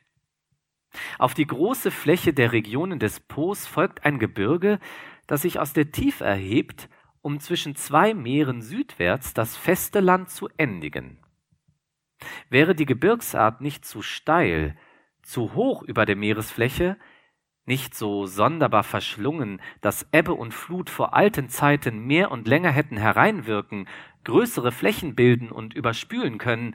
Auf 1.20 1.32
die 1.34 1.46
große 1.46 1.92
Fläche 1.92 2.32
der 2.32 2.50
Regionen 2.50 2.98
des 2.98 3.20
Po's 3.20 3.68
folgt 3.68 4.04
ein 4.04 4.18
Gebirge, 4.18 4.80
das 5.28 5.42
sich 5.42 5.60
aus 5.60 5.72
der 5.72 5.92
Tiefe 5.92 6.24
erhebt, 6.24 6.88
um 7.22 7.38
zwischen 7.38 7.76
zwei 7.76 8.14
Meeren 8.14 8.62
südwärts 8.62 9.32
das 9.32 9.56
feste 9.56 10.00
Land 10.00 10.30
zu 10.30 10.48
endigen. 10.56 11.22
Wäre 12.48 12.74
die 12.74 12.86
Gebirgsart 12.86 13.60
nicht 13.60 13.84
zu 13.84 14.02
steil, 14.02 14.76
zu 15.22 15.54
hoch 15.54 15.84
über 15.84 16.04
der 16.04 16.16
Meeresfläche, 16.16 16.96
nicht 17.66 17.94
so 17.94 18.26
sonderbar 18.26 18.82
verschlungen, 18.82 19.60
dass 19.80 20.06
Ebbe 20.12 20.34
und 20.34 20.52
Flut 20.54 20.90
vor 20.90 21.14
alten 21.14 21.48
Zeiten 21.48 22.06
mehr 22.06 22.30
und 22.30 22.48
länger 22.48 22.70
hätten 22.70 22.96
hereinwirken, 22.96 23.86
größere 24.24 24.72
Flächen 24.72 25.14
bilden 25.14 25.50
und 25.50 25.74
überspülen 25.74 26.38
können, 26.38 26.74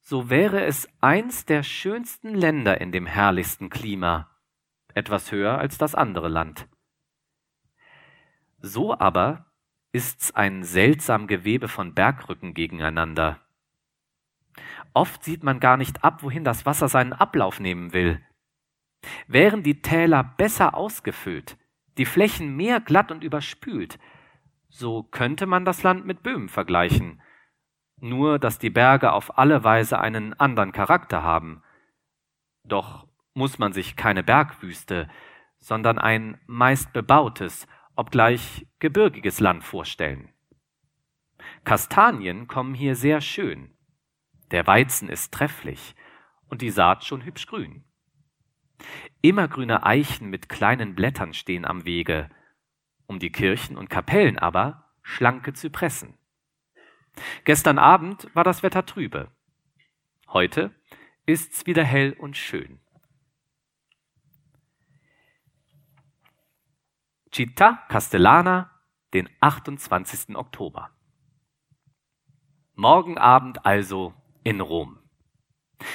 so 0.00 0.28
wäre 0.28 0.64
es 0.64 0.88
eins 1.00 1.46
der 1.46 1.62
schönsten 1.62 2.34
Länder 2.34 2.80
in 2.80 2.92
dem 2.92 3.06
herrlichsten 3.06 3.70
Klima, 3.70 4.28
etwas 4.92 5.32
höher 5.32 5.58
als 5.58 5.78
das 5.78 5.94
andere 5.94 6.28
Land. 6.28 6.68
So 8.60 8.98
aber 8.98 9.46
ist's 9.92 10.34
ein 10.34 10.62
seltsam 10.62 11.26
Gewebe 11.26 11.68
von 11.68 11.94
Bergrücken 11.94 12.52
gegeneinander. 12.52 13.40
Oft 14.92 15.24
sieht 15.24 15.42
man 15.42 15.60
gar 15.60 15.76
nicht 15.76 16.04
ab, 16.04 16.22
wohin 16.22 16.44
das 16.44 16.66
Wasser 16.66 16.88
seinen 16.88 17.12
Ablauf 17.12 17.60
nehmen 17.60 17.92
will. 17.92 18.20
Wären 19.26 19.62
die 19.62 19.82
Täler 19.82 20.24
besser 20.36 20.74
ausgefüllt, 20.74 21.56
die 21.98 22.06
Flächen 22.06 22.56
mehr 22.56 22.80
glatt 22.80 23.10
und 23.10 23.24
überspült, 23.24 23.98
so 24.68 25.04
könnte 25.04 25.46
man 25.46 25.64
das 25.64 25.82
Land 25.82 26.04
mit 26.04 26.22
Böhmen 26.22 26.48
vergleichen, 26.48 27.22
nur 28.00 28.38
dass 28.38 28.58
die 28.58 28.70
Berge 28.70 29.12
auf 29.12 29.38
alle 29.38 29.62
Weise 29.62 30.00
einen 30.00 30.34
anderen 30.34 30.72
Charakter 30.72 31.22
haben. 31.22 31.62
Doch 32.64 33.06
muss 33.34 33.58
man 33.58 33.72
sich 33.72 33.96
keine 33.96 34.22
Bergwüste, 34.22 35.08
sondern 35.60 35.98
ein 35.98 36.40
meist 36.46 36.92
bebautes, 36.92 37.66
obgleich 37.96 38.66
gebirgiges 38.80 39.40
Land 39.40 39.64
vorstellen. 39.64 40.30
Kastanien 41.64 42.48
kommen 42.48 42.74
hier 42.74 42.96
sehr 42.96 43.20
schön. 43.20 43.70
Der 44.50 44.66
Weizen 44.66 45.08
ist 45.08 45.32
trefflich 45.32 45.94
und 46.48 46.62
die 46.62 46.70
Saat 46.70 47.04
schon 47.04 47.24
hübsch 47.24 47.46
grün. 47.46 47.84
Immergrüne 49.20 49.84
Eichen 49.84 50.28
mit 50.28 50.48
kleinen 50.48 50.94
Blättern 50.94 51.32
stehen 51.34 51.64
am 51.64 51.84
Wege, 51.84 52.30
um 53.06 53.18
die 53.18 53.32
Kirchen 53.32 53.76
und 53.76 53.90
Kapellen 53.90 54.38
aber 54.38 54.92
schlanke 55.02 55.52
Zypressen. 55.52 56.18
Gestern 57.44 57.78
Abend 57.78 58.28
war 58.34 58.44
das 58.44 58.62
Wetter 58.62 58.86
trübe. 58.86 59.30
Heute 60.28 60.74
ist's 61.26 61.66
wieder 61.66 61.84
hell 61.84 62.12
und 62.12 62.36
schön. 62.36 62.80
Città 67.32 67.78
Castellana, 67.88 68.70
den 69.12 69.28
28. 69.40 70.36
Oktober. 70.36 70.90
Morgen 72.74 73.18
Abend 73.18 73.64
also 73.66 74.14
in 74.42 74.60
Rom. 74.60 74.98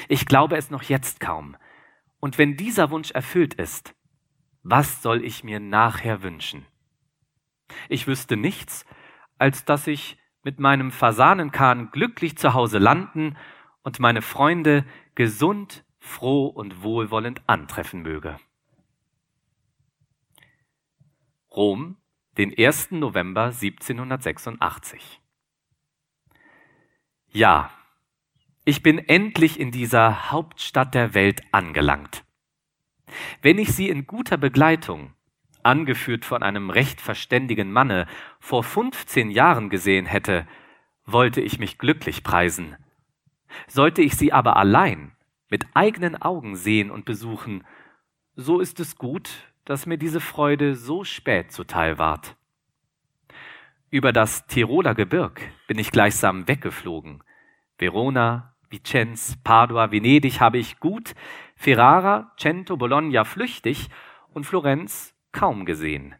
Ich 0.07 0.25
glaube 0.25 0.57
es 0.57 0.69
noch 0.69 0.83
jetzt 0.83 1.19
kaum. 1.19 1.55
Und 2.19 2.37
wenn 2.37 2.57
dieser 2.57 2.91
Wunsch 2.91 3.11
erfüllt 3.11 3.53
ist, 3.53 3.95
was 4.63 5.01
soll 5.01 5.23
ich 5.23 5.43
mir 5.43 5.59
nachher 5.59 6.21
wünschen? 6.21 6.65
Ich 7.87 8.07
wüsste 8.07 8.35
nichts, 8.35 8.85
als 9.37 9.63
dass 9.65 9.87
ich 9.87 10.17
mit 10.43 10.59
meinem 10.59 10.91
Fasanenkahn 10.91 11.91
glücklich 11.91 12.37
zu 12.37 12.53
Hause 12.53 12.77
landen 12.77 13.37
und 13.83 13.99
meine 13.99 14.21
Freunde 14.21 14.85
gesund, 15.15 15.85
froh 15.99 16.47
und 16.47 16.81
wohlwollend 16.81 17.41
antreffen 17.47 18.01
möge. 18.01 18.39
Rom, 21.51 21.97
den 22.37 22.53
1. 22.57 22.91
November 22.91 23.45
1786. 23.45 25.21
Ja, 27.31 27.71
ich 28.69 28.83
bin 28.83 28.99
endlich 28.99 29.59
in 29.59 29.71
dieser 29.71 30.31
Hauptstadt 30.31 30.93
der 30.93 31.15
Welt 31.15 31.41
angelangt. 31.51 32.23
Wenn 33.41 33.57
ich 33.57 33.73
sie 33.73 33.89
in 33.89 34.05
guter 34.05 34.37
Begleitung 34.37 35.15
angeführt 35.63 36.23
von 36.23 36.43
einem 36.43 36.69
recht 36.69 37.01
verständigen 37.01 37.71
Manne, 37.71 38.05
vor 38.39 38.63
15 38.63 39.31
Jahren 39.31 39.71
gesehen 39.71 40.05
hätte, 40.05 40.47
wollte 41.07 41.41
ich 41.41 41.57
mich 41.57 41.79
glücklich 41.79 42.23
preisen. 42.23 42.75
Sollte 43.67 44.03
ich 44.03 44.15
sie 44.15 44.33
aber 44.33 44.55
allein, 44.55 45.13
mit 45.49 45.65
eigenen 45.73 46.21
Augen 46.21 46.55
sehen 46.55 46.91
und 46.91 47.05
besuchen, 47.05 47.63
so 48.35 48.59
ist 48.59 48.79
es 48.79 48.97
gut, 48.97 49.31
dass 49.65 49.87
mir 49.87 49.97
diese 49.97 50.21
Freude 50.21 50.75
so 50.75 51.03
spät 51.03 51.51
zuteil 51.51 51.97
ward. 51.97 52.35
Über 53.89 54.13
das 54.13 54.45
Tiroler 54.45 54.93
Gebirg 54.93 55.41
bin 55.65 55.79
ich 55.79 55.89
gleichsam 55.89 56.47
weggeflogen. 56.47 57.23
Verona, 57.79 58.53
Vicenz, 58.69 59.37
Padua, 59.43 59.91
Venedig 59.91 60.39
habe 60.39 60.57
ich 60.57 60.79
gut, 60.79 61.15
Ferrara, 61.55 62.31
Cento, 62.37 62.77
Bologna 62.77 63.23
flüchtig 63.23 63.89
und 64.33 64.45
Florenz 64.45 65.15
kaum 65.31 65.65
gesehen. 65.65 66.15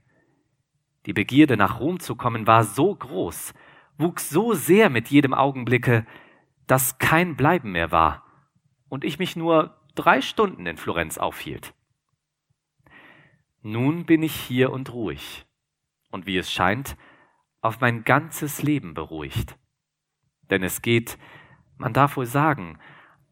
Die 1.06 1.14
Begierde 1.14 1.58
nach 1.58 1.80
Rom 1.80 2.00
zu 2.00 2.16
kommen 2.16 2.48
war 2.48 2.64
so 2.64 2.94
groß, 2.94 3.54
wuchs 3.98 4.30
so 4.30 4.54
sehr 4.54 4.90
mit 4.90 5.10
jedem 5.10 5.34
Augenblicke, 5.34 6.06
dass 6.68 6.98
kein 6.98 7.36
Bleiben 7.36 7.72
mehr 7.72 7.92
war 7.92 8.24
und 8.90 9.04
ich 9.04 9.20
mich 9.20 9.36
nur 9.36 9.76
drei 9.96 10.22
Stunden 10.22 10.66
in 10.66 10.78
Florenz 10.78 11.18
aufhielt. 11.18 11.74
Nun 13.62 14.06
bin 14.06 14.24
ich 14.24 14.34
hier 14.34 14.72
und 14.72 14.94
ruhig 14.94 15.46
und 16.12 16.26
wie 16.26 16.38
es 16.38 16.52
scheint, 16.52 16.96
auf 17.62 17.82
mein 17.82 18.04
ganzes 18.04 18.64
Leben 18.64 18.94
beruhigt. 18.94 19.58
Denn 20.50 20.64
es 20.64 20.82
geht, 20.82 21.18
man 21.80 21.94
darf 21.94 22.18
wohl 22.18 22.26
sagen, 22.26 22.78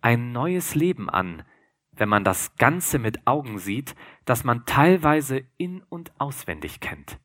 ein 0.02 0.32
neues 0.32 0.74
Leben 0.74 1.10
an, 1.10 1.44
wenn 1.92 2.10
man 2.10 2.24
das 2.24 2.56
Ganze 2.56 2.98
mit 2.98 3.28
Augen 3.28 3.60
sieht, 3.60 3.96
das 4.26 4.44
man 4.44 4.66
teilweise 4.66 5.44
in 5.58 5.84
und 5.90 6.12
auswendig 6.20 6.80
kennt. 6.80 7.20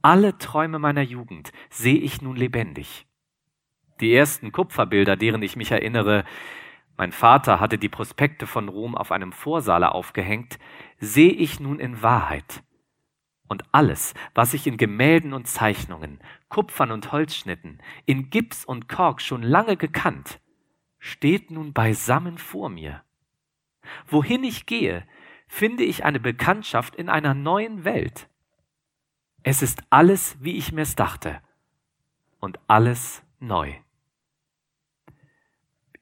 Alle 0.00 0.38
Träume 0.38 0.78
meiner 0.78 1.02
Jugend 1.02 1.52
sehe 1.70 1.98
ich 1.98 2.22
nun 2.22 2.36
lebendig. 2.36 3.06
Die 4.00 4.14
ersten 4.14 4.52
Kupferbilder, 4.52 5.16
deren 5.16 5.42
ich 5.42 5.56
mich 5.56 5.70
erinnere, 5.70 6.24
mein 6.96 7.12
Vater 7.12 7.60
hatte 7.60 7.78
die 7.78 7.88
Prospekte 7.88 8.46
von 8.46 8.68
Rom 8.68 8.94
auf 8.94 9.12
einem 9.12 9.32
Vorsaale 9.32 9.92
aufgehängt, 9.92 10.58
sehe 10.98 11.32
ich 11.32 11.60
nun 11.60 11.78
in 11.78 12.02
Wahrheit. 12.02 12.62
Und 13.48 13.64
alles, 13.72 14.14
was 14.34 14.54
ich 14.54 14.66
in 14.66 14.76
Gemälden 14.76 15.32
und 15.32 15.46
Zeichnungen, 15.46 16.20
Kupfern 16.52 16.90
und 16.90 17.12
Holzschnitten, 17.12 17.78
in 18.04 18.28
Gips 18.28 18.66
und 18.66 18.86
Kork 18.86 19.22
schon 19.22 19.42
lange 19.42 19.78
gekannt, 19.78 20.38
steht 20.98 21.50
nun 21.50 21.72
beisammen 21.72 22.36
vor 22.36 22.68
mir. 22.68 23.02
Wohin 24.06 24.44
ich 24.44 24.66
gehe, 24.66 25.06
finde 25.48 25.82
ich 25.82 26.04
eine 26.04 26.20
Bekanntschaft 26.20 26.94
in 26.94 27.08
einer 27.08 27.32
neuen 27.32 27.86
Welt. 27.86 28.28
Es 29.42 29.62
ist 29.62 29.82
alles, 29.88 30.36
wie 30.40 30.58
ich 30.58 30.72
mir's 30.72 30.94
dachte, 30.94 31.40
und 32.38 32.60
alles 32.66 33.22
neu. 33.40 33.72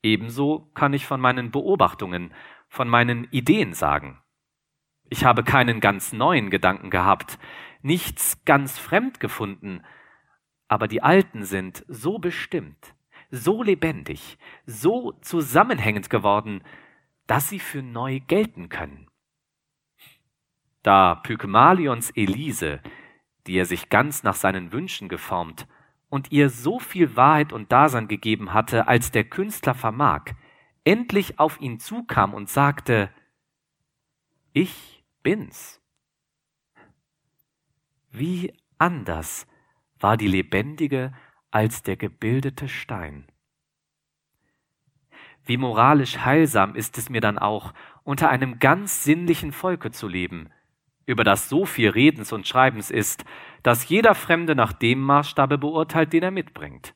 Ebenso 0.02 0.68
kann 0.74 0.94
ich 0.94 1.06
von 1.06 1.20
meinen 1.20 1.52
Beobachtungen, 1.52 2.34
von 2.68 2.88
meinen 2.88 3.28
Ideen 3.30 3.72
sagen. 3.72 4.20
Ich 5.10 5.24
habe 5.24 5.44
keinen 5.44 5.78
ganz 5.78 6.12
neuen 6.12 6.50
Gedanken 6.50 6.90
gehabt, 6.90 7.38
nichts 7.82 8.44
ganz 8.44 8.80
fremd 8.80 9.20
gefunden, 9.20 9.84
aber 10.70 10.86
die 10.86 11.02
alten 11.02 11.44
sind 11.44 11.84
so 11.88 12.20
bestimmt, 12.20 12.94
so 13.32 13.64
lebendig, 13.64 14.38
so 14.66 15.12
zusammenhängend 15.20 16.10
geworden, 16.10 16.62
dass 17.26 17.48
sie 17.48 17.58
für 17.58 17.82
neu 17.82 18.20
gelten 18.20 18.68
können. 18.68 19.08
Da 20.84 21.16
Pygmalions 21.16 22.12
Elise, 22.12 22.80
die 23.48 23.56
er 23.56 23.66
sich 23.66 23.88
ganz 23.88 24.22
nach 24.22 24.36
seinen 24.36 24.70
Wünschen 24.70 25.08
geformt 25.08 25.66
und 26.08 26.30
ihr 26.30 26.48
so 26.48 26.78
viel 26.78 27.16
Wahrheit 27.16 27.52
und 27.52 27.72
Dasein 27.72 28.06
gegeben 28.06 28.54
hatte, 28.54 28.86
als 28.86 29.10
der 29.10 29.24
Künstler 29.24 29.74
vermag, 29.74 30.26
endlich 30.84 31.40
auf 31.40 31.60
ihn 31.60 31.80
zukam 31.80 32.32
und 32.32 32.48
sagte, 32.48 33.10
ich 34.52 35.02
bin's. 35.24 35.82
Wie 38.12 38.54
anders 38.78 39.48
war 40.00 40.16
die 40.16 40.26
lebendige 40.26 41.12
als 41.50 41.82
der 41.82 41.96
gebildete 41.96 42.68
Stein. 42.68 43.26
Wie 45.44 45.56
moralisch 45.56 46.18
heilsam 46.18 46.74
ist 46.74 46.98
es 46.98 47.10
mir 47.10 47.20
dann 47.20 47.38
auch, 47.38 47.72
unter 48.04 48.30
einem 48.30 48.58
ganz 48.58 49.04
sinnlichen 49.04 49.52
Volke 49.52 49.90
zu 49.90 50.08
leben, 50.08 50.50
über 51.06 51.24
das 51.24 51.48
so 51.48 51.66
viel 51.66 51.90
Redens 51.90 52.32
und 52.32 52.46
Schreibens 52.46 52.90
ist, 52.90 53.24
dass 53.62 53.88
jeder 53.88 54.14
Fremde 54.14 54.54
nach 54.54 54.72
dem 54.72 55.00
Maßstabe 55.00 55.58
beurteilt, 55.58 56.12
den 56.12 56.22
er 56.22 56.30
mitbringt. 56.30 56.94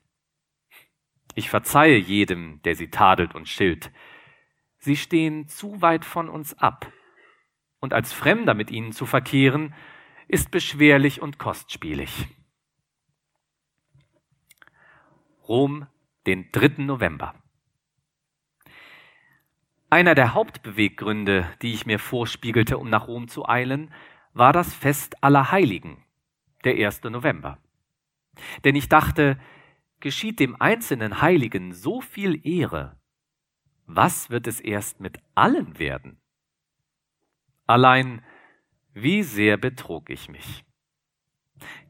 Ich 1.34 1.50
verzeihe 1.50 1.98
jedem, 1.98 2.62
der 2.62 2.76
sie 2.76 2.90
tadelt 2.90 3.34
und 3.34 3.48
schilt. 3.48 3.90
Sie 4.78 4.96
stehen 4.96 5.48
zu 5.48 5.82
weit 5.82 6.04
von 6.04 6.28
uns 6.28 6.54
ab, 6.54 6.92
und 7.80 7.92
als 7.92 8.12
Fremder 8.12 8.54
mit 8.54 8.70
ihnen 8.70 8.92
zu 8.92 9.04
verkehren, 9.04 9.74
ist 10.28 10.50
beschwerlich 10.50 11.20
und 11.20 11.38
kostspielig. 11.38 12.28
Rom, 15.46 15.86
den 16.26 16.50
3. 16.52 16.82
November. 16.84 17.34
Einer 19.90 20.14
der 20.14 20.32
Hauptbeweggründe, 20.32 21.46
die 21.60 21.74
ich 21.74 21.84
mir 21.84 21.98
vorspiegelte, 21.98 22.78
um 22.78 22.88
nach 22.88 23.08
Rom 23.08 23.28
zu 23.28 23.46
eilen, 23.46 23.92
war 24.32 24.54
das 24.54 24.72
Fest 24.72 25.22
aller 25.22 25.52
Heiligen, 25.52 26.02
der 26.64 26.74
1. 26.74 27.04
November. 27.04 27.58
Denn 28.64 28.74
ich 28.74 28.88
dachte, 28.88 29.38
geschieht 30.00 30.40
dem 30.40 30.58
einzelnen 30.60 31.20
Heiligen 31.20 31.72
so 31.74 32.00
viel 32.00 32.40
Ehre, 32.46 32.98
was 33.84 34.30
wird 34.30 34.46
es 34.46 34.60
erst 34.60 35.00
mit 35.00 35.18
allen 35.34 35.78
werden? 35.78 36.22
Allein, 37.66 38.24
wie 38.94 39.22
sehr 39.22 39.58
betrog 39.58 40.08
ich 40.08 40.30
mich. 40.30 40.64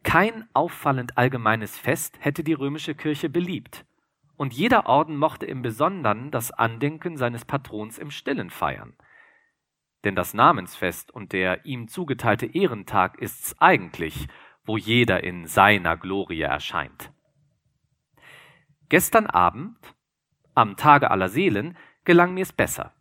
Kein 0.02 0.48
auffallend 0.52 1.16
allgemeines 1.18 1.78
Fest 1.78 2.16
hätte 2.20 2.44
die 2.44 2.52
römische 2.52 2.94
Kirche 2.94 3.28
beliebt, 3.28 3.84
und 4.37 4.52
jeder 4.52 4.87
Orden 4.87 5.16
mochte 5.16 5.46
im 5.46 5.62
Besonderen 5.62 6.30
das 6.30 6.50
Andenken 6.50 7.16
seines 7.16 7.44
Patrons 7.44 7.98
im 7.98 8.10
stillen 8.10 8.50
feiern. 8.50 8.94
Denn 10.04 10.14
das 10.14 10.34
Namensfest 10.34 11.10
und 11.10 11.32
der 11.32 11.64
ihm 11.64 11.88
zugeteilte 11.88 12.46
Ehrentag 12.46 13.18
ist's 13.18 13.56
eigentlich, 13.58 14.28
wo 14.64 14.76
jeder 14.76 15.24
in 15.24 15.46
seiner 15.46 15.96
Glorie 15.96 16.42
erscheint. 16.42 17.12
Gestern 18.88 19.26
Abend, 19.26 19.78
am 20.54 20.76
Tage 20.76 21.10
aller 21.10 21.28
Seelen, 21.28 21.76
gelang 22.04 22.34
mir's 22.34 22.52
besser. 22.52 22.92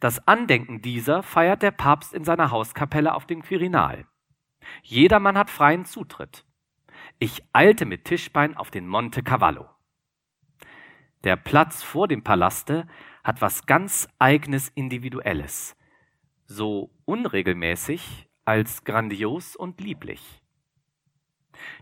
Das 0.00 0.26
Andenken 0.26 0.80
dieser 0.80 1.22
feiert 1.22 1.62
der 1.62 1.70
Papst 1.72 2.14
in 2.14 2.24
seiner 2.24 2.50
Hauskapelle 2.50 3.14
auf 3.14 3.26
dem 3.26 3.42
Quirinal. 3.42 4.06
Jedermann 4.82 5.38
hat 5.38 5.50
freien 5.50 5.84
Zutritt. 5.84 6.44
Ich 7.18 7.42
eilte 7.52 7.84
mit 7.84 8.04
Tischbein 8.04 8.56
auf 8.56 8.70
den 8.70 8.86
Monte 8.86 9.22
Cavallo. 9.22 9.68
Der 11.24 11.36
Platz 11.36 11.82
vor 11.82 12.08
dem 12.08 12.24
Palaste 12.24 12.86
hat 13.22 13.40
was 13.40 13.66
ganz 13.66 14.08
eigenes 14.18 14.68
Individuelles, 14.70 15.76
so 16.46 16.90
unregelmäßig 17.04 18.28
als 18.44 18.84
grandios 18.84 19.54
und 19.54 19.80
lieblich. 19.80 20.42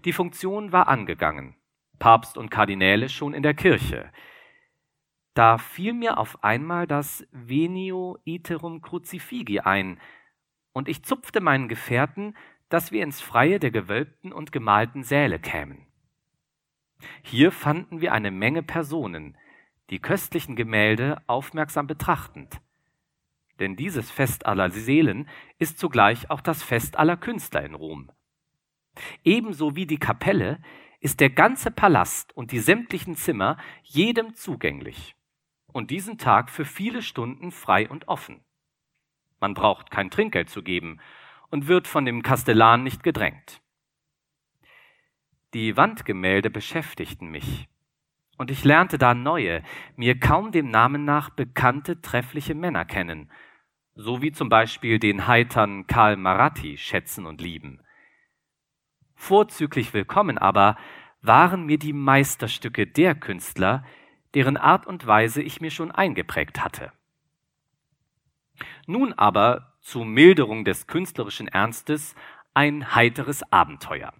Die 0.05 0.13
Funktion 0.13 0.73
war 0.73 0.89
angegangen, 0.89 1.57
Papst 1.99 2.37
und 2.37 2.51
Kardinäle 2.51 3.09
schon 3.09 3.33
in 3.33 3.43
der 3.43 3.55
Kirche. 3.55 4.13
Da 5.33 5.57
fiel 5.57 5.95
mir 5.95 6.19
auf 6.19 6.45
einmal 6.45 6.87
das 6.87 7.27
Venio 7.31 8.19
iterum 8.25 8.83
crucifigi 8.83 9.61
ein, 9.61 10.01
und 10.73 10.89
ich 10.89 11.03
zupfte 11.03 11.41
meinen 11.41 11.69
Gefährten, 11.69 12.37
dass 12.71 12.93
wir 12.93 13.03
ins 13.03 13.21
Freie 13.21 13.61
der 13.61 13.71
gewölbten 13.71 14.33
und 14.33 14.53
gemalten 14.53 15.03
Säle 15.03 15.39
kämen. 15.39 15.87
Hier 17.23 17.53
fanden 17.53 18.01
wir 18.01 18.13
eine 18.13 18.31
Menge 18.31 18.63
Personen, 18.63 19.37
die 19.91 19.99
köstlichen 19.99 20.57
Gemälde 20.57 21.21
aufmerksam 21.27 21.87
betrachtend. 21.87 22.61
Denn 23.59 23.77
dieses 23.77 24.11
Fest 24.11 24.47
aller 24.47 24.71
Seelen 24.71 25.29
ist 25.59 25.79
zugleich 25.79 26.31
auch 26.31 26.41
das 26.41 26.63
Fest 26.63 26.97
aller 26.97 27.17
Künstler 27.17 27.65
in 27.65 27.75
Rom. 27.75 28.11
Ebenso 29.25 29.77
wie 29.77 29.87
die 29.87 29.99
Kapelle 29.99 30.63
ist 31.01 31.21
der 31.21 31.31
ganze 31.31 31.71
Palast 31.71 32.35
und 32.37 32.53
die 32.53 32.61
sämtlichen 32.61 33.17
Zimmer 33.17 33.57
jedem 33.83 34.35
zugänglich 34.35 35.17
und 35.67 35.91
diesen 35.91 36.19
Tag 36.19 36.51
für 36.51 36.65
viele 36.65 37.03
Stunden 37.03 37.51
frei 37.51 37.89
und 37.89 38.09
offen. 38.09 38.41
Man 39.41 39.55
braucht 39.55 39.91
kein 39.91 40.11
Trinkgeld 40.11 40.51
zu 40.51 40.63
geben 40.63 41.01
und 41.51 41.69
wird 41.69 41.87
von 41.89 42.05
dem 42.05 42.23
Kastellan 42.23 42.83
nicht 42.83 43.03
gedrängt. 43.03 43.61
Die 45.53 45.77
Wandgemälde 45.77 46.49
beschäftigten 46.49 47.29
mich, 47.29 47.69
und 48.39 48.51
ich 48.51 48.65
lernte 48.65 48.97
da 48.97 49.15
neue, 49.15 49.63
mir 49.97 50.19
kaum 50.19 50.53
dem 50.53 50.71
Namen 50.71 51.05
nach 51.05 51.31
bekannte 51.31 52.01
treffliche 52.01 52.55
Männer 52.55 52.85
kennen, 52.85 53.31
so 53.95 54.23
wie 54.23 54.33
zum 54.33 54.49
Beispiel 54.49 54.99
den 54.99 55.27
heitern 55.27 55.87
Karl 55.87 56.17
Maratti 56.17 56.79
schätzen 56.79 57.27
und 57.27 57.41
lieben. 57.41 57.83
Vorzüglich 59.15 59.93
willkommen 59.93 60.39
aber 60.39 60.77
waren 61.21 61.67
mir 61.67 61.79
die 61.79 61.93
Meisterstücke 61.93 62.87
der 62.87 63.15
Künstler, 63.15 63.85
deren 64.35 64.57
Art 64.57 64.87
und 64.87 65.07
Weise 65.07 65.43
ich 65.43 65.61
mir 65.61 65.71
schon 65.71 65.91
eingeprägt 65.91 66.65
hatte. 66.65 66.93
Nun 68.87 69.13
aber 69.13 69.70
zu 69.91 70.05
Milderung 70.05 70.65
des 70.65 70.87
künstlerischen 70.87 71.49
Ernstes 71.49 72.15
ein 72.55 72.95
heiteres 72.95 73.43
Abenteuer. 73.53 74.15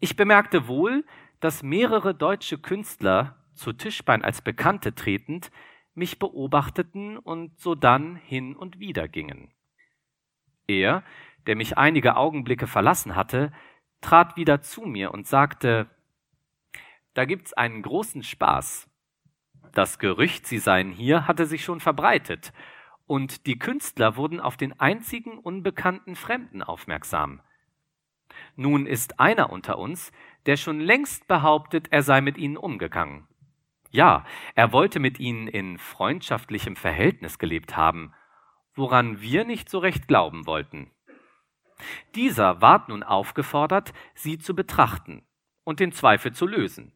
Ich 0.00 0.16
bemerkte 0.16 0.68
wohl, 0.68 1.06
dass 1.40 1.62
mehrere 1.62 2.14
deutsche 2.14 2.58
Künstler 2.58 3.36
zu 3.54 3.72
Tischbein 3.72 4.22
als 4.22 4.42
Bekannte 4.42 4.94
tretend 4.94 5.50
mich 5.94 6.18
beobachteten 6.18 7.16
und 7.16 7.58
sodann 7.58 8.16
hin 8.16 8.54
und 8.54 8.78
wieder 8.78 9.08
gingen. 9.08 9.50
Er, 10.66 11.04
der 11.46 11.56
mich 11.56 11.78
einige 11.78 12.16
Augenblicke 12.16 12.66
verlassen 12.66 13.16
hatte, 13.16 13.50
trat 14.02 14.36
wieder 14.36 14.60
zu 14.60 14.82
mir 14.82 15.12
und 15.12 15.26
sagte, 15.26 15.88
da 17.14 17.24
gibt's 17.24 17.54
einen 17.54 17.80
großen 17.80 18.22
Spaß. 18.22 18.90
Das 19.72 19.98
Gerücht, 19.98 20.46
sie 20.46 20.58
seien 20.58 20.90
hier, 20.90 21.26
hatte 21.26 21.46
sich 21.46 21.64
schon 21.64 21.80
verbreitet, 21.80 22.52
und 23.06 23.46
die 23.46 23.58
Künstler 23.58 24.16
wurden 24.16 24.40
auf 24.40 24.56
den 24.56 24.78
einzigen 24.78 25.38
unbekannten 25.38 26.16
Fremden 26.16 26.62
aufmerksam. 26.62 27.40
Nun 28.56 28.86
ist 28.86 29.20
einer 29.20 29.50
unter 29.50 29.78
uns, 29.78 30.12
der 30.46 30.56
schon 30.56 30.80
längst 30.80 31.28
behauptet, 31.28 31.88
er 31.90 32.02
sei 32.02 32.20
mit 32.20 32.38
ihnen 32.38 32.56
umgegangen. 32.56 33.26
Ja, 33.90 34.24
er 34.54 34.72
wollte 34.72 35.00
mit 35.00 35.20
ihnen 35.20 35.48
in 35.48 35.78
freundschaftlichem 35.78 36.76
Verhältnis 36.76 37.38
gelebt 37.38 37.76
haben, 37.76 38.14
woran 38.74 39.20
wir 39.20 39.44
nicht 39.44 39.68
so 39.68 39.78
recht 39.78 40.08
glauben 40.08 40.46
wollten. 40.46 40.90
Dieser 42.14 42.62
ward 42.62 42.88
nun 42.88 43.02
aufgefordert, 43.02 43.92
sie 44.14 44.38
zu 44.38 44.54
betrachten 44.54 45.26
und 45.64 45.80
den 45.80 45.92
Zweifel 45.92 46.32
zu 46.32 46.46
lösen. 46.46 46.92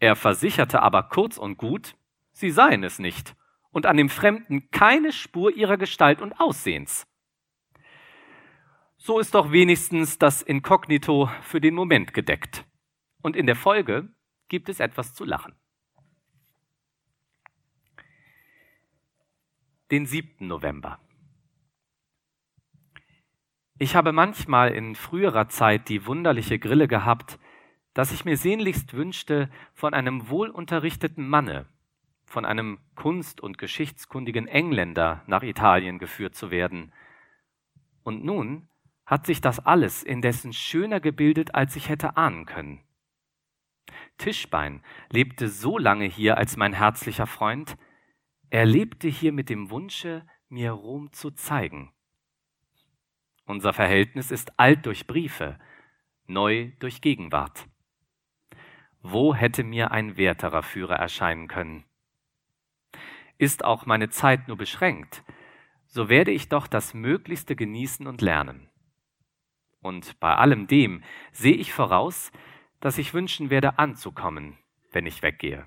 Er 0.00 0.16
versicherte 0.16 0.82
aber 0.82 1.04
kurz 1.04 1.38
und 1.38 1.56
gut, 1.56 1.96
sie 2.32 2.50
seien 2.50 2.84
es 2.84 2.98
nicht 2.98 3.37
und 3.70 3.86
an 3.86 3.96
dem 3.96 4.08
Fremden 4.08 4.70
keine 4.70 5.12
Spur 5.12 5.54
ihrer 5.54 5.76
Gestalt 5.76 6.20
und 6.20 6.38
Aussehens. 6.40 7.06
So 8.96 9.18
ist 9.20 9.34
doch 9.34 9.52
wenigstens 9.52 10.18
das 10.18 10.42
Inkognito 10.42 11.30
für 11.42 11.60
den 11.60 11.74
Moment 11.74 12.12
gedeckt. 12.12 12.64
Und 13.22 13.36
in 13.36 13.46
der 13.46 13.56
Folge 13.56 14.12
gibt 14.48 14.68
es 14.68 14.80
etwas 14.80 15.14
zu 15.14 15.24
lachen. 15.24 15.54
Den 19.90 20.04
7. 20.04 20.46
November. 20.46 21.00
Ich 23.78 23.94
habe 23.94 24.12
manchmal 24.12 24.72
in 24.72 24.96
früherer 24.96 25.48
Zeit 25.48 25.88
die 25.88 26.04
wunderliche 26.04 26.58
Grille 26.58 26.88
gehabt, 26.88 27.38
dass 27.94 28.12
ich 28.12 28.24
mir 28.24 28.36
sehnlichst 28.36 28.92
wünschte, 28.92 29.50
von 29.72 29.94
einem 29.94 30.28
wohlunterrichteten 30.28 31.28
Manne, 31.28 31.66
von 32.28 32.44
einem 32.44 32.78
kunst- 32.94 33.40
und 33.40 33.58
geschichtskundigen 33.58 34.46
Engländer 34.46 35.22
nach 35.26 35.42
Italien 35.42 35.98
geführt 35.98 36.34
zu 36.34 36.50
werden. 36.50 36.92
Und 38.02 38.24
nun 38.24 38.68
hat 39.06 39.26
sich 39.26 39.40
das 39.40 39.58
alles 39.60 40.02
indessen 40.02 40.52
schöner 40.52 41.00
gebildet, 41.00 41.54
als 41.54 41.74
ich 41.76 41.88
hätte 41.88 42.16
ahnen 42.16 42.44
können. 42.44 42.84
Tischbein 44.18 44.82
lebte 45.10 45.48
so 45.48 45.78
lange 45.78 46.04
hier 46.04 46.36
als 46.36 46.56
mein 46.56 46.74
herzlicher 46.74 47.26
Freund, 47.26 47.78
er 48.50 48.66
lebte 48.66 49.08
hier 49.08 49.32
mit 49.32 49.48
dem 49.48 49.70
Wunsche, 49.70 50.26
mir 50.48 50.72
Rom 50.72 51.12
zu 51.12 51.30
zeigen. 51.30 51.92
Unser 53.46 53.72
Verhältnis 53.72 54.30
ist 54.30 54.58
alt 54.58 54.84
durch 54.84 55.06
Briefe, 55.06 55.58
neu 56.26 56.72
durch 56.78 57.00
Gegenwart. 57.00 57.66
Wo 59.00 59.34
hätte 59.34 59.64
mir 59.64 59.90
ein 59.90 60.18
werterer 60.18 60.62
Führer 60.62 60.96
erscheinen 60.96 61.48
können? 61.48 61.87
Ist 63.38 63.64
auch 63.64 63.86
meine 63.86 64.10
Zeit 64.10 64.48
nur 64.48 64.56
beschränkt, 64.56 65.24
so 65.86 66.08
werde 66.08 66.32
ich 66.32 66.48
doch 66.48 66.66
das 66.66 66.92
Möglichste 66.92 67.56
genießen 67.56 68.06
und 68.06 68.20
lernen. 68.20 68.68
Und 69.80 70.18
bei 70.20 70.34
allem 70.34 70.66
dem 70.66 71.02
sehe 71.32 71.54
ich 71.54 71.72
voraus, 71.72 72.32
dass 72.80 72.98
ich 72.98 73.14
wünschen 73.14 73.48
werde 73.48 73.78
anzukommen, 73.78 74.58
wenn 74.90 75.06
ich 75.06 75.22
weggehe. 75.22 75.66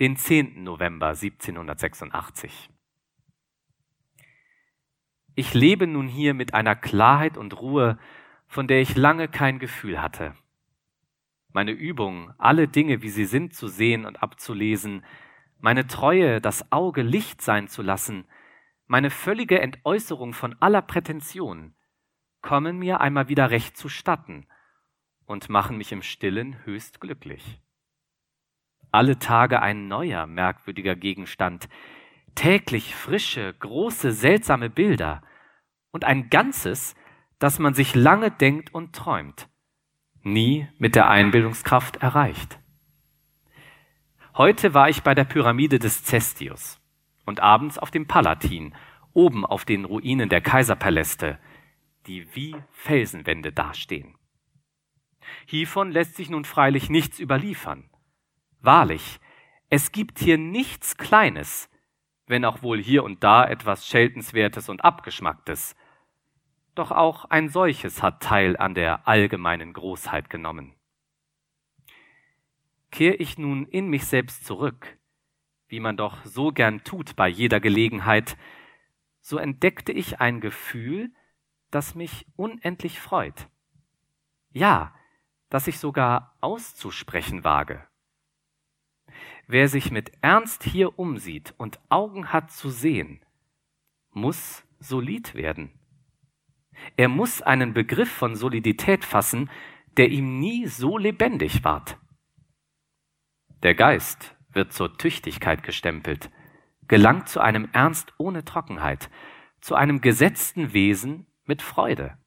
Den 0.00 0.16
10. 0.16 0.64
November 0.64 1.10
1786. 1.10 2.70
Ich 5.36 5.54
lebe 5.54 5.86
nun 5.86 6.08
hier 6.08 6.34
mit 6.34 6.54
einer 6.54 6.74
Klarheit 6.74 7.36
und 7.36 7.60
Ruhe, 7.60 7.98
von 8.46 8.66
der 8.66 8.80
ich 8.80 8.96
lange 8.96 9.28
kein 9.28 9.58
Gefühl 9.58 10.02
hatte. 10.02 10.34
Meine 11.54 11.70
Übung, 11.70 12.34
alle 12.36 12.66
Dinge, 12.66 13.00
wie 13.02 13.10
sie 13.10 13.26
sind, 13.26 13.54
zu 13.54 13.68
sehen 13.68 14.06
und 14.06 14.24
abzulesen, 14.24 15.04
meine 15.60 15.86
Treue, 15.86 16.40
das 16.40 16.72
Auge 16.72 17.02
Licht 17.02 17.42
sein 17.42 17.68
zu 17.68 17.80
lassen, 17.80 18.24
meine 18.88 19.08
völlige 19.08 19.60
Entäußerung 19.60 20.32
von 20.32 20.56
aller 20.58 20.82
Prätension, 20.82 21.76
kommen 22.42 22.80
mir 22.80 23.00
einmal 23.00 23.28
wieder 23.28 23.50
recht 23.52 23.76
zustatten 23.76 24.48
und 25.26 25.48
machen 25.48 25.78
mich 25.78 25.92
im 25.92 26.02
stillen 26.02 26.58
höchst 26.64 27.00
glücklich. 27.00 27.62
Alle 28.90 29.20
Tage 29.20 29.62
ein 29.62 29.86
neuer 29.86 30.26
merkwürdiger 30.26 30.96
Gegenstand, 30.96 31.68
täglich 32.34 32.96
frische, 32.96 33.54
große, 33.54 34.10
seltsame 34.10 34.70
Bilder 34.70 35.22
und 35.92 36.04
ein 36.04 36.30
Ganzes, 36.30 36.96
das 37.38 37.60
man 37.60 37.74
sich 37.74 37.94
lange 37.94 38.32
denkt 38.32 38.74
und 38.74 38.92
träumt, 38.92 39.48
nie 40.24 40.68
mit 40.78 40.94
der 40.94 41.08
Einbildungskraft 41.08 41.96
erreicht. 41.96 42.58
Heute 44.36 44.74
war 44.74 44.88
ich 44.88 45.02
bei 45.02 45.14
der 45.14 45.24
Pyramide 45.24 45.78
des 45.78 46.04
Cestius 46.04 46.80
und 47.24 47.40
abends 47.40 47.78
auf 47.78 47.90
dem 47.90 48.06
Palatin, 48.06 48.74
oben 49.12 49.46
auf 49.46 49.64
den 49.64 49.84
Ruinen 49.84 50.28
der 50.28 50.40
Kaiserpaläste, 50.40 51.38
die 52.06 52.34
wie 52.34 52.56
Felsenwände 52.70 53.52
dastehen. 53.52 54.16
Hiervon 55.46 55.90
lässt 55.90 56.16
sich 56.16 56.30
nun 56.30 56.44
freilich 56.44 56.90
nichts 56.90 57.18
überliefern. 57.18 57.88
Wahrlich, 58.60 59.20
es 59.70 59.92
gibt 59.92 60.18
hier 60.18 60.38
nichts 60.38 60.96
Kleines, 60.96 61.70
wenn 62.26 62.44
auch 62.44 62.62
wohl 62.62 62.82
hier 62.82 63.04
und 63.04 63.22
da 63.22 63.46
etwas 63.46 63.86
Scheltenswertes 63.86 64.68
und 64.68 64.84
Abgeschmacktes. 64.84 65.76
Doch 66.74 66.90
auch 66.90 67.26
ein 67.26 67.48
solches 67.48 68.02
hat 68.02 68.22
Teil 68.22 68.56
an 68.56 68.74
der 68.74 69.06
allgemeinen 69.06 69.72
Großheit 69.72 70.28
genommen. 70.28 70.74
Kehr 72.90 73.20
ich 73.20 73.38
nun 73.38 73.66
in 73.66 73.88
mich 73.88 74.06
selbst 74.06 74.44
zurück, 74.44 74.98
wie 75.68 75.80
man 75.80 75.96
doch 75.96 76.24
so 76.24 76.52
gern 76.52 76.84
tut 76.84 77.16
bei 77.16 77.28
jeder 77.28 77.60
Gelegenheit, 77.60 78.36
so 79.20 79.38
entdeckte 79.38 79.92
ich 79.92 80.20
ein 80.20 80.40
Gefühl, 80.40 81.12
das 81.70 81.94
mich 81.94 82.26
unendlich 82.36 83.00
freut. 83.00 83.48
Ja, 84.50 84.94
das 85.48 85.66
ich 85.66 85.78
sogar 85.78 86.36
auszusprechen 86.40 87.42
wage. 87.42 87.86
Wer 89.46 89.68
sich 89.68 89.90
mit 89.90 90.12
Ernst 90.22 90.62
hier 90.62 90.98
umsieht 90.98 91.54
und 91.58 91.80
Augen 91.88 92.32
hat 92.32 92.50
zu 92.50 92.70
sehen, 92.70 93.24
muss 94.10 94.64
solid 94.78 95.34
werden. 95.34 95.72
Er 96.96 97.08
muss 97.08 97.42
einen 97.42 97.74
Begriff 97.74 98.10
von 98.10 98.36
Solidität 98.36 99.04
fassen, 99.04 99.50
der 99.96 100.10
ihm 100.10 100.38
nie 100.40 100.66
so 100.66 100.98
lebendig 100.98 101.64
ward. 101.64 101.98
Der 103.62 103.74
Geist 103.74 104.36
wird 104.52 104.72
zur 104.72 104.96
Tüchtigkeit 104.98 105.62
gestempelt, 105.62 106.30
gelangt 106.88 107.28
zu 107.28 107.40
einem 107.40 107.68
Ernst 107.72 108.12
ohne 108.18 108.44
Trockenheit, 108.44 109.10
zu 109.60 109.74
einem 109.74 110.00
gesetzten 110.00 110.72
Wesen 110.72 111.26
mit 111.44 111.62
Freude. 111.62 112.18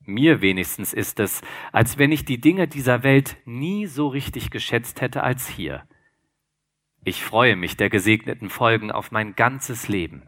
Mir 0.00 0.40
wenigstens 0.40 0.92
ist 0.92 1.18
es, 1.18 1.42
als 1.72 1.98
wenn 1.98 2.12
ich 2.12 2.24
die 2.24 2.40
Dinge 2.40 2.68
dieser 2.68 3.02
Welt 3.02 3.36
nie 3.44 3.86
so 3.86 4.06
richtig 4.06 4.50
geschätzt 4.50 5.00
hätte 5.00 5.24
als 5.24 5.48
hier. 5.48 5.88
Ich 7.04 7.22
freue 7.24 7.56
mich 7.56 7.76
der 7.76 7.90
gesegneten 7.90 8.48
Folgen 8.48 8.92
auf 8.92 9.10
mein 9.10 9.34
ganzes 9.34 9.88
Leben. 9.88 10.22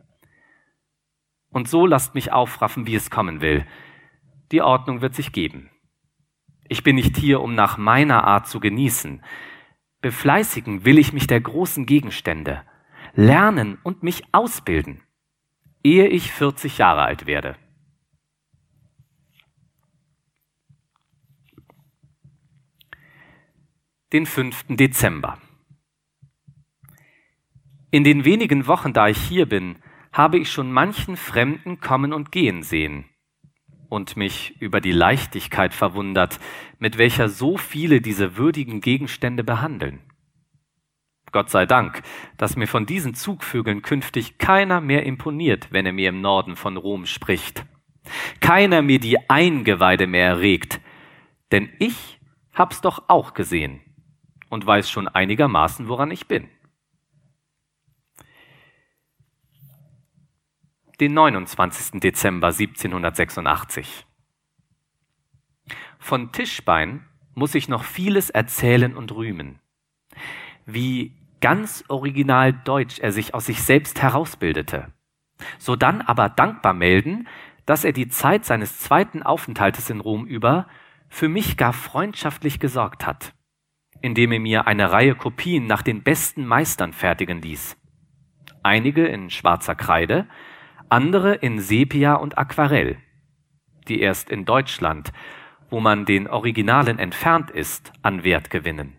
Und 1.51 1.69
so 1.69 1.87
lasst 1.87 2.15
mich 2.15 2.33
aufraffen, 2.33 2.87
wie 2.87 2.95
es 2.95 3.11
kommen 3.11 3.41
will. 3.41 3.67
Die 4.53 4.63
Ordnung 4.63 5.01
wird 5.01 5.15
sich 5.15 5.33
geben. 5.33 5.71
Ich 6.69 6.83
bin 6.83 6.97
nicht 6.97 7.17
hier, 7.17 7.41
um 7.41 7.55
nach 7.55 7.79
meiner 7.79 8.25
Art 8.25 8.47
zu 8.47 8.61
genießen, 8.61 9.23
Befleißigen 10.01 10.85
will 10.85 10.97
ich 10.99 11.13
mich 11.13 11.27
der 11.27 11.41
großen 11.41 11.85
Gegenstände, 11.85 12.63
lernen 13.15 13.79
und 13.83 14.05
mich 14.05 14.23
ausbilden, 14.31 15.03
ehe 15.83 16.07
ich 16.07 16.31
40 16.31 16.79
Jahre 16.79 17.03
alt 17.03 17.27
werde. 17.27 17.57
Den 24.13 24.25
5. 24.25 24.67
Dezember. 24.69 25.39
In 27.91 28.05
den 28.05 28.25
wenigen 28.25 28.67
Wochen, 28.67 28.93
da 28.93 29.09
ich 29.09 29.19
hier 29.19 29.47
bin, 29.47 29.79
habe 30.19 30.37
ich 30.37 30.51
schon 30.51 30.73
manchen 30.73 31.17
Fremden 31.17 31.79
kommen 31.79 32.13
und 32.13 32.33
gehen 32.33 32.65
sehen 32.65 33.05
und 33.89 34.17
mich 34.17 34.61
über 34.61 34.81
die 34.81 34.91
Leichtigkeit 34.91 35.73
verwundert, 35.73 36.41
mit 36.81 36.99
welcher 36.99 37.29
so 37.29 37.57
viele 37.57 38.01
diese 38.01 38.37
würdigen 38.37 38.81
Gegenstände 38.81 39.45
behandeln. 39.45 40.01
Gott 41.31 41.51
sei 41.51 41.67
Dank, 41.67 42.03
dass 42.37 42.57
mir 42.57 42.67
von 42.67 42.85
diesen 42.85 43.15
Zugvögeln 43.15 43.81
künftig 43.81 44.39
keiner 44.39 44.81
mehr 44.81 45.07
imponiert, 45.07 45.69
wenn 45.71 45.87
er 45.87 45.93
mir 45.93 46.09
im 46.09 46.21
Norden 46.21 46.57
von 46.57 46.77
Rom 46.77 47.07
spricht. 47.07 47.65
Keiner 48.41 48.83
mir 48.83 48.99
die 48.99 49.31
Eingeweide 49.31 50.09
mehr 50.09 50.27
erregt, 50.27 50.81
denn 51.53 51.69
ich 51.79 52.19
hab's 52.53 52.81
doch 52.81 53.05
auch 53.07 53.35
gesehen 53.35 53.83
und 54.51 54.67
weiß 54.67 54.91
schon 54.91 55.07
einigermaßen, 55.07 55.87
woran 55.87 56.11
ich 56.11 56.27
bin. 56.27 56.49
Den 61.01 61.15
29. 61.15 62.01
Dezember 62.01 62.49
1786. 62.49 64.05
Von 65.99 66.33
Tischbein 66.33 67.05
muss 67.35 67.55
ich 67.55 67.69
noch 67.69 67.85
vieles 67.85 68.31
erzählen 68.31 68.97
und 68.97 69.13
rühmen. 69.13 69.61
Wie 70.67 71.15
ganz 71.41 71.85
original 71.87 72.53
deutsch 72.53 72.99
er 72.99 73.13
sich 73.13 73.33
aus 73.33 73.47
sich 73.47 73.63
selbst 73.63 74.03
herausbildete. 74.03 74.93
Sodann 75.59 76.03
aber 76.03 76.29
dankbar 76.29 76.75
melden, 76.75 77.29
dass 77.65 77.85
er 77.85 77.93
die 77.93 78.09
Zeit 78.09 78.45
seines 78.45 78.81
zweiten 78.81 79.23
Aufenthaltes 79.23 79.91
in 79.91 80.01
Rom 80.01 80.27
über 80.27 80.67
für 81.09 81.29
mich 81.29 81.57
gar 81.57 81.73
freundschaftlich 81.73 82.59
gesorgt 82.59 83.07
hat, 83.07 83.35
indem 84.01 84.33
er 84.33 84.41
mir 84.41 84.67
eine 84.67 84.91
Reihe 84.91 85.15
Kopien 85.15 85.69
nach 85.69 85.83
den 85.83 86.03
besten 86.03 86.45
Meistern 86.45 86.93
fertigen 86.93 87.41
ließ. 87.41 87.77
Einige 88.65 89.07
in 89.07 89.31
schwarzer 89.31 89.77
Kreide, 89.77 90.27
andere 90.91 91.35
in 91.35 91.61
Sepia 91.61 92.15
und 92.15 92.39
Aquarell, 92.39 92.99
die 93.89 94.01
erst 94.01 94.31
in 94.31 94.45
Deutschland, 94.45 95.13
wo 95.71 95.81
man 95.81 96.05
den 96.05 96.29
Originalen 96.29 96.99
entfernt 96.99 97.51
ist, 97.51 97.93
an 98.03 98.25
Wert 98.25 98.51
gewinnen 98.51 98.99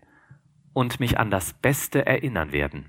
und 0.72 1.00
mich 1.00 1.18
an 1.18 1.30
das 1.30 1.52
Beste 1.52 2.06
erinnern 2.06 2.52
werden. 2.52 2.88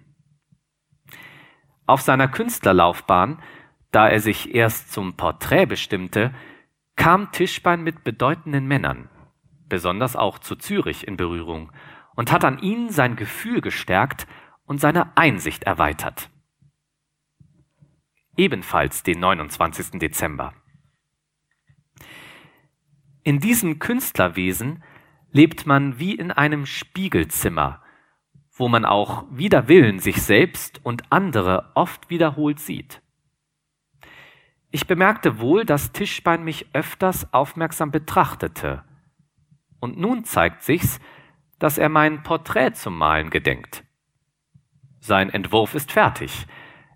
Auf 1.87 2.01
seiner 2.01 2.27
Künstlerlaufbahn, 2.27 3.41
da 3.91 4.07
er 4.07 4.19
sich 4.19 4.55
erst 4.55 4.91
zum 4.93 5.17
Porträt 5.17 5.65
bestimmte, 5.65 6.33
kam 6.95 7.31
Tischbein 7.31 7.83
mit 7.83 8.03
bedeutenden 8.03 8.67
Männern, 8.67 9.09
besonders 9.67 10.15
auch 10.15 10.39
zu 10.39 10.55
Zürich 10.55 11.07
in 11.07 11.17
Berührung, 11.17 11.71
und 12.15 12.31
hat 12.31 12.45
an 12.45 12.59
ihnen 12.59 12.89
sein 12.89 13.15
Gefühl 13.15 13.61
gestärkt 13.61 14.27
und 14.65 14.79
seine 14.79 15.17
Einsicht 15.17 15.63
erweitert 15.63 16.30
ebenfalls 18.41 19.03
den 19.03 19.19
29. 19.19 19.99
Dezember. 19.99 20.53
In 23.23 23.39
diesem 23.39 23.77
Künstlerwesen 23.77 24.83
lebt 25.31 25.67
man 25.67 25.99
wie 25.99 26.15
in 26.15 26.31
einem 26.31 26.65
Spiegelzimmer, 26.65 27.83
wo 28.51 28.67
man 28.67 28.83
auch 28.83 29.25
wider 29.29 29.67
Willen 29.67 29.99
sich 29.99 30.23
selbst 30.23 30.83
und 30.83 31.03
andere 31.11 31.71
oft 31.75 32.09
wiederholt 32.09 32.59
sieht. 32.59 33.03
Ich 34.71 34.87
bemerkte 34.87 35.39
wohl, 35.39 35.63
dass 35.63 35.91
Tischbein 35.91 36.43
mich 36.43 36.65
öfters 36.73 37.31
aufmerksam 37.33 37.91
betrachtete. 37.91 38.83
Und 39.79 39.99
nun 39.99 40.23
zeigt 40.23 40.63
sich's, 40.63 40.99
dass 41.59 41.77
er 41.77 41.89
mein 41.89 42.23
Porträt 42.23 42.73
zum 42.73 42.97
Malen 42.97 43.29
gedenkt. 43.29 43.83
Sein 44.99 45.29
Entwurf 45.29 45.75
ist 45.75 45.91
fertig. 45.91 46.47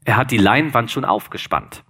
Er 0.05 0.17
hat 0.17 0.31
die 0.31 0.37
Leinwand 0.37 0.91
schon 0.91 1.03
aufgespannt. 1.03 1.83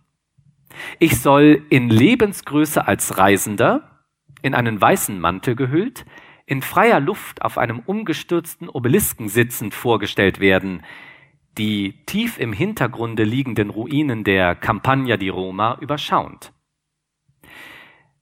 Ich 1.00 1.20
soll 1.20 1.66
in 1.70 1.90
Lebensgröße 1.90 2.88
als 2.88 3.18
Reisender, 3.18 4.06
in 4.42 4.56
einen 4.56 4.80
weißen 4.80 5.20
Mantel 5.20 5.56
gehüllt, 5.56 6.06
in 6.46 6.62
freier 6.62 7.00
Luft 7.00 7.42
auf 7.42 7.58
einem 7.58 7.80
umgestürzten 7.80 8.70
Obelisken 8.70 9.28
sitzend 9.28 9.74
vorgestellt 9.74 10.40
werden, 10.40 10.84
die 11.58 12.06
tief 12.06 12.38
im 12.40 12.54
Hintergrunde 12.54 13.24
liegenden 13.24 13.70
Ruinen 13.70 14.24
der 14.24 14.56
Campagna 14.56 15.18
di 15.18 15.30
Roma 15.30 15.78
überschauend. 15.82 16.54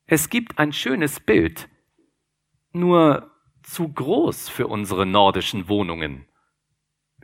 Es 0.06 0.30
gibt 0.30 0.60
ein 0.60 0.74
schönes 0.74 1.20
Bild, 1.20 1.70
nur 2.72 3.32
zu 3.62 3.90
groß 3.90 4.50
für 4.50 4.68
unsere 4.68 5.06
nordischen 5.06 5.68
Wohnungen. 5.68 6.26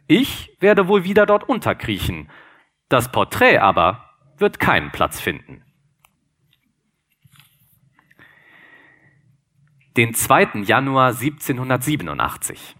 Ich 0.07 0.55
werde 0.59 0.87
wohl 0.87 1.03
wieder 1.03 1.25
dort 1.25 1.47
unterkriechen, 1.47 2.29
das 2.89 3.11
Porträt 3.11 3.59
aber 3.59 4.15
wird 4.37 4.59
keinen 4.59 4.91
Platz 4.91 5.19
finden. 5.19 5.63
Den 9.95 10.13
2. 10.13 10.61
Januar 10.63 11.09
1787. 11.09 12.75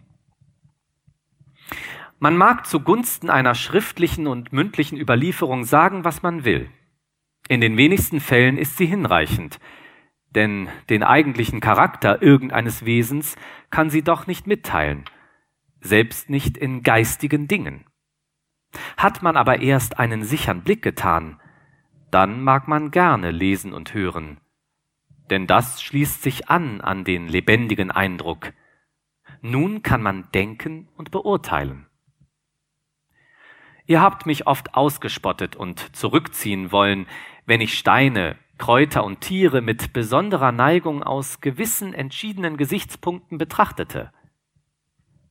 Man 2.20 2.36
mag 2.36 2.66
zugunsten 2.66 3.30
einer 3.30 3.56
schriftlichen 3.56 4.28
und 4.28 4.52
mündlichen 4.52 4.98
Überlieferung 4.98 5.64
sagen, 5.64 6.04
was 6.04 6.22
man 6.22 6.44
will. 6.44 6.70
In 7.48 7.62
den 7.62 7.78
wenigsten 7.78 8.20
Fällen 8.20 8.58
ist 8.58 8.78
sie 8.78 8.86
hinreichend, 8.86 9.60
denn 10.36 10.70
den 10.90 11.04
eigentlichen 11.04 11.62
Charakter 11.62 12.22
irgendeines 12.22 12.86
Wesens 12.86 13.36
kann 13.70 13.90
sie 13.90 14.04
doch 14.04 14.28
nicht 14.28 14.48
mitteilen, 14.48 15.06
selbst 15.82 16.30
nicht 16.30 16.58
in 16.58 16.84
geistigen 16.84 17.48
Dingen. 17.48 17.89
Hat 18.98 19.22
man 19.22 19.38
aber 19.38 19.62
erst 19.62 20.00
einen 20.00 20.24
sichern 20.24 20.62
Blick 20.62 20.82
getan, 20.82 21.40
dann 22.12 22.44
mag 22.44 22.68
man 22.68 22.92
gerne 22.92 23.32
lesen 23.32 23.74
und 23.74 23.94
hören, 23.94 24.40
denn 25.30 25.48
das 25.48 25.82
schließt 25.82 26.22
sich 26.22 26.50
an 26.50 26.82
an 26.82 27.04
den 27.04 27.28
lebendigen 27.28 27.92
Eindruck. 27.92 28.54
Nun 29.42 29.84
kann 29.84 30.02
man 30.02 30.30
denken 30.34 30.90
und 30.98 31.12
beurteilen. 31.12 31.86
Ihr 33.86 34.02
habt 34.02 34.26
mich 34.26 34.46
oft 34.46 34.76
ausgespottet 34.76 35.56
und 35.56 35.96
zurückziehen 35.96 36.72
wollen, 36.72 37.08
wenn 37.46 37.62
ich 37.62 37.78
Steine, 37.78 38.38
Kräuter 38.60 39.04
und 39.04 39.22
Tiere 39.22 39.62
mit 39.62 39.94
besonderer 39.94 40.52
Neigung 40.52 41.02
aus 41.02 41.42
gewissen 41.42 41.94
entschiedenen 41.94 42.58
Gesichtspunkten 42.58 43.38
betrachtete. 43.38 44.12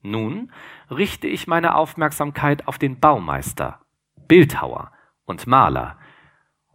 Nun 0.02 0.52
richte 0.90 1.26
ich 1.26 1.46
meine 1.46 1.74
Aufmerksamkeit 1.74 2.68
auf 2.68 2.78
den 2.78 3.00
Baumeister, 3.00 3.80
Bildhauer 4.26 4.92
und 5.24 5.46
Maler 5.46 5.98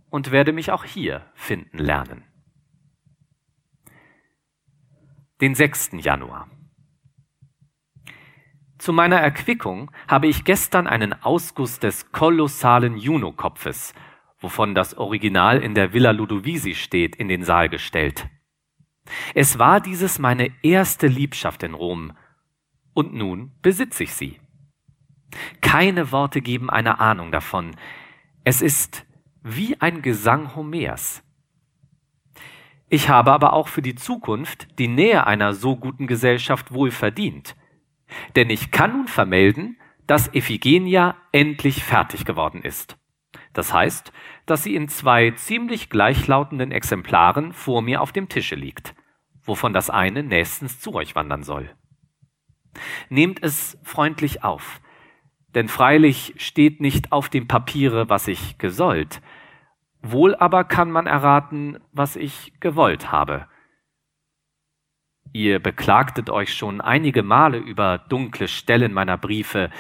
und 0.10 0.32
werde 0.32 0.54
mich 0.54 0.72
auch 0.72 0.84
hier 0.84 1.26
finden 1.34 1.78
lernen. 1.78 2.24
Den 5.42 5.56
6. 5.56 5.92
Januar. 5.94 6.50
Zu 8.78 8.92
meiner 8.92 9.20
Erquickung 9.20 9.92
habe 10.08 10.28
ich 10.28 10.44
gestern 10.44 10.88
einen 10.88 11.14
Ausguss 11.14 11.80
des 11.80 12.12
kolossalen 12.12 12.98
Juno-Kopfes, 12.98 13.94
wovon 14.40 14.76
das 14.76 14.98
Original 14.98 15.62
in 15.62 15.74
der 15.74 15.94
Villa 15.94 16.12
Ludovisi 16.12 16.76
steht, 16.76 17.16
in 17.16 17.30
den 17.30 17.44
Saal 17.44 17.70
gestellt. 17.70 18.28
Es 19.34 19.58
war 19.58 19.82
dieses 19.82 20.20
meine 20.20 20.52
erste 20.64 21.08
Liebschaft 21.08 21.64
in 21.64 21.74
Rom, 21.74 22.14
und 22.94 23.14
nun 23.14 23.52
besitze 23.62 24.04
ich 24.04 24.14
sie. 24.14 24.40
Keine 25.62 26.12
Worte 26.12 26.42
geben 26.42 26.70
eine 26.70 27.00
Ahnung 27.00 27.32
davon. 27.32 27.76
Es 28.44 28.62
ist 28.62 29.06
wie 29.42 29.80
ein 29.82 30.02
Gesang 30.02 30.56
Homers. 30.56 31.24
Ich 32.90 33.10
habe 33.10 33.32
aber 33.32 33.54
auch 33.54 33.68
für 33.68 33.82
die 33.82 33.96
Zukunft 33.96 34.68
die 34.78 34.88
Nähe 34.88 35.26
einer 35.26 35.54
so 35.54 35.76
guten 35.76 36.06
Gesellschaft 36.06 36.74
wohl 36.74 36.92
verdient. 36.92 37.56
Denn 38.36 38.50
ich 38.50 38.70
kann 38.70 38.94
nun 38.94 39.08
vermelden, 39.08 39.80
dass 40.06 40.34
Iphigenia 40.34 41.16
endlich 41.32 41.84
fertig 41.84 42.26
geworden 42.26 42.62
ist. 42.62 42.98
Das 43.54 43.74
heißt, 43.74 44.12
dass 44.46 44.64
sie 44.64 44.76
in 44.76 44.90
zwei 44.90 45.32
ziemlich 45.32 45.90
gleichlautenden 45.90 46.72
Exemplaren 46.72 47.54
vor 47.54 47.82
mir 47.82 48.02
auf 48.02 48.12
dem 48.12 48.30
Tische 48.30 48.56
liegt, 48.56 48.94
wovon 49.44 49.74
das 49.74 49.90
eine 49.90 50.24
nächstens 50.24 50.80
zu 50.80 50.94
euch 50.94 51.16
wandern 51.16 51.44
soll. 51.44 51.70
Nehmt 53.10 53.44
es 53.44 53.78
freundlich 53.84 54.44
auf, 54.44 54.82
denn 55.56 55.68
freilich 55.68 56.34
steht 56.38 56.82
nicht 56.82 57.12
auf 57.12 57.30
dem 57.30 57.48
Papiere, 57.48 58.10
was 58.10 58.28
ich 58.28 58.58
gesollt, 58.58 59.22
wohl 60.02 60.36
aber 60.36 60.64
kann 60.64 60.92
man 60.92 61.08
erraten, 61.08 61.80
was 61.92 62.16
ich 62.16 62.54
gewollt 62.60 63.12
habe. 63.12 63.48
Ihr 65.32 65.60
beklagtet 65.60 66.30
euch 66.30 66.54
schon 66.54 66.80
einige 66.82 67.24
Male 67.24 67.58
über 67.58 67.98
dunkle 67.98 68.48
Stellen 68.48 68.94
meiner 68.94 69.18
Briefe, 69.18 69.72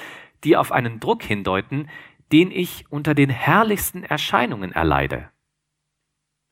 die 0.43 0.57
auf 0.57 0.71
einen 0.71 0.99
Druck 0.99 1.23
hindeuten, 1.23 1.89
den 2.31 2.49
ich 2.49 2.85
unter 2.89 3.13
den 3.13 3.29
herrlichsten 3.29 4.03
Erscheinungen 4.03 4.71
erleide. 4.71 5.29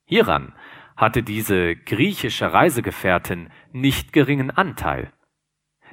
Hieran 0.06 0.54
hatte 0.96 1.24
diese 1.24 1.76
griechische 1.76 2.54
Reisegefährtin 2.54 3.50
nicht 3.72 4.14
geringen 4.14 4.52
Anteil. 4.52 5.12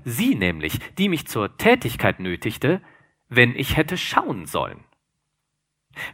Sie 0.04 0.34
nämlich, 0.34 0.78
die 0.96 1.08
mich 1.08 1.26
zur 1.26 1.56
Tätigkeit 1.56 2.20
nötigte, 2.20 2.80
wenn 3.28 3.54
ich 3.54 3.76
hätte 3.76 3.96
schauen 3.96 4.46
sollen. 4.46 4.84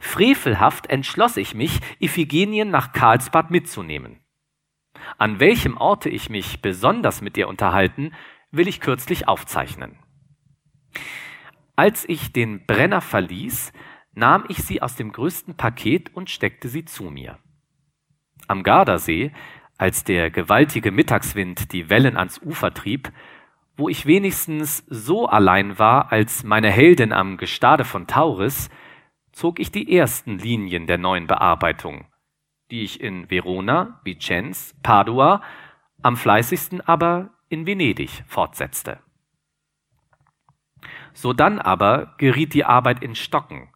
Frevelhaft 0.00 0.88
entschloss 0.88 1.36
ich 1.36 1.54
mich, 1.54 1.80
Iphigenien 1.98 2.70
nach 2.70 2.92
Karlsbad 2.92 3.50
mitzunehmen. 3.50 4.20
An 5.18 5.40
welchem 5.40 5.76
Orte 5.76 6.08
ich 6.08 6.30
mich 6.30 6.62
besonders 6.62 7.20
mit 7.20 7.36
ihr 7.36 7.48
unterhalten, 7.48 8.12
will 8.50 8.68
ich 8.68 8.80
kürzlich 8.80 9.28
aufzeichnen. 9.28 9.98
Als 11.76 12.08
ich 12.08 12.32
den 12.32 12.66
Brenner 12.66 13.00
verließ, 13.00 13.72
nahm 14.14 14.44
ich 14.48 14.58
sie 14.58 14.80
aus 14.80 14.94
dem 14.94 15.12
größten 15.12 15.56
Paket 15.56 16.14
und 16.14 16.30
steckte 16.30 16.68
sie 16.68 16.84
zu 16.84 17.04
mir. 17.04 17.38
Am 18.46 18.62
Gardasee, 18.62 19.32
als 19.76 20.04
der 20.04 20.30
gewaltige 20.30 20.92
Mittagswind 20.92 21.72
die 21.72 21.90
Wellen 21.90 22.16
ans 22.16 22.40
Ufer 22.40 22.72
trieb, 22.72 23.12
wo 23.76 23.88
ich 23.88 24.06
wenigstens 24.06 24.84
so 24.88 25.26
allein 25.26 25.78
war 25.78 26.12
als 26.12 26.44
meine 26.44 26.70
Heldin 26.70 27.12
am 27.12 27.36
Gestade 27.36 27.84
von 27.84 28.06
Tauris, 28.06 28.70
zog 29.32 29.58
ich 29.58 29.72
die 29.72 29.96
ersten 29.96 30.38
Linien 30.38 30.86
der 30.86 30.98
neuen 30.98 31.26
Bearbeitung, 31.26 32.06
die 32.70 32.82
ich 32.82 33.00
in 33.00 33.30
Verona, 33.30 34.00
Vicenz, 34.04 34.76
Padua, 34.82 35.42
am 36.02 36.16
fleißigsten 36.16 36.80
aber 36.80 37.30
in 37.48 37.66
Venedig 37.66 38.22
fortsetzte. 38.26 39.00
Sodann 41.12 41.58
aber 41.58 42.14
geriet 42.18 42.54
die 42.54 42.64
Arbeit 42.64 43.02
in 43.02 43.14
Stocken. 43.14 43.68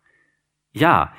Ja, 0.72 1.12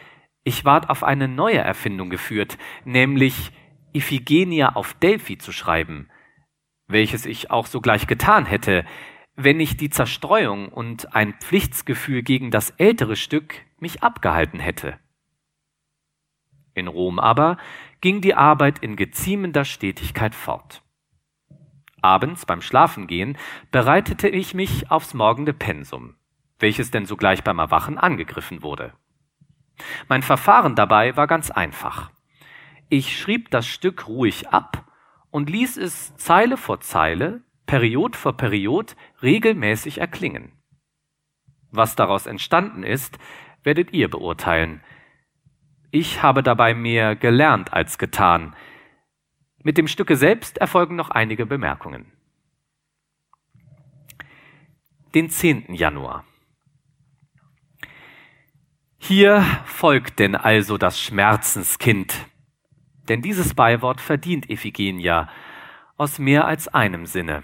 ich 0.44 0.66
ward 0.66 0.90
auf 0.90 1.04
eine 1.04 1.28
neue 1.28 1.58
Erfindung 1.58 2.10
geführt, 2.10 2.58
nämlich 2.86 3.52
Iphigenia 3.94 4.76
auf 4.76 4.94
Delphi 4.94 5.38
zu 5.38 5.52
schreiben, 5.52 6.09
welches 6.90 7.26
ich 7.26 7.52
auch 7.52 7.68
sogleich 7.68 8.08
getan 8.08 8.46
hätte, 8.46 8.84
wenn 9.36 9.58
nicht 9.58 9.80
die 9.80 9.90
Zerstreuung 9.90 10.68
und 10.68 11.16
ein 11.16 11.34
Pflichtsgefühl 11.36 12.24
gegen 12.24 12.52
das 12.52 12.72
ältere 12.72 13.16
Stück 13.16 13.62
mich 13.78 14.04
abgehalten 14.04 14.60
hätte. 14.60 15.00
In 16.74 16.88
Rom 16.88 17.20
aber 17.20 17.58
ging 18.02 18.22
die 18.22 18.34
Arbeit 18.34 18.80
in 18.80 18.96
geziemender 18.96 19.66
Stetigkeit 19.66 20.36
fort. 20.36 20.82
Abends 22.02 22.46
beim 22.46 22.62
Schlafengehen 22.62 23.38
bereitete 23.72 24.28
ich 24.28 24.54
mich 24.54 24.90
aufs 24.90 25.14
morgende 25.14 25.54
Pensum, 25.54 26.16
welches 26.58 26.92
denn 26.92 27.06
sogleich 27.06 27.44
beim 27.44 27.60
Erwachen 27.60 27.98
angegriffen 27.98 28.64
wurde. 28.64 28.94
Mein 30.08 30.24
Verfahren 30.24 30.76
dabei 30.76 31.16
war 31.16 31.28
ganz 31.28 31.52
einfach. 31.52 32.12
Ich 32.90 33.18
schrieb 33.18 33.52
das 33.52 33.68
Stück 33.68 34.08
ruhig 34.08 34.50
ab 34.50 34.89
und 35.32 35.50
ließ 35.50 35.78
es 35.78 36.16
Zeile 36.18 36.58
vor 36.58 36.82
Zeile, 36.82 37.42
Period 37.66 38.16
vor 38.16 38.36
Period 38.36 38.96
regelmäßig 39.22 40.00
erklingen. 40.00 40.52
Was 41.72 41.96
daraus 41.96 42.26
entstanden 42.26 42.84
ist, 42.84 43.20
werdet 43.64 43.94
ihr 43.94 44.10
beurteilen, 44.10 44.82
ich 45.92 46.22
habe 46.22 46.44
dabei 46.44 46.74
mehr 46.76 47.16
gelernt 47.16 47.74
als 47.74 47.98
getan. 47.98 48.56
Mit 49.64 49.78
dem 49.78 49.88
Stücke 49.88 50.16
selbst 50.16 50.60
erfolgen 50.60 50.96
noch 50.96 51.10
einige 51.10 51.46
Bemerkungen. 51.48 52.12
Den 55.16 55.30
10. 55.32 55.74
Januar. 55.74 56.26
Hier 59.00 59.42
folgt 59.66 60.20
denn 60.20 60.36
also 60.36 60.78
das 60.78 61.02
Schmerzenskind, 61.02 62.29
denn 63.10 63.22
dieses 63.22 63.54
Beiwort 63.54 64.00
verdient 64.00 64.50
Iphigenia 64.50 65.30
aus 65.98 66.20
mehr 66.20 66.46
als 66.46 66.68
einem 66.68 67.06
Sinne. 67.06 67.44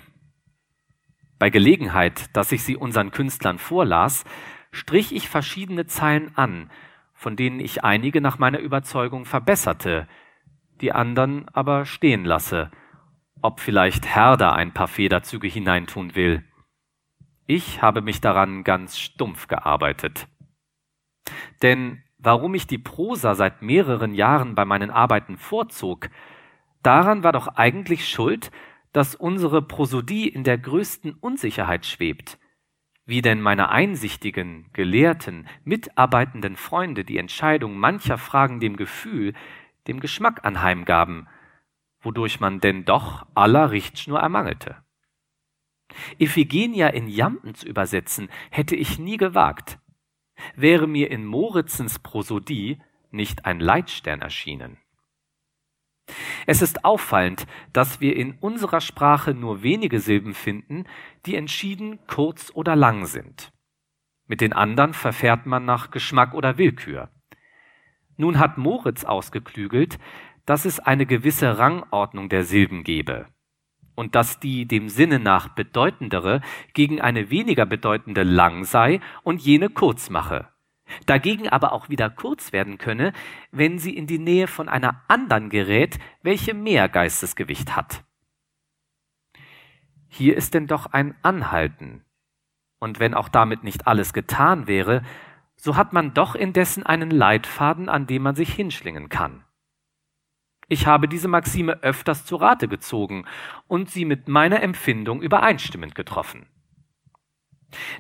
Bei 1.40 1.50
Gelegenheit, 1.50 2.36
dass 2.36 2.52
ich 2.52 2.64
sie 2.64 2.78
unseren 2.78 3.12
Künstlern 3.12 3.58
vorlas, 3.58 4.24
strich 4.72 5.14
ich 5.14 5.28
verschiedene 5.28 5.86
Zeilen 5.86 6.32
an, 6.38 6.72
von 7.14 7.36
denen 7.36 7.60
ich 7.60 7.84
einige 7.84 8.22
nach 8.22 8.40
meiner 8.40 8.60
Überzeugung 8.60 9.26
verbesserte, 9.26 10.08
die 10.82 10.94
anderen 10.94 11.50
aber 11.50 11.86
stehen 11.86 12.24
lasse, 12.24 12.72
ob 13.42 13.60
vielleicht 13.60 14.06
Herder 14.06 14.54
ein 14.54 14.74
paar 14.74 14.88
Federzüge 14.88 15.48
hineintun 15.48 16.16
will. 16.16 16.44
Ich 17.48 17.82
habe 17.82 18.02
mich 18.02 18.22
daran 18.22 18.64
ganz 18.64 18.98
stumpf 18.98 19.48
gearbeitet. 19.48 20.28
Denn 21.62 22.05
warum 22.26 22.56
ich 22.56 22.66
die 22.66 22.80
Prosa 22.80 23.36
seit 23.36 23.62
mehreren 23.62 24.14
Jahren 24.14 24.56
bei 24.56 24.66
meinen 24.66 24.90
Arbeiten 24.90 25.38
vorzog, 25.38 26.10
daran 26.82 27.24
war 27.24 27.32
doch 27.32 27.48
eigentlich 27.48 28.10
schuld, 28.10 28.52
dass 28.92 29.14
unsere 29.14 29.62
Prosodie 29.62 30.28
in 30.28 30.44
der 30.44 30.58
größten 30.58 31.14
Unsicherheit 31.14 31.86
schwebt, 31.86 32.40
wie 33.06 33.22
denn 33.22 33.42
meine 33.42 33.70
einsichtigen, 33.70 34.70
gelehrten, 34.74 35.48
mitarbeitenden 35.64 36.56
Freunde 36.56 37.04
die 37.04 37.18
Entscheidung 37.18 37.78
mancher 37.78 38.18
Fragen 38.18 38.60
dem 38.60 38.76
Gefühl, 38.76 39.34
dem 39.88 40.00
Geschmack 40.00 40.46
anheimgaben, 40.46 41.28
wodurch 42.02 42.40
man 42.40 42.60
denn 42.60 42.86
doch 42.86 43.28
aller 43.36 43.70
Richtschnur 43.70 44.20
ermangelte. 44.20 44.78
Iphigenia 46.18 46.88
in 46.88 47.08
Jampen 47.08 47.54
zu 47.54 47.68
übersetzen, 47.68 48.30
hätte 48.50 48.76
ich 48.76 48.98
nie 48.98 49.18
gewagt, 49.18 49.78
wäre 50.56 50.88
mir 50.88 51.12
in 51.12 51.26
Moritzens 51.26 52.00
Prosodie 52.00 52.82
nicht 53.12 53.46
ein 53.46 53.60
Leitstern 53.60 54.22
erschienen. 54.22 54.78
Es 56.46 56.62
ist 56.62 56.86
auffallend, 56.86 57.48
dass 57.74 58.00
wir 58.00 58.16
in 58.16 58.38
unserer 58.40 58.82
Sprache 58.82 59.34
nur 59.34 59.64
wenige 59.64 60.00
Silben 60.00 60.34
finden, 60.34 60.86
die 61.26 61.36
entschieden 61.36 62.00
kurz 62.08 62.52
oder 62.54 62.76
lang 62.76 63.06
sind. 63.06 63.52
Mit 64.28 64.42
den 64.42 64.54
anderen 64.54 64.94
verfährt 64.94 65.46
man 65.46 65.66
nach 65.66 65.92
Geschmack 65.92 66.34
oder 66.34 66.58
Willkür. 66.58 67.10
Nun 68.18 68.40
hat 68.40 68.58
Moritz 68.58 69.04
ausgeklügelt, 69.04 69.98
dass 70.46 70.66
es 70.66 70.80
eine 70.80 71.06
gewisse 71.06 71.58
Rangordnung 71.58 72.30
der 72.30 72.44
Silben 72.44 72.84
gebe 72.84 73.28
und 73.96 74.16
dass 74.16 74.40
die 74.40 74.68
dem 74.68 74.90
Sinne 74.90 75.20
nach 75.20 75.48
bedeutendere 75.50 76.42
gegen 76.74 77.02
eine 77.02 77.30
weniger 77.30 77.66
bedeutende 77.66 78.24
lang 78.24 78.66
sei 78.66 79.00
und 79.24 79.42
jene 79.42 79.70
kurz 79.70 80.10
mache 80.10 80.50
dagegen 81.06 81.50
aber 81.50 81.72
auch 81.74 81.90
wieder 81.90 82.10
kurz 82.10 82.52
werden 82.52 82.78
könne, 82.78 83.14
wenn 83.52 83.80
sie 83.80 83.96
in 83.96 84.08
die 84.08 84.20
Nähe 84.20 84.48
von 84.48 84.70
einer 84.70 85.02
anderen 85.08 85.50
gerät, 85.50 86.00
welche 86.22 86.54
mehr 86.54 86.90
Geistesgewicht 86.90 87.76
hat. 87.76 88.04
Hier 90.08 90.38
ist 90.38 90.54
denn 90.54 90.68
doch 90.68 90.88
ein 90.88 91.16
Anhalten. 91.22 92.06
Und 92.80 93.00
wenn 93.00 93.14
auch 93.14 93.30
damit 93.30 93.64
nicht 93.64 93.88
alles 93.88 94.14
getan 94.14 94.68
wäre, 94.68 95.02
so 95.56 95.76
hat 95.76 95.94
man 95.94 96.14
doch 96.14 96.36
indessen 96.36 96.86
einen 96.86 97.10
Leitfaden, 97.10 97.90
an 97.90 98.08
dem 98.08 98.24
man 98.24 98.36
sich 98.36 98.54
hinschlingen 98.54 99.10
kann. 99.10 99.45
Ich 100.68 100.88
habe 100.88 101.08
diese 101.08 101.28
Maxime 101.28 101.84
öfters 101.84 102.26
zu 102.26 102.36
Rate 102.38 102.68
gezogen 102.68 103.26
und 103.68 103.90
sie 103.90 104.06
mit 104.06 104.28
meiner 104.28 104.62
Empfindung 104.62 105.22
übereinstimmend 105.22 105.96
getroffen. 105.96 106.48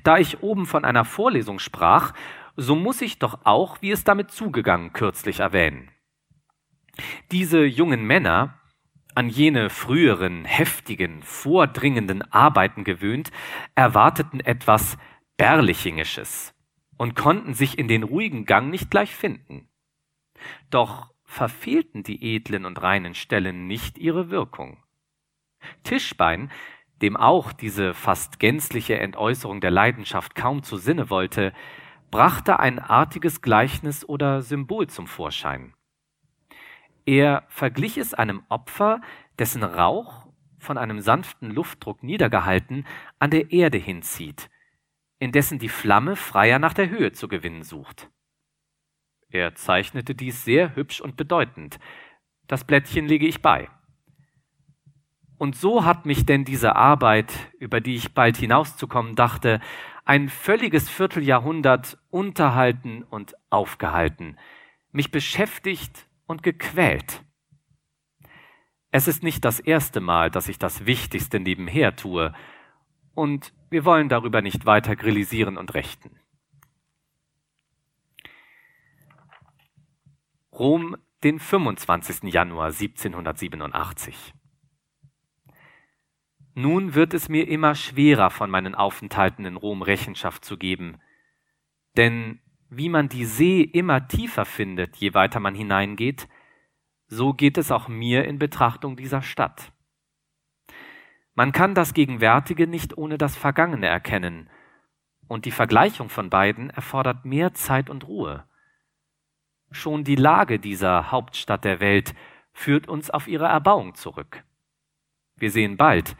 Da 0.03 0.17
ich 0.17 0.41
oben 0.41 0.65
von 0.65 0.85
einer 0.85 1.05
Vorlesung 1.05 1.59
sprach, 1.59 2.13
so 2.55 2.75
muss 2.75 3.01
ich 3.01 3.19
doch 3.19 3.39
auch, 3.43 3.81
wie 3.81 3.91
es 3.91 4.03
damit 4.03 4.31
zugegangen, 4.31 4.93
kürzlich 4.93 5.41
erwähnen. 5.41 5.91
Diese 7.31 7.65
jungen 7.65 8.05
Männer, 8.05 8.59
an 9.13 9.29
jene 9.29 9.69
früheren, 9.69 10.45
heftigen, 10.45 11.21
vordringenden 11.23 12.21
Arbeiten 12.31 12.83
gewöhnt, 12.83 13.31
erwarteten 13.75 14.39
etwas 14.39 14.97
Berlichingisches 15.37 16.53
und 16.97 17.15
konnten 17.15 17.53
sich 17.53 17.77
in 17.77 17.87
den 17.87 18.03
ruhigen 18.03 18.45
Gang 18.45 18.69
nicht 18.69 18.89
gleich 18.89 19.13
finden. 19.13 19.67
Doch 20.69 21.14
verfehlten 21.25 22.03
die 22.03 22.35
edlen 22.35 22.65
und 22.65 22.81
reinen 22.81 23.13
Stellen 23.13 23.67
nicht 23.67 23.97
ihre 23.97 24.29
Wirkung. 24.29 24.77
Tischbein, 25.83 26.51
dem 27.01 27.17
auch 27.17 27.51
diese 27.51 27.93
fast 27.93 28.39
gänzliche 28.39 28.99
Entäußerung 28.99 29.59
der 29.59 29.71
Leidenschaft 29.71 30.35
kaum 30.35 30.63
zu 30.63 30.77
Sinne 30.77 31.09
wollte, 31.09 31.53
brachte 32.11 32.59
ein 32.59 32.79
artiges 32.79 33.41
Gleichnis 33.41 34.07
oder 34.07 34.41
Symbol 34.41 34.87
zum 34.87 35.07
Vorschein. 35.07 35.73
Er 37.05 37.43
verglich 37.49 37.97
es 37.97 38.13
einem 38.13 38.43
Opfer, 38.49 39.01
dessen 39.37 39.63
Rauch, 39.63 40.25
von 40.57 40.77
einem 40.77 40.99
sanften 40.99 41.51
Luftdruck 41.51 42.01
niedergehalten, 42.01 42.87
an 43.19 43.29
der 43.29 43.51
Erde 43.51 43.77
hinzieht, 43.77 44.49
indessen 45.19 45.59
die 45.59 45.69
Flamme 45.69 46.15
freier 46.15 46.59
nach 46.59 46.73
der 46.73 46.89
Höhe 46.89 47.11
zu 47.11 47.27
gewinnen 47.27 47.63
sucht. 47.63 48.09
Er 49.29 49.55
zeichnete 49.55 50.15
dies 50.15 50.45
sehr 50.45 50.75
hübsch 50.75 51.01
und 51.01 51.17
bedeutend. 51.17 51.79
Das 52.47 52.63
Blättchen 52.63 53.07
lege 53.07 53.27
ich 53.27 53.41
bei. 53.41 53.69
Und 55.37 55.55
so 55.55 55.83
hat 55.83 56.05
mich 56.05 56.25
denn 56.25 56.45
diese 56.45 56.75
Arbeit, 56.75 57.33
über 57.59 57.81
die 57.81 57.95
ich 57.95 58.13
bald 58.13 58.37
hinauszukommen 58.37 59.15
dachte, 59.15 59.59
ein 60.05 60.29
völliges 60.29 60.89
Vierteljahrhundert 60.89 61.97
unterhalten 62.09 63.03
und 63.03 63.33
aufgehalten, 63.49 64.37
mich 64.91 65.11
beschäftigt 65.11 66.07
und 66.25 66.43
gequält. 66.43 67.23
Es 68.91 69.09
ist 69.09 69.23
nicht 69.23 69.43
das 69.43 69.59
erste 69.59 69.99
Mal, 69.99 70.31
dass 70.31 70.47
ich 70.47 70.57
das 70.57 70.85
Wichtigste 70.85 71.39
nebenher 71.39 71.95
tue, 71.95 72.33
und 73.13 73.53
wir 73.69 73.85
wollen 73.85 74.09
darüber 74.09 74.41
nicht 74.41 74.65
weiter 74.65 74.95
grillisieren 74.95 75.57
und 75.57 75.73
rechten. 75.73 76.19
Rom, 80.57 80.95
den 81.21 81.37
25. 81.37 82.31
Januar 82.31 82.67
1787. 82.67 84.33
Nun 86.53 86.95
wird 86.95 87.13
es 87.13 87.27
mir 87.27 87.49
immer 87.49 87.75
schwerer, 87.75 88.29
von 88.29 88.49
meinen 88.49 88.73
Aufenthalten 88.73 89.43
in 89.43 89.57
Rom 89.57 89.81
Rechenschaft 89.81 90.45
zu 90.45 90.57
geben. 90.57 91.01
Denn 91.97 92.39
wie 92.69 92.87
man 92.87 93.09
die 93.09 93.25
See 93.25 93.63
immer 93.63 94.07
tiefer 94.07 94.45
findet, 94.45 94.95
je 94.95 95.13
weiter 95.13 95.41
man 95.41 95.55
hineingeht, 95.55 96.29
so 97.07 97.33
geht 97.33 97.57
es 97.57 97.69
auch 97.69 97.89
mir 97.89 98.23
in 98.23 98.39
Betrachtung 98.39 98.95
dieser 98.95 99.21
Stadt. 99.21 99.73
Man 101.33 101.51
kann 101.51 101.75
das 101.75 101.93
Gegenwärtige 101.93 102.65
nicht 102.65 102.97
ohne 102.97 103.17
das 103.17 103.35
Vergangene 103.35 103.87
erkennen, 103.87 104.49
und 105.27 105.43
die 105.43 105.51
Vergleichung 105.51 106.07
von 106.07 106.29
beiden 106.29 106.69
erfordert 106.69 107.25
mehr 107.25 107.53
Zeit 107.53 107.89
und 107.89 108.07
Ruhe. 108.07 108.47
Schon 109.75 110.05
die 110.05 110.15
Lage 110.15 110.57
dieser 110.57 111.11
Hauptstadt 111.11 111.65
der 111.65 111.81
Welt 111.81 112.15
führt 112.53 112.87
uns 112.87 113.09
auf 113.09 113.27
ihre 113.27 113.47
Erbauung 113.47 113.93
zurück. 113.93 114.45
Wir 115.35 115.51
sehen 115.51 115.75
bald, 115.75 116.15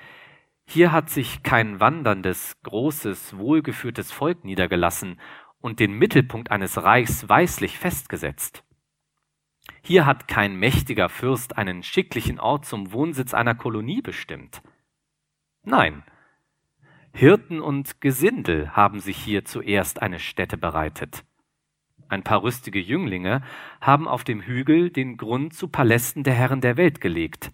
hier 0.65 0.91
hat 0.91 1.09
sich 1.09 1.41
kein 1.41 1.79
wanderndes, 1.79 2.61
großes, 2.63 3.37
wohlgeführtes 3.37 4.11
Volk 4.11 4.43
niedergelassen 4.43 5.21
und 5.61 5.79
den 5.79 5.93
Mittelpunkt 5.93 6.51
eines 6.51 6.83
Reichs 6.83 7.29
weislich 7.29 7.79
festgesetzt. 7.79 8.65
Hier 9.81 10.05
hat 10.05 10.27
kein 10.27 10.57
mächtiger 10.57 11.07
Fürst 11.07 11.57
einen 11.57 11.81
schicklichen 11.81 12.41
Ort 12.41 12.65
zum 12.65 12.91
Wohnsitz 12.91 13.33
einer 13.33 13.55
Kolonie 13.55 14.01
bestimmt. 14.01 14.61
Nein, 15.63 16.03
Hirten 17.13 17.61
und 17.61 18.01
Gesindel 18.01 18.71
haben 18.71 18.99
sich 18.99 19.15
hier 19.15 19.45
zuerst 19.45 20.01
eine 20.01 20.19
Stätte 20.19 20.57
bereitet. 20.57 21.23
Ein 22.07 22.23
paar 22.23 22.43
rüstige 22.43 22.79
Jünglinge 22.79 23.41
haben 23.81 24.07
auf 24.07 24.23
dem 24.23 24.41
Hügel 24.41 24.91
den 24.91 25.17
Grund 25.17 25.53
zu 25.53 25.67
Palästen 25.67 26.23
der 26.23 26.35
Herren 26.35 26.61
der 26.61 26.77
Welt 26.77 27.01
gelegt, 27.01 27.51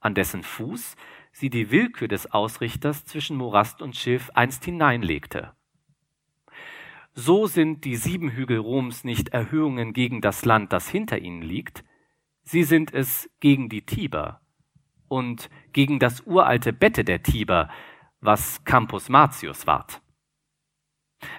an 0.00 0.14
dessen 0.14 0.42
Fuß 0.42 0.96
sie 1.32 1.50
die 1.50 1.70
Willkür 1.70 2.08
des 2.08 2.30
Ausrichters 2.32 3.04
zwischen 3.04 3.36
Morast 3.36 3.80
und 3.80 3.96
Schilf 3.96 4.30
einst 4.34 4.64
hineinlegte. 4.64 5.52
So 7.14 7.46
sind 7.46 7.84
die 7.84 7.96
sieben 7.96 8.30
Hügel 8.30 8.58
Roms 8.58 9.04
nicht 9.04 9.30
Erhöhungen 9.30 9.92
gegen 9.92 10.20
das 10.20 10.44
Land, 10.44 10.72
das 10.72 10.88
hinter 10.88 11.18
ihnen 11.18 11.42
liegt, 11.42 11.84
sie 12.42 12.64
sind 12.64 12.92
es 12.92 13.30
gegen 13.40 13.68
die 13.68 13.84
Tiber 13.86 14.40
und 15.08 15.48
gegen 15.72 15.98
das 15.98 16.22
uralte 16.26 16.72
Bette 16.72 17.04
der 17.04 17.22
Tiber, 17.22 17.68
was 18.20 18.64
Campus 18.64 19.08
Martius 19.08 19.66
ward. 19.66 20.01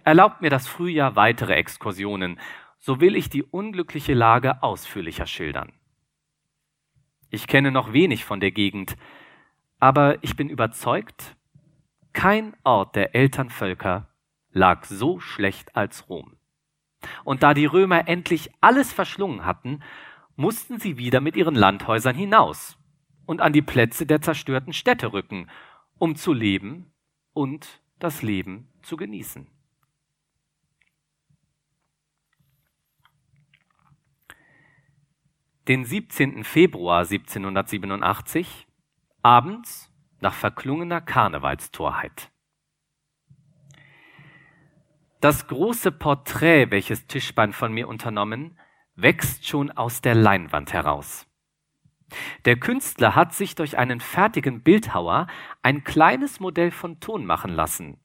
Erlaubt 0.04 0.42
mir 0.42 0.50
das 0.50 0.68
Frühjahr 0.68 1.16
weitere 1.16 1.54
Exkursionen, 1.54 2.40
so 2.80 3.00
will 3.00 3.16
ich 3.16 3.30
die 3.30 3.44
unglückliche 3.44 4.14
Lage 4.14 4.62
ausführlicher 4.62 5.26
schildern. 5.26 5.72
Ich 7.30 7.48
kenne 7.48 7.72
noch 7.72 7.94
wenig 7.94 8.26
von 8.26 8.40
der 8.40 8.52
Gegend, 8.52 8.96
aber 9.80 10.22
ich 10.22 10.36
bin 10.36 10.50
überzeugt, 10.50 11.36
kein 12.12 12.56
Ort 12.64 12.96
der 12.96 13.16
Elternvölker 13.16 14.08
lag 14.52 14.86
so 14.86 15.20
schlecht 15.20 15.76
als 15.76 16.10
Rom. 16.10 16.38
Und 17.24 17.44
da 17.44 17.54
die 17.54 17.66
Römer 17.66 18.08
endlich 18.08 18.52
alles 18.62 18.94
verschlungen 18.94 19.46
hatten, 19.46 19.80
mussten 20.36 20.80
sie 20.80 20.98
wieder 20.98 21.22
mit 21.22 21.36
ihren 21.36 21.56
Landhäusern 21.56 22.16
hinaus 22.16 22.78
und 23.26 23.42
an 23.42 23.54
die 23.54 23.62
Plätze 23.62 24.06
der 24.06 24.22
zerstörten 24.22 24.74
Städte 24.74 25.14
rücken, 25.14 25.50
um 25.98 26.16
zu 26.16 26.34
leben 26.34 26.94
und 27.34 27.82
das 28.00 28.22
Leben 28.22 28.68
zu 28.82 28.98
genießen. 28.98 29.48
Den 35.70 35.86
17. 35.86 36.44
Februar 36.44 37.04
1787 37.04 38.68
abends 39.22 39.90
nach 40.20 40.34
verklungener 40.34 41.00
Karnevalstorheit. 41.00 42.32
Das 45.22 45.48
große 45.48 45.94
Porträt, 45.94 46.70
welches 46.70 47.08
Tischbein 47.08 47.54
von 47.54 47.72
mir 47.72 47.88
unternommen, 47.88 48.60
wächst 48.96 49.48
schon 49.48 49.72
aus 49.72 50.02
der 50.02 50.16
Leinwand 50.16 50.74
heraus. 50.74 51.28
Der 52.44 52.58
Künstler 52.60 53.16
hat 53.16 53.34
sich 53.34 53.56
durch 53.56 53.78
einen 53.78 54.02
fertigen 54.02 54.64
Bildhauer 54.64 55.28
ein 55.62 55.86
kleines 55.86 56.42
Modell 56.42 56.72
von 56.72 57.00
Ton 57.00 57.26
machen 57.26 57.54
lassen, 57.54 58.02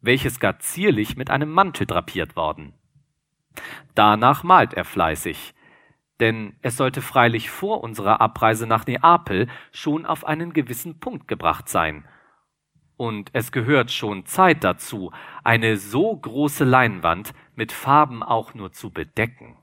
welches 0.00 0.40
gar 0.40 0.58
zierlich 0.58 1.18
mit 1.18 1.28
einem 1.28 1.50
Mantel 1.50 1.86
drapiert 1.86 2.34
worden. 2.34 2.72
Danach 3.94 4.42
malt 4.42 4.72
er 4.72 4.86
fleißig, 4.86 5.54
denn 6.20 6.56
es 6.62 6.76
sollte 6.76 7.02
freilich 7.02 7.50
vor 7.50 7.82
unserer 7.82 8.20
Abreise 8.20 8.66
nach 8.66 8.86
Neapel 8.86 9.48
schon 9.72 10.06
auf 10.06 10.24
einen 10.24 10.52
gewissen 10.52 11.00
Punkt 11.00 11.28
gebracht 11.28 11.68
sein. 11.68 12.06
Und 12.96 13.30
es 13.32 13.50
gehört 13.50 13.90
schon 13.90 14.24
Zeit 14.24 14.62
dazu, 14.62 15.12
eine 15.42 15.76
so 15.76 16.16
große 16.16 16.64
Leinwand 16.64 17.34
mit 17.56 17.72
Farben 17.72 18.22
auch 18.22 18.54
nur 18.54 18.72
zu 18.72 18.90
bedecken. 18.90 19.56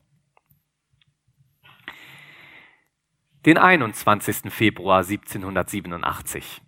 Den 3.46 3.58
21. 3.58 4.52
Februar 4.52 5.00
1787. 5.00 6.62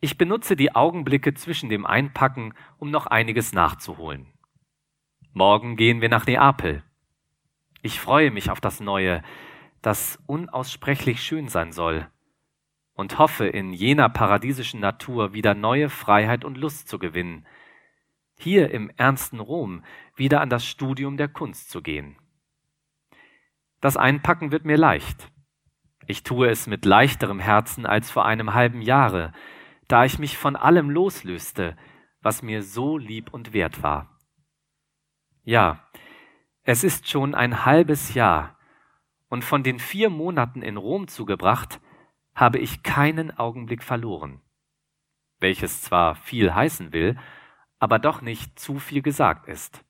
Ich 0.00 0.16
benutze 0.16 0.54
die 0.54 0.74
Augenblicke 0.74 1.34
zwischen 1.34 1.68
dem 1.68 1.84
Einpacken, 1.84 2.54
um 2.78 2.90
noch 2.90 3.06
einiges 3.06 3.52
nachzuholen. 3.52 4.32
Morgen 5.32 5.76
gehen 5.76 6.00
wir 6.00 6.08
nach 6.08 6.24
Neapel. 6.24 6.84
Ich 7.82 8.00
freue 8.00 8.30
mich 8.30 8.50
auf 8.50 8.60
das 8.60 8.80
Neue, 8.80 9.22
das 9.82 10.18
unaussprechlich 10.26 11.22
schön 11.22 11.48
sein 11.48 11.72
soll, 11.72 12.08
und 12.94 13.18
hoffe, 13.18 13.46
in 13.46 13.72
jener 13.72 14.08
paradiesischen 14.08 14.80
Natur 14.80 15.32
wieder 15.32 15.54
neue 15.54 15.88
Freiheit 15.88 16.44
und 16.44 16.58
Lust 16.58 16.88
zu 16.88 16.98
gewinnen, 16.98 17.46
hier 18.36 18.70
im 18.70 18.90
ernsten 18.96 19.40
Rom 19.40 19.84
wieder 20.16 20.40
an 20.40 20.50
das 20.50 20.66
Studium 20.66 21.16
der 21.16 21.28
Kunst 21.28 21.70
zu 21.70 21.82
gehen. 21.82 22.16
Das 23.80 23.96
Einpacken 23.96 24.50
wird 24.50 24.64
mir 24.64 24.76
leicht. 24.76 25.30
Ich 26.06 26.24
tue 26.24 26.48
es 26.48 26.66
mit 26.66 26.84
leichterem 26.84 27.38
Herzen 27.38 27.86
als 27.86 28.10
vor 28.10 28.24
einem 28.24 28.54
halben 28.54 28.82
Jahre, 28.82 29.32
da 29.86 30.04
ich 30.04 30.18
mich 30.18 30.36
von 30.36 30.56
allem 30.56 30.90
loslöste, 30.90 31.76
was 32.22 32.42
mir 32.42 32.62
so 32.62 32.98
lieb 32.98 33.32
und 33.32 33.52
wert 33.52 33.82
war. 33.82 34.18
Ja, 35.44 35.84
es 36.68 36.84
ist 36.84 37.08
schon 37.08 37.34
ein 37.34 37.64
halbes 37.64 38.12
Jahr, 38.12 38.58
und 39.30 39.42
von 39.42 39.62
den 39.62 39.78
vier 39.78 40.10
Monaten 40.10 40.60
in 40.60 40.76
Rom 40.76 41.08
zugebracht, 41.08 41.80
habe 42.34 42.58
ich 42.58 42.82
keinen 42.82 43.30
Augenblick 43.30 43.82
verloren, 43.82 44.42
welches 45.40 45.80
zwar 45.80 46.14
viel 46.14 46.54
heißen 46.54 46.92
will, 46.92 47.18
aber 47.78 47.98
doch 47.98 48.20
nicht 48.20 48.58
zu 48.58 48.78
viel 48.78 49.00
gesagt 49.00 49.48
ist. 49.48 49.82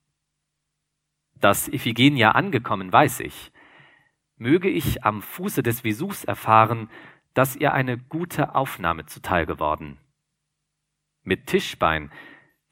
Dass 1.34 1.66
Iphigenia 1.66 2.30
angekommen, 2.30 2.92
weiß 2.92 3.20
ich. 3.20 3.50
Möge 4.36 4.68
ich 4.68 5.02
am 5.02 5.20
Fuße 5.20 5.64
des 5.64 5.82
Vesus 5.82 6.22
erfahren, 6.22 6.88
dass 7.34 7.56
ihr 7.56 7.72
eine 7.72 7.98
gute 7.98 8.54
Aufnahme 8.54 9.04
zuteil 9.04 9.46
geworden. 9.46 9.98
Mit 11.24 11.48
Tischbein 11.48 12.12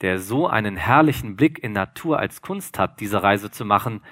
der 0.01 0.19
so 0.19 0.47
einen 0.47 0.77
herrlichen 0.77 1.37
Blick 1.37 1.59
in 1.59 1.73
Natur 1.73 2.19
als 2.19 2.43
Kunst 2.43 2.79
hat, 2.79 3.01
diese 3.01 3.23
Reise 3.23 3.51
zu 3.51 3.65
machen, 3.65 4.03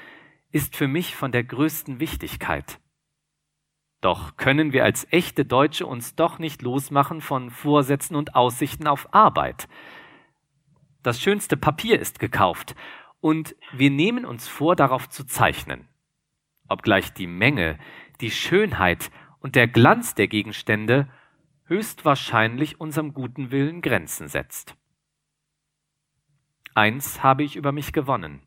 ist 0.51 0.77
für 0.77 0.89
mich 0.89 1.17
von 1.17 1.33
der 1.33 1.45
größten 1.45 2.01
Wichtigkeit. 2.01 2.79
Doch 4.01 4.37
können 4.37 4.73
wir 4.73 4.85
als 4.85 5.07
echte 5.11 5.45
Deutsche 5.45 5.87
uns 5.87 6.15
doch 6.15 6.39
nicht 6.39 6.63
losmachen 6.63 7.21
von 7.21 7.51
Vorsätzen 7.51 8.17
und 8.17 8.35
Aussichten 8.35 8.87
auf 8.87 9.13
Arbeit. 9.15 9.67
Das 11.03 11.21
schönste 11.21 11.57
Papier 11.57 11.99
ist 11.99 12.19
gekauft 12.19 12.75
und 13.21 13.57
wir 13.73 13.91
nehmen 13.91 14.25
uns 14.25 14.47
vor, 14.47 14.77
darauf 14.77 15.09
zu 15.09 15.25
zeichnen. 15.25 15.89
Obgleich 16.69 17.13
die 17.13 17.27
Menge, 17.27 17.79
die 18.21 18.31
Schönheit 18.31 19.11
und 19.41 19.55
der 19.55 19.69
Glanz 19.69 20.15
der 20.15 20.29
Gegenstände 20.29 21.09
höchstwahrscheinlich 21.67 22.81
unserem 22.81 23.15
guten 23.15 23.51
Willen 23.51 23.81
Grenzen 23.81 24.29
setzt. 24.29 24.77
Eins 26.75 27.23
habe 27.23 27.45
ich 27.45 27.55
über 27.55 27.71
mich 27.71 27.93
gewonnen, 27.93 28.43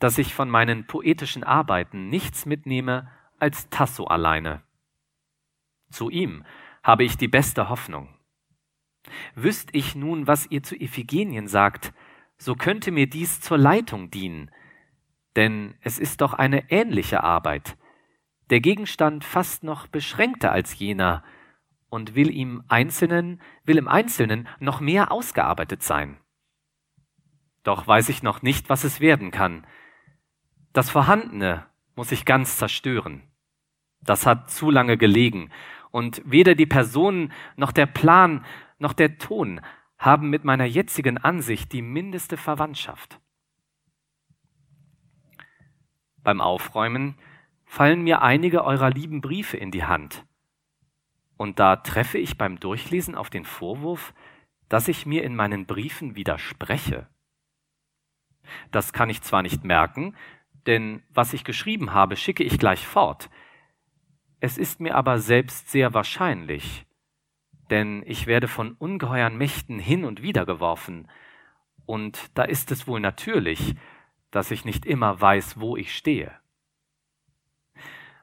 dass 0.00 0.18
ich 0.18 0.34
von 0.34 0.50
meinen 0.50 0.86
poetischen 0.88 1.44
Arbeiten 1.44 2.08
nichts 2.08 2.46
mitnehme 2.46 3.08
als 3.38 3.68
Tasso 3.70 4.04
alleine. 4.04 4.62
Zu 5.90 6.10
ihm 6.10 6.44
habe 6.82 7.04
ich 7.04 7.16
die 7.16 7.28
beste 7.28 7.68
Hoffnung. 7.68 8.08
Wüsst 9.36 9.70
ich 9.72 9.94
nun, 9.94 10.26
was 10.26 10.50
ihr 10.50 10.64
zu 10.64 10.74
Iphigenien 10.74 11.46
sagt, 11.46 11.92
so 12.38 12.56
könnte 12.56 12.90
mir 12.90 13.08
dies 13.08 13.40
zur 13.40 13.58
Leitung 13.58 14.10
dienen, 14.10 14.50
denn 15.36 15.74
es 15.80 16.00
ist 16.00 16.20
doch 16.20 16.34
eine 16.34 16.70
ähnliche 16.70 17.22
Arbeit, 17.22 17.76
der 18.50 18.60
Gegenstand 18.60 19.24
fast 19.24 19.62
noch 19.62 19.86
beschränkter 19.86 20.50
als 20.50 20.76
jener 20.78 21.22
und 21.88 22.16
will 22.16 22.30
ihm 22.30 22.64
Einzelnen, 22.68 23.40
will 23.64 23.78
im 23.78 23.86
Einzelnen 23.86 24.48
noch 24.58 24.80
mehr 24.80 25.12
ausgearbeitet 25.12 25.82
sein. 25.82 26.18
Doch 27.62 27.86
weiß 27.86 28.08
ich 28.08 28.22
noch 28.22 28.42
nicht, 28.42 28.68
was 28.68 28.84
es 28.84 29.00
werden 29.00 29.30
kann. 29.30 29.66
Das 30.72 30.90
Vorhandene 30.90 31.66
muss 31.94 32.12
ich 32.12 32.24
ganz 32.24 32.56
zerstören. 32.56 33.22
Das 34.00 34.26
hat 34.26 34.50
zu 34.50 34.70
lange 34.70 34.96
gelegen, 34.96 35.50
und 35.92 36.22
weder 36.24 36.54
die 36.54 36.66
Personen 36.66 37.32
noch 37.56 37.70
der 37.70 37.86
Plan 37.86 38.44
noch 38.78 38.94
der 38.94 39.18
Ton 39.18 39.60
haben 39.98 40.30
mit 40.30 40.42
meiner 40.42 40.64
jetzigen 40.64 41.18
Ansicht 41.18 41.72
die 41.72 41.82
mindeste 41.82 42.36
Verwandtschaft. 42.36 43.20
Beim 46.16 46.40
Aufräumen 46.40 47.16
fallen 47.64 48.02
mir 48.02 48.22
einige 48.22 48.64
eurer 48.64 48.90
lieben 48.90 49.20
Briefe 49.20 49.56
in 49.56 49.70
die 49.70 49.84
Hand. 49.84 50.24
Und 51.36 51.58
da 51.58 51.76
treffe 51.76 52.18
ich 52.18 52.38
beim 52.38 52.58
Durchlesen 52.58 53.14
auf 53.14 53.30
den 53.30 53.44
Vorwurf, 53.44 54.14
dass 54.68 54.88
ich 54.88 55.06
mir 55.06 55.22
in 55.24 55.36
meinen 55.36 55.66
Briefen 55.66 56.16
widerspreche. 56.16 57.06
Das 58.70 58.92
kann 58.92 59.10
ich 59.10 59.22
zwar 59.22 59.42
nicht 59.42 59.64
merken, 59.64 60.16
denn 60.66 61.02
was 61.10 61.32
ich 61.32 61.44
geschrieben 61.44 61.92
habe, 61.92 62.16
schicke 62.16 62.44
ich 62.44 62.58
gleich 62.58 62.86
fort. 62.86 63.30
Es 64.40 64.58
ist 64.58 64.80
mir 64.80 64.94
aber 64.96 65.18
selbst 65.18 65.70
sehr 65.70 65.94
wahrscheinlich, 65.94 66.86
denn 67.70 68.02
ich 68.06 68.26
werde 68.26 68.48
von 68.48 68.72
ungeheuern 68.72 69.36
Mächten 69.36 69.78
hin 69.78 70.04
und 70.04 70.22
wider 70.22 70.46
geworfen, 70.46 71.08
und 71.86 72.30
da 72.34 72.44
ist 72.44 72.70
es 72.70 72.86
wohl 72.86 73.00
natürlich, 73.00 73.74
dass 74.30 74.50
ich 74.50 74.64
nicht 74.64 74.86
immer 74.86 75.20
weiß, 75.20 75.60
wo 75.60 75.76
ich 75.76 75.94
stehe. 75.94 76.32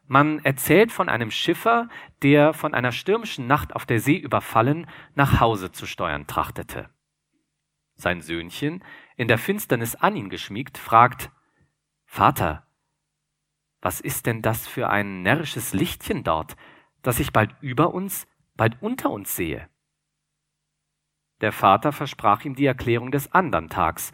Man 0.08 0.40
erzählt 0.40 0.92
von 0.92 1.08
einem 1.08 1.30
Schiffer, 1.30 1.88
der 2.24 2.54
von 2.54 2.74
einer 2.74 2.92
stürmischen 2.92 3.46
Nacht 3.46 3.76
auf 3.76 3.86
der 3.86 4.00
See 4.00 4.18
überfallen 4.18 4.88
nach 5.14 5.40
Hause 5.40 5.72
zu 5.72 5.86
steuern 5.86 6.26
trachtete. 6.26 6.90
Sein 7.96 8.22
Söhnchen, 8.22 8.84
in 9.20 9.28
der 9.28 9.38
Finsternis 9.38 9.96
an 9.96 10.16
ihn 10.16 10.30
geschmiegt, 10.30 10.78
fragt 10.78 11.30
Vater, 12.06 12.66
was 13.82 14.00
ist 14.00 14.26
denn 14.26 14.42
das 14.42 14.66
für 14.66 14.90
ein 14.90 15.24
närrisches 15.24 15.74
Lichtchen 15.74 16.24
dort, 16.24 16.56
das 17.02 17.20
ich 17.20 17.34
bald 17.34 17.54
über 17.60 17.94
uns, 17.94 18.28
bald 18.56 18.78
unter 18.82 19.10
uns 19.10 19.36
sehe? 19.36 19.68
Der 21.42 21.52
Vater 21.52 21.92
versprach 21.92 22.46
ihm 22.46 22.56
die 22.56 22.66
Erklärung 22.66 23.12
des 23.12 23.34
andern 23.34 23.68
Tags, 23.68 24.14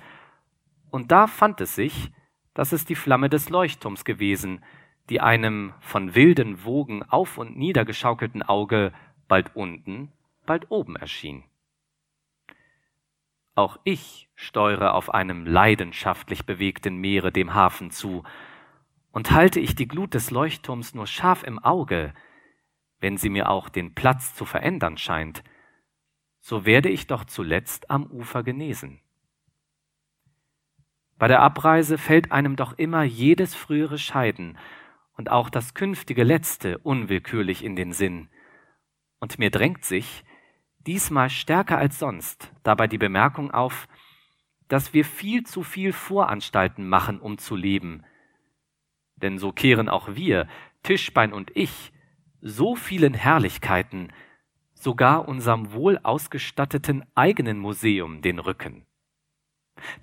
und 0.90 1.12
da 1.12 1.28
fand 1.28 1.62
es 1.62 1.76
sich, 1.76 2.12
dass 2.56 2.72
es 2.72 2.86
die 2.86 2.96
Flamme 2.96 3.30
des 3.30 3.52
Leuchtturms 3.52 4.06
gewesen, 4.06 4.64
die 5.12 5.22
einem 5.22 5.76
von 5.82 6.16
wilden 6.16 6.64
Wogen 6.64 7.04
auf 7.04 7.38
und 7.38 7.56
nieder 7.56 7.86
geschaukelten 7.86 8.42
Auge 8.42 8.92
bald 9.28 9.56
unten, 9.56 10.12
bald 10.48 10.72
oben 10.72 10.96
erschien. 10.96 11.44
Auch 13.56 13.80
ich 13.86 14.30
steuere 14.36 14.94
auf 14.94 15.14
einem 15.14 15.46
leidenschaftlich 15.46 16.46
bewegten 16.46 16.98
Meere 16.98 17.32
dem 17.32 17.54
Hafen 17.54 17.90
zu, 17.90 18.24
und 19.12 19.32
halte 19.32 19.62
ich 19.62 19.76
die 19.76 19.88
Glut 19.88 20.14
des 20.14 20.30
Leuchtturms 20.30 20.94
nur 20.94 21.08
scharf 21.08 21.44
im 21.44 21.58
Auge, 21.58 22.14
wenn 23.00 23.16
sie 23.16 23.30
mir 23.30 23.50
auch 23.50 23.70
den 23.70 23.96
Platz 23.96 24.36
zu 24.36 24.44
verändern 24.44 24.98
scheint, 24.98 25.42
so 26.42 26.66
werde 26.66 26.90
ich 26.90 27.08
doch 27.08 27.24
zuletzt 27.24 27.90
am 27.90 28.08
Ufer 28.08 28.44
genesen. 28.44 29.00
Bei 31.18 31.30
der 31.30 31.42
Abreise 31.42 31.98
fällt 31.98 32.34
einem 32.34 32.58
doch 32.58 32.78
immer 32.78 33.04
jedes 33.04 33.56
frühere 33.56 33.98
Scheiden 33.98 34.58
und 35.16 35.32
auch 35.32 35.50
das 35.50 35.74
künftige 35.74 36.26
letzte 36.26 36.78
unwillkürlich 36.80 37.64
in 37.64 37.78
den 37.78 37.94
Sinn, 37.94 38.28
und 39.20 39.40
mir 39.40 39.50
drängt 39.50 39.86
sich, 39.86 40.26
diesmal 40.88 41.30
stärker 41.30 41.78
als 41.78 42.00
sonst 42.00 42.52
dabei 42.64 42.88
die 42.88 42.98
Bemerkung 42.98 43.52
auf, 43.52 43.88
dass 44.68 44.94
wir 44.94 45.06
viel 45.06 45.44
zu 45.44 45.64
viel 45.64 45.94
Voranstalten 45.94 46.88
machen, 46.88 47.20
um 47.20 47.38
zu 47.38 47.56
leben. 47.56 48.04
Denn 49.16 49.38
so 49.38 49.52
kehren 49.52 49.90
auch 49.90 50.16
wir, 50.16 50.48
Tischbein 50.84 51.34
und 51.34 51.52
ich, 51.56 51.92
so 52.42 52.76
vielen 52.76 53.14
Herrlichkeiten, 53.14 54.12
sogar 54.74 55.28
unserem 55.28 55.72
wohl 55.72 56.00
ausgestatteten 56.04 57.06
eigenen 57.16 57.58
Museum 57.58 58.22
den 58.22 58.40
Rücken. 58.40 58.86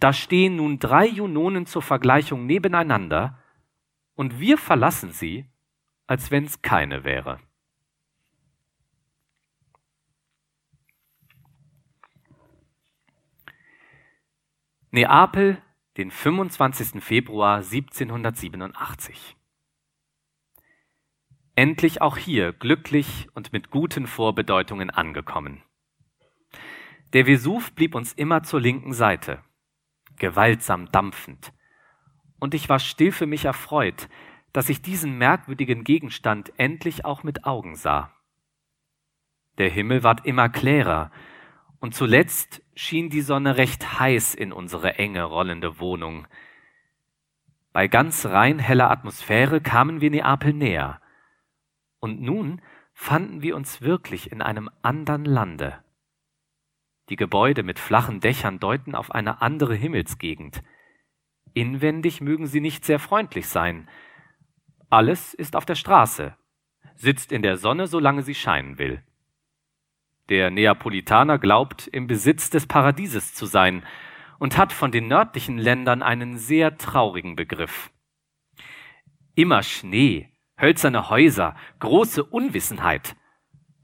Da 0.00 0.12
stehen 0.12 0.56
nun 0.56 0.78
drei 0.78 1.06
Junonen 1.06 1.66
zur 1.66 1.82
Vergleichung 1.82 2.46
nebeneinander, 2.46 3.38
und 4.14 4.38
wir 4.38 4.58
verlassen 4.58 5.10
sie, 5.10 5.46
als 6.06 6.30
wenn's 6.30 6.60
keine 6.60 7.04
wäre. 7.04 7.40
Neapel, 14.94 15.56
den 15.96 16.10
25. 16.10 17.02
Februar 17.02 17.62
1787. 17.62 19.38
Endlich 21.54 22.02
auch 22.02 22.18
hier 22.18 22.52
glücklich 22.52 23.26
und 23.32 23.54
mit 23.54 23.70
guten 23.70 24.06
Vorbedeutungen 24.06 24.90
angekommen. 24.90 25.62
Der 27.14 27.26
Vesuv 27.26 27.72
blieb 27.72 27.94
uns 27.94 28.12
immer 28.12 28.42
zur 28.42 28.60
linken 28.60 28.92
Seite, 28.92 29.42
gewaltsam 30.18 30.92
dampfend, 30.92 31.54
und 32.38 32.52
ich 32.52 32.68
war 32.68 32.78
still 32.78 33.12
für 33.12 33.26
mich 33.26 33.46
erfreut, 33.46 34.10
dass 34.52 34.68
ich 34.68 34.82
diesen 34.82 35.16
merkwürdigen 35.16 35.84
Gegenstand 35.84 36.52
endlich 36.58 37.06
auch 37.06 37.22
mit 37.22 37.46
Augen 37.46 37.76
sah. 37.76 38.14
Der 39.56 39.70
Himmel 39.70 40.02
ward 40.02 40.26
immer 40.26 40.50
klärer, 40.50 41.10
und 41.82 41.96
zuletzt 41.96 42.62
schien 42.76 43.10
die 43.10 43.22
Sonne 43.22 43.56
recht 43.56 43.98
heiß 43.98 44.36
in 44.36 44.52
unsere 44.52 44.98
enge 44.98 45.24
rollende 45.24 45.80
Wohnung. 45.80 46.28
Bei 47.72 47.88
ganz 47.88 48.24
rein 48.24 48.60
heller 48.60 48.88
Atmosphäre 48.88 49.60
kamen 49.60 50.00
wir 50.00 50.08
Neapel 50.08 50.52
näher. 50.52 51.00
Und 51.98 52.22
nun 52.22 52.62
fanden 52.94 53.42
wir 53.42 53.56
uns 53.56 53.82
wirklich 53.82 54.30
in 54.30 54.42
einem 54.42 54.70
andern 54.82 55.24
Lande. 55.24 55.82
Die 57.08 57.16
Gebäude 57.16 57.64
mit 57.64 57.80
flachen 57.80 58.20
Dächern 58.20 58.60
deuten 58.60 58.94
auf 58.94 59.10
eine 59.10 59.42
andere 59.42 59.74
Himmelsgegend. 59.74 60.62
Inwendig 61.52 62.20
mögen 62.20 62.46
sie 62.46 62.60
nicht 62.60 62.84
sehr 62.84 63.00
freundlich 63.00 63.48
sein. 63.48 63.88
Alles 64.88 65.34
ist 65.34 65.56
auf 65.56 65.64
der 65.64 65.74
Straße, 65.74 66.36
sitzt 66.94 67.32
in 67.32 67.42
der 67.42 67.56
Sonne, 67.56 67.88
solange 67.88 68.22
sie 68.22 68.36
scheinen 68.36 68.78
will. 68.78 69.02
Der 70.28 70.50
Neapolitaner 70.50 71.38
glaubt, 71.38 71.86
im 71.88 72.06
Besitz 72.06 72.50
des 72.50 72.66
Paradieses 72.66 73.34
zu 73.34 73.46
sein 73.46 73.84
und 74.38 74.56
hat 74.56 74.72
von 74.72 74.92
den 74.92 75.08
nördlichen 75.08 75.58
Ländern 75.58 76.02
einen 76.02 76.38
sehr 76.38 76.78
traurigen 76.78 77.36
Begriff. 77.36 77.90
Immer 79.34 79.62
Schnee, 79.62 80.28
hölzerne 80.60 81.10
Häuser, 81.10 81.56
große 81.80 82.22
Unwissenheit, 82.24 83.16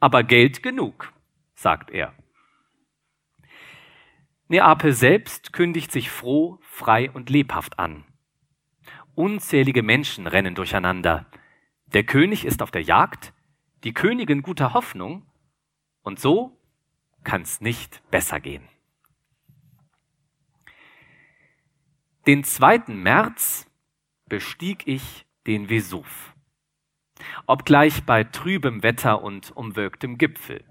aber 0.01 0.23
Geld 0.23 0.63
genug, 0.63 1.13
sagt 1.55 1.91
er. 1.91 2.13
Neapel 4.49 4.93
selbst 4.93 5.53
kündigt 5.53 5.93
sich 5.93 6.11
froh, 6.11 6.59
frei 6.63 7.11
und 7.11 7.29
lebhaft 7.29 7.79
an. 7.79 8.05
Unzählige 9.15 9.83
Menschen 9.83 10.27
rennen 10.27 10.55
durcheinander. 10.55 11.27
Der 11.87 12.05
König 12.05 12.45
ist 12.45 12.63
auf 12.63 12.71
der 12.71 12.83
Jagd, 12.83 13.33
die 13.85 13.93
Königin 13.93 14.43
guter 14.43 14.75
Hoffnung 14.75 15.28
und 16.03 16.19
so 16.19 16.57
kann 17.25 17.43
es 17.43 17.61
nicht 17.61 18.03
besser 18.11 18.41
gehen. 18.41 18.69
Den 22.27 22.45
2. 22.45 22.85
März 22.89 23.67
bestieg 24.27 24.87
ich 24.87 25.27
den 25.47 25.71
Vesuv, 25.71 26.35
obgleich 27.47 28.05
bei 28.05 28.25
trübem 28.25 28.83
Wetter 28.83 29.23
und 29.23 29.51
umwölktem 29.57 30.19
Gipfel. 30.19 30.65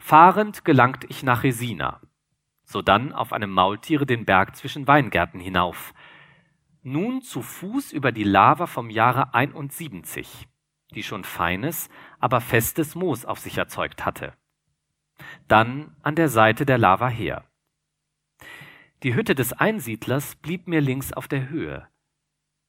Fahrend 0.00 0.64
gelangt 0.64 1.04
ich 1.08 1.22
nach 1.22 1.42
Resina, 1.42 2.00
sodann 2.64 3.12
auf 3.12 3.32
einem 3.32 3.50
Maultiere 3.50 4.06
den 4.06 4.24
Berg 4.24 4.54
zwischen 4.56 4.86
Weingärten 4.86 5.40
hinauf, 5.40 5.94
nun 6.82 7.22
zu 7.22 7.40
Fuß 7.40 7.92
über 7.92 8.12
die 8.12 8.24
Lava 8.24 8.66
vom 8.66 8.90
Jahre 8.90 9.32
71 9.32 10.46
die 10.94 11.02
schon 11.02 11.24
feines, 11.24 11.88
aber 12.20 12.40
festes 12.40 12.94
Moos 12.94 13.24
auf 13.24 13.38
sich 13.38 13.58
erzeugt 13.58 14.04
hatte. 14.04 14.34
Dann 15.48 15.94
an 16.02 16.14
der 16.14 16.28
Seite 16.28 16.66
der 16.66 16.78
Lava 16.78 17.08
her. 17.08 17.44
Die 19.02 19.14
Hütte 19.14 19.34
des 19.34 19.52
Einsiedlers 19.52 20.36
blieb 20.36 20.66
mir 20.66 20.80
links 20.80 21.12
auf 21.12 21.28
der 21.28 21.48
Höhe, 21.48 21.86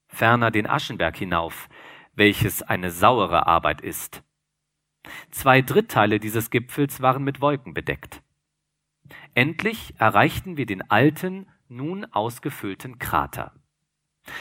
ferner 0.08 0.52
den 0.52 0.68
Aschenberg 0.68 1.16
hinauf, 1.16 1.70
welches 2.14 2.62
eine 2.62 2.92
sauere 2.92 3.48
Arbeit 3.48 3.82
ist. 3.82 4.24
Zwei 5.32 5.62
Drittteile 5.62 6.20
dieses 6.20 6.50
Gipfels 6.50 7.02
waren 7.02 7.24
mit 7.24 7.42
Wolken 7.42 7.74
bedeckt. 7.74 8.22
Endlich 9.34 9.94
erreichten 10.00 10.58
wir 10.58 10.66
den 10.66 10.90
alten, 10.90 11.48
nun 11.68 12.06
ausgefüllten 12.06 13.00
Krater 13.00 13.54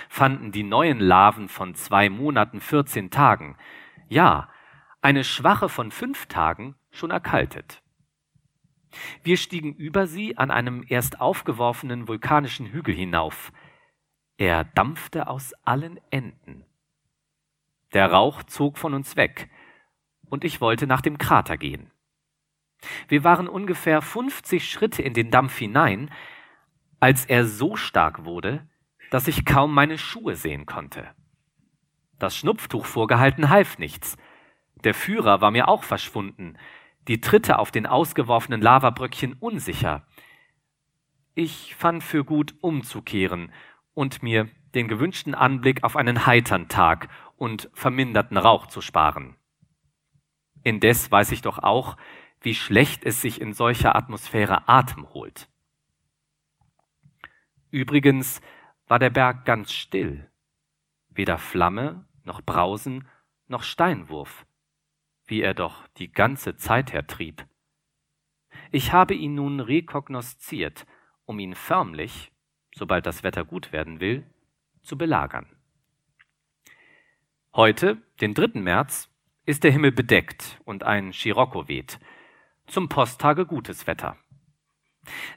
fanden 0.09 0.53
die 0.53 0.63
neuen 0.63 0.99
Larven 0.99 1.49
von 1.49 1.75
zwei 1.75 2.09
Monaten 2.09 2.61
14 2.61 3.11
Tagen, 3.11 3.57
ja, 4.09 4.49
eine 5.03 5.25
schwache 5.25 5.69
von 5.69 5.91
fünf 5.91 6.27
Tagen 6.27 6.77
schon 6.91 7.11
erkaltet. 7.11 7.83
Wir 9.23 9.37
stiegen 9.37 9.75
über 9.75 10.07
sie 10.07 10.39
an 10.39 10.51
einem 10.51 10.85
erst 10.89 11.21
aufgeworfenen 11.21 12.09
vulkanischen 12.09 12.67
Hügel 12.67 12.95
hinauf. 12.95 13.53
Er 14.37 14.65
dampfte 14.65 15.29
aus 15.29 15.53
allen 15.65 16.01
Enden. 16.11 16.65
Der 17.93 18.11
Rauch 18.11 18.43
zog 18.45 18.79
von 18.79 18.95
uns 18.95 19.17
weg, 19.17 19.51
und 20.29 20.45
ich 20.45 20.61
wollte 20.61 20.87
nach 20.87 21.01
dem 21.01 21.19
Krater 21.19 21.57
gehen. 21.57 21.91
Wir 23.09 23.25
waren 23.25 23.49
ungefähr 23.49 24.03
50 24.03 24.69
Schritte 24.69 25.03
in 25.03 25.15
den 25.15 25.31
Dampf 25.31 25.57
hinein, 25.59 26.11
als 27.01 27.25
er 27.27 27.45
so 27.47 27.77
stark 27.77 28.25
wurde, 28.25 28.69
dass 29.15 29.29
ich 29.29 29.45
kaum 29.45 29.73
meine 29.73 29.97
Schuhe 29.97 30.35
sehen 30.35 30.67
konnte. 30.67 31.09
Das 32.19 32.37
Schnupftuch 32.37 32.85
vorgehalten 32.85 33.49
half 33.49 33.79
nichts. 33.79 34.17
Der 34.83 34.93
Führer 34.93 35.41
war 35.41 35.53
mir 35.53 35.69
auch 35.69 35.85
verschwunden, 35.85 36.59
die 37.07 37.21
Tritte 37.21 37.61
auf 37.61 37.71
den 37.71 37.87
ausgeworfenen 37.87 38.61
Lavabröckchen 38.61 39.35
unsicher. 39.35 40.05
Ich 41.37 41.77
fand 41.77 42.03
für 42.03 42.25
gut 42.25 42.57
umzukehren 42.61 43.53
und 43.95 44.25
mir 44.25 44.49
den 44.75 44.89
gewünschten 44.89 45.37
Anblick 45.37 45.85
auf 45.85 45.95
einen 45.95 46.27
heitern 46.27 46.67
Tag 46.67 47.07
und 47.37 47.71
verminderten 47.73 48.37
Rauch 48.37 48.67
zu 48.67 48.81
sparen. 48.81 49.37
Indes 50.65 51.13
weiß 51.13 51.31
ich 51.31 51.41
doch 51.41 51.61
auch, 51.61 51.97
wie 52.41 52.57
schlecht 52.57 53.05
es 53.05 53.21
sich 53.21 53.41
in 53.41 53.53
solcher 53.53 53.95
Atmosphäre 53.95 54.67
Atem 54.67 55.09
holt. 55.15 55.49
Übrigens 57.71 58.41
war 58.87 58.99
der 58.99 59.11
Berg 59.11 59.45
ganz 59.45 59.73
still. 59.73 60.31
Weder 61.09 61.39
Flamme, 61.39 62.07
noch 62.25 62.43
Brausen, 62.43 63.09
noch 63.47 63.63
Steinwurf, 63.63 64.47
wie 65.27 65.41
er 65.41 65.55
doch 65.55 65.87
die 65.97 66.11
ganze 66.11 66.57
Zeit 66.57 66.93
her 66.93 67.07
trieb. 67.07 67.47
Ich 68.71 68.93
habe 68.93 69.15
ihn 69.15 69.35
nun 69.35 69.61
rekognosziert, 69.61 70.87
um 71.25 71.39
ihn 71.39 71.55
förmlich, 71.55 72.33
sobald 72.75 73.07
das 73.07 73.23
Wetter 73.23 73.45
gut 73.45 73.73
werden 73.73 74.01
will, 74.01 74.27
zu 74.83 74.99
belagern. 74.99 75.47
Heute, 77.55 78.03
den 78.21 78.35
3. 78.35 78.61
März, 78.61 79.09
ist 79.47 79.63
der 79.63 79.71
Himmel 79.71 79.93
bedeckt 79.93 80.61
und 80.65 80.83
ein 80.83 81.13
Scirocco 81.13 81.69
weht. 81.69 82.01
Zum 82.67 82.89
Posttage 82.89 83.47
gutes 83.47 83.87
Wetter. 83.87 84.17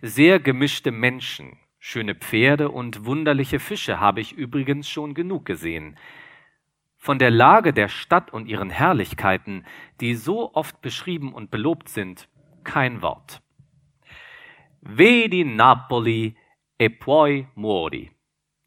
Sehr 0.02 0.40
gemischte 0.40 0.92
Menschen, 0.92 1.60
Schöne 1.80 2.16
Pferde 2.16 2.70
und 2.70 3.06
wunderliche 3.06 3.60
Fische 3.60 4.00
habe 4.00 4.22
ich 4.22 4.34
übrigens 4.34 4.90
schon 4.90 5.14
genug 5.14 5.46
gesehen. 5.46 5.98
Von 6.98 7.20
der 7.20 7.32
Lage 7.32 7.74
der 7.74 7.88
Stadt 7.88 8.34
und 8.34 8.48
ihren 8.48 8.70
Herrlichkeiten, 8.70 9.66
die 10.02 10.16
so 10.16 10.54
oft 10.54 10.82
beschrieben 10.82 11.34
und 11.34 11.52
belobt 11.52 11.90
sind, 11.90 12.28
kein 12.64 13.02
Wort. 13.02 13.42
Vedi 14.82 15.44
Napoli 15.44 16.36
e 16.80 16.90
poi 16.90 17.48
muori, 17.56 18.12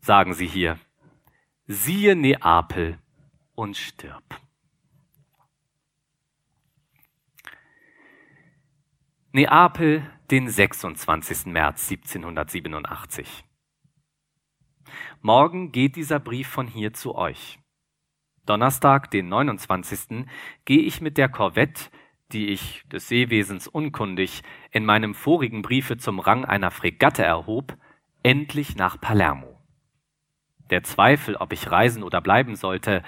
sagen 0.01 0.35
sie 0.35 0.47
hier. 0.47 0.79
Siehe 1.67 2.17
Neapel 2.17 2.99
und 3.55 3.77
stirb. 3.77 4.25
Neapel 9.33 10.03
den 10.33 10.49
26. 10.49 11.47
März 11.47 11.89
1787. 11.89 13.45
Morgen 15.21 15.71
geht 15.71 15.95
dieser 15.95 16.19
Brief 16.19 16.49
von 16.49 16.67
hier 16.67 16.93
zu 16.95 17.15
euch. 17.15 17.61
Donnerstag, 18.45 19.09
den 19.13 19.29
29. 19.29 20.27
gehe 20.65 20.81
ich 20.81 21.01
mit 21.01 21.17
der 21.17 21.29
Korvette, 21.29 21.93
die 22.33 22.49
ich 22.49 22.83
des 22.89 23.07
Seewesens 23.07 23.69
unkundig 23.69 24.43
in 24.73 24.85
meinem 24.85 25.15
vorigen 25.15 25.63
Briefe 25.63 25.97
zum 25.97 26.19
Rang 26.19 26.45
einer 26.45 26.73
Fregatte 26.73 27.23
erhob, 27.23 27.77
endlich 28.25 28.75
nach 28.75 29.01
Palermo. 29.01 29.61
Der 30.71 30.83
Zweifel, 30.83 31.37
ob 31.37 31.53
ich 31.53 31.71
reisen 31.71 32.03
oder 32.03 32.21
bleiben 32.21 32.57
sollte, 32.57 33.05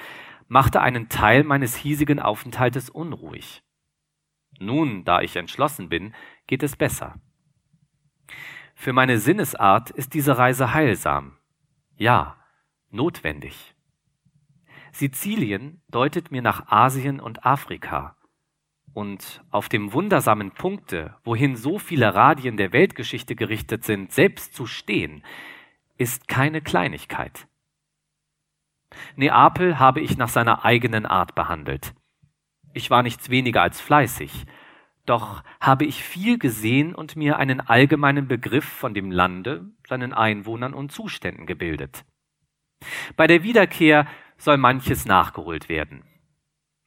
machte 0.46 0.82
einen 0.82 1.08
Teil 1.08 1.42
meines 1.42 1.74
hiesigen 1.74 2.20
Aufenthaltes 2.20 2.90
unruhig. 2.90 3.64
Nun, 4.62 5.04
da 5.04 5.20
ich 5.20 5.36
entschlossen 5.36 5.88
bin, 5.88 6.14
geht 6.46 6.62
es 6.62 6.76
besser. 6.76 7.16
Für 8.74 8.92
meine 8.92 9.18
Sinnesart 9.18 9.90
ist 9.90 10.14
diese 10.14 10.38
Reise 10.38 10.72
heilsam. 10.72 11.36
Ja, 11.96 12.36
notwendig. 12.90 13.74
Sizilien 14.92 15.82
deutet 15.88 16.30
mir 16.30 16.42
nach 16.42 16.68
Asien 16.68 17.20
und 17.20 17.44
Afrika. 17.44 18.16
Und 18.92 19.42
auf 19.50 19.68
dem 19.68 19.92
wundersamen 19.92 20.50
Punkte, 20.50 21.16
wohin 21.24 21.56
so 21.56 21.78
viele 21.78 22.14
Radien 22.14 22.56
der 22.56 22.72
Weltgeschichte 22.72 23.34
gerichtet 23.34 23.84
sind, 23.84 24.12
selbst 24.12 24.54
zu 24.54 24.66
stehen, 24.66 25.24
ist 25.96 26.28
keine 26.28 26.60
Kleinigkeit. 26.60 27.48
Neapel 29.16 29.78
habe 29.78 30.00
ich 30.00 30.18
nach 30.18 30.28
seiner 30.28 30.64
eigenen 30.64 31.06
Art 31.06 31.34
behandelt. 31.34 31.94
Ich 32.74 32.90
war 32.90 33.02
nichts 33.02 33.30
weniger 33.30 33.62
als 33.62 33.80
fleißig, 33.80 34.46
doch 35.04 35.42
habe 35.60 35.84
ich 35.84 36.02
viel 36.02 36.38
gesehen 36.38 36.94
und 36.94 37.16
mir 37.16 37.38
einen 37.38 37.60
allgemeinen 37.60 38.28
Begriff 38.28 38.64
von 38.64 38.94
dem 38.94 39.10
Lande, 39.10 39.70
seinen 39.88 40.12
Einwohnern 40.12 40.74
und 40.74 40.92
Zuständen 40.92 41.46
gebildet. 41.46 42.04
Bei 43.16 43.26
der 43.26 43.42
Wiederkehr 43.42 44.06
soll 44.36 44.56
manches 44.56 45.04
nachgeholt 45.04 45.68
werden. 45.68 46.04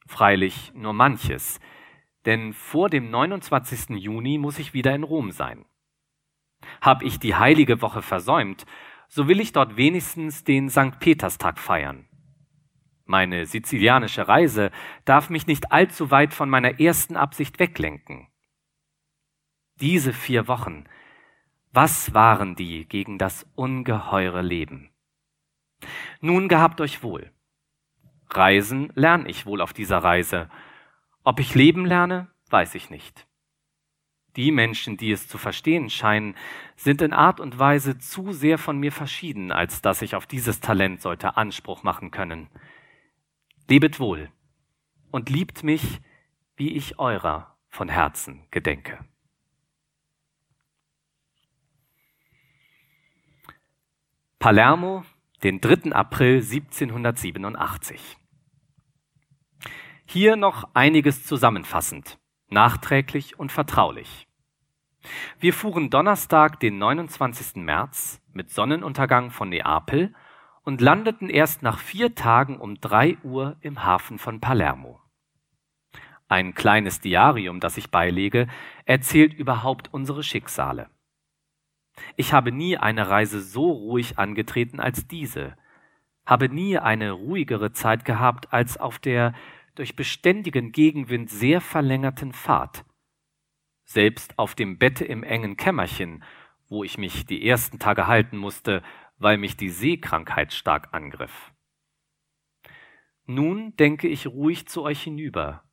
Freilich 0.06 0.72
nur 0.74 0.92
manches, 0.92 1.60
denn 2.24 2.52
vor 2.52 2.90
dem 2.90 3.10
29. 3.10 3.90
Juni 3.96 4.38
muss 4.38 4.58
ich 4.58 4.74
wieder 4.74 4.94
in 4.94 5.02
Rom 5.02 5.30
sein. 5.30 5.64
Hab 6.80 7.02
ich 7.02 7.18
die 7.18 7.34
heilige 7.34 7.82
Woche 7.82 8.02
versäumt, 8.02 8.66
so 9.08 9.28
will 9.28 9.40
ich 9.40 9.52
dort 9.52 9.76
wenigstens 9.76 10.42
den 10.42 10.68
St. 10.68 10.98
Peterstag 10.98 11.58
feiern. 11.58 12.08
Meine 13.06 13.46
sizilianische 13.46 14.26
Reise 14.26 14.72
darf 15.04 15.30
mich 15.30 15.46
nicht 15.46 15.70
allzu 15.70 16.10
weit 16.10 16.34
von 16.34 16.50
meiner 16.50 16.80
ersten 16.80 17.16
Absicht 17.16 17.60
weglenken. 17.60 18.26
Diese 19.80 20.12
vier 20.12 20.48
Wochen, 20.48 20.84
was 21.72 22.14
waren 22.14 22.56
die 22.56 22.84
gegen 22.84 23.16
das 23.18 23.46
ungeheure 23.54 24.42
Leben? 24.42 24.90
Nun 26.20 26.48
gehabt 26.48 26.80
euch 26.80 27.04
wohl. 27.04 27.30
Reisen 28.30 28.90
lerne 28.96 29.28
ich 29.28 29.46
wohl 29.46 29.60
auf 29.60 29.72
dieser 29.72 29.98
Reise. 29.98 30.50
Ob 31.22 31.38
ich 31.38 31.54
leben 31.54 31.84
lerne, 31.84 32.28
weiß 32.50 32.74
ich 32.74 32.90
nicht. 32.90 33.28
Die 34.34 34.50
Menschen, 34.50 34.96
die 34.96 35.12
es 35.12 35.28
zu 35.28 35.38
verstehen 35.38 35.90
scheinen, 35.90 36.34
sind 36.74 37.02
in 37.02 37.12
Art 37.12 37.38
und 37.38 37.58
Weise 37.58 37.98
zu 37.98 38.32
sehr 38.32 38.58
von 38.58 38.78
mir 38.78 38.90
verschieden, 38.90 39.52
als 39.52 39.80
dass 39.80 40.02
ich 40.02 40.16
auf 40.16 40.26
dieses 40.26 40.60
Talent 40.60 41.00
sollte 41.00 41.36
Anspruch 41.36 41.84
machen 41.84 42.10
können. 42.10 42.48
Lebet 43.68 43.98
wohl 43.98 44.30
und 45.10 45.28
liebt 45.28 45.64
mich, 45.64 46.00
wie 46.56 46.72
ich 46.72 46.98
eurer 47.00 47.56
von 47.68 47.88
Herzen 47.88 48.46
gedenke. 48.52 49.04
Palermo, 54.38 55.04
den 55.42 55.60
3. 55.60 55.90
April 55.92 56.36
1787. 56.36 58.16
Hier 60.06 60.36
noch 60.36 60.70
einiges 60.74 61.24
zusammenfassend, 61.24 62.18
nachträglich 62.48 63.36
und 63.40 63.50
vertraulich. 63.50 64.28
Wir 65.40 65.52
fuhren 65.52 65.90
Donnerstag, 65.90 66.60
den 66.60 66.78
29. 66.78 67.56
März, 67.56 68.20
mit 68.32 68.52
Sonnenuntergang 68.52 69.32
von 69.32 69.48
Neapel 69.48 70.14
und 70.66 70.80
landeten 70.80 71.30
erst 71.30 71.62
nach 71.62 71.78
vier 71.78 72.16
Tagen 72.16 72.58
um 72.58 72.80
drei 72.80 73.16
Uhr 73.22 73.56
im 73.60 73.84
Hafen 73.84 74.18
von 74.18 74.40
Palermo. 74.40 75.00
Ein 76.26 76.54
kleines 76.54 76.98
Diarium, 77.00 77.60
das 77.60 77.76
ich 77.76 77.92
beilege, 77.92 78.48
erzählt 78.84 79.32
überhaupt 79.32 79.94
unsere 79.94 80.24
Schicksale. 80.24 80.90
Ich 82.16 82.32
habe 82.32 82.50
nie 82.50 82.76
eine 82.76 83.08
Reise 83.08 83.40
so 83.40 83.70
ruhig 83.70 84.18
angetreten 84.18 84.80
als 84.80 85.06
diese, 85.06 85.56
habe 86.26 86.48
nie 86.48 86.78
eine 86.78 87.12
ruhigere 87.12 87.72
Zeit 87.72 88.04
gehabt 88.04 88.52
als 88.52 88.76
auf 88.76 88.98
der 88.98 89.34
durch 89.76 89.94
beständigen 89.94 90.72
Gegenwind 90.72 91.30
sehr 91.30 91.60
verlängerten 91.60 92.32
Fahrt. 92.32 92.84
Selbst 93.84 94.36
auf 94.36 94.56
dem 94.56 94.78
Bette 94.78 95.04
im 95.04 95.22
engen 95.22 95.56
Kämmerchen, 95.56 96.24
wo 96.68 96.82
ich 96.82 96.98
mich 96.98 97.24
die 97.24 97.46
ersten 97.46 97.78
Tage 97.78 98.08
halten 98.08 98.36
musste, 98.36 98.82
weil 99.18 99.38
mich 99.38 99.56
die 99.56 99.70
Seekrankheit 99.70 100.52
stark 100.52 100.88
angriff. 100.92 101.52
Nun 103.26 103.74
denke 103.76 104.08
ich 104.08 104.26
ruhig 104.26 104.68
zu 104.68 104.82
euch 104.82 105.02
hinüber, 105.02 105.64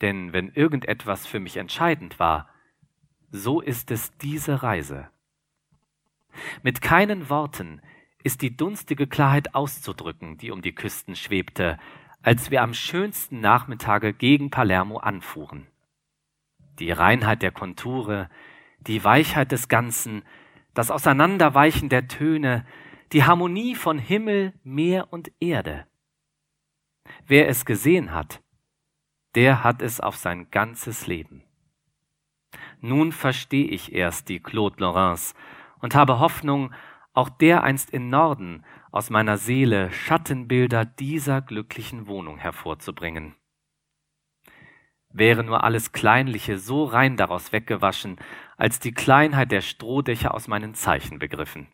denn 0.00 0.32
wenn 0.32 0.50
irgendetwas 0.50 1.26
für 1.26 1.40
mich 1.40 1.56
entscheidend 1.56 2.18
war, 2.18 2.48
so 3.30 3.60
ist 3.60 3.90
es 3.90 4.16
diese 4.18 4.62
Reise. 4.62 5.10
Mit 6.62 6.80
keinen 6.80 7.28
Worten 7.28 7.80
ist 8.22 8.42
die 8.42 8.56
dunstige 8.56 9.06
Klarheit 9.06 9.54
auszudrücken, 9.54 10.36
die 10.36 10.50
um 10.50 10.62
die 10.62 10.74
Küsten 10.74 11.16
schwebte, 11.16 11.78
als 12.22 12.50
wir 12.50 12.62
am 12.62 12.74
schönsten 12.74 13.40
Nachmittage 13.40 14.12
gegen 14.12 14.50
Palermo 14.50 14.98
anfuhren. 14.98 15.66
Die 16.78 16.90
Reinheit 16.90 17.42
der 17.42 17.50
Konture, 17.50 18.28
die 18.80 19.02
Weichheit 19.04 19.52
des 19.52 19.68
Ganzen, 19.68 20.22
das 20.74 20.90
Auseinanderweichen 20.90 21.88
der 21.88 22.08
Töne, 22.08 22.64
die 23.12 23.24
Harmonie 23.24 23.74
von 23.74 23.98
Himmel, 23.98 24.54
Meer 24.62 25.12
und 25.12 25.32
Erde. 25.40 25.86
Wer 27.26 27.48
es 27.48 27.64
gesehen 27.64 28.12
hat, 28.12 28.42
der 29.34 29.64
hat 29.64 29.82
es 29.82 30.00
auf 30.00 30.16
sein 30.16 30.50
ganzes 30.50 31.06
Leben. 31.06 31.44
Nun 32.80 33.12
verstehe 33.12 33.66
ich 33.66 33.92
erst 33.92 34.28
die 34.28 34.40
Claude 34.40 34.80
Laurence 34.80 35.34
und 35.80 35.94
habe 35.94 36.18
Hoffnung, 36.18 36.72
auch 37.12 37.28
dereinst 37.28 37.90
in 37.90 38.08
Norden 38.08 38.64
aus 38.92 39.10
meiner 39.10 39.36
Seele 39.36 39.90
Schattenbilder 39.92 40.84
dieser 40.84 41.42
glücklichen 41.42 42.06
Wohnung 42.06 42.38
hervorzubringen. 42.38 43.34
Wäre 45.12 45.42
nur 45.42 45.64
alles 45.64 45.92
Kleinliche 45.92 46.58
so 46.58 46.84
rein 46.84 47.16
daraus 47.16 47.52
weggewaschen, 47.52 48.16
als 48.60 48.78
die 48.78 48.92
Kleinheit 48.92 49.52
der 49.52 49.62
Strohdächer 49.62 50.34
aus 50.34 50.46
meinen 50.46 50.74
Zeichen 50.74 51.18
begriffen. 51.18 51.68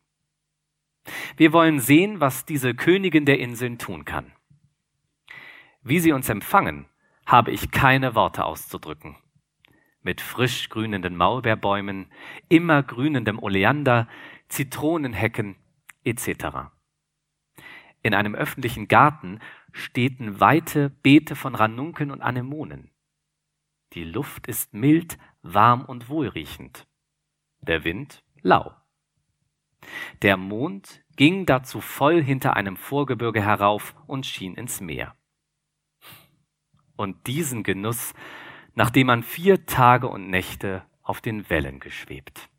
Wir 1.36 1.52
wollen 1.52 1.80
sehen, 1.80 2.20
was 2.20 2.44
diese 2.44 2.74
Königin 2.74 3.24
der 3.24 3.40
Inseln 3.40 3.78
tun 3.78 4.04
kann. 4.04 4.32
Wie 5.82 5.98
sie 5.98 6.12
uns 6.12 6.28
empfangen, 6.28 6.86
habe 7.26 7.50
ich 7.50 7.72
keine 7.72 8.14
Worte 8.14 8.44
auszudrücken. 8.44 9.16
Mit 10.02 10.20
frisch 10.20 10.68
grünenden 10.68 11.16
Maulbeerbäumen, 11.16 12.06
immer 12.48 12.84
grünendem 12.84 13.40
Oleander, 13.40 14.06
Zitronenhecken 14.48 15.56
etc. 16.04 16.70
In 18.02 18.14
einem 18.14 18.36
öffentlichen 18.36 18.86
Garten 18.86 19.40
stehen 19.72 20.38
weite 20.38 20.90
Beete 20.90 21.34
von 21.34 21.56
Ranunkeln 21.56 22.12
und 22.12 22.22
Anemonen. 22.22 22.92
Die 23.96 24.04
Luft 24.04 24.46
ist 24.46 24.74
mild, 24.74 25.16
warm 25.40 25.82
und 25.82 26.10
wohlriechend. 26.10 26.86
Der 27.60 27.82
Wind 27.82 28.22
lau. 28.42 28.76
Der 30.20 30.36
Mond 30.36 31.02
ging 31.16 31.46
dazu 31.46 31.80
voll 31.80 32.22
hinter 32.22 32.56
einem 32.56 32.76
Vorgebirge 32.76 33.42
herauf 33.42 33.96
und 34.06 34.26
schien 34.26 34.54
ins 34.54 34.82
Meer. 34.82 35.16
Und 36.96 37.26
diesen 37.26 37.62
Genuss, 37.62 38.12
nachdem 38.74 39.06
man 39.06 39.22
vier 39.22 39.64
Tage 39.64 40.08
und 40.08 40.28
Nächte 40.28 40.84
auf 41.02 41.22
den 41.22 41.48
Wellen 41.48 41.80
geschwebt. 41.80 42.50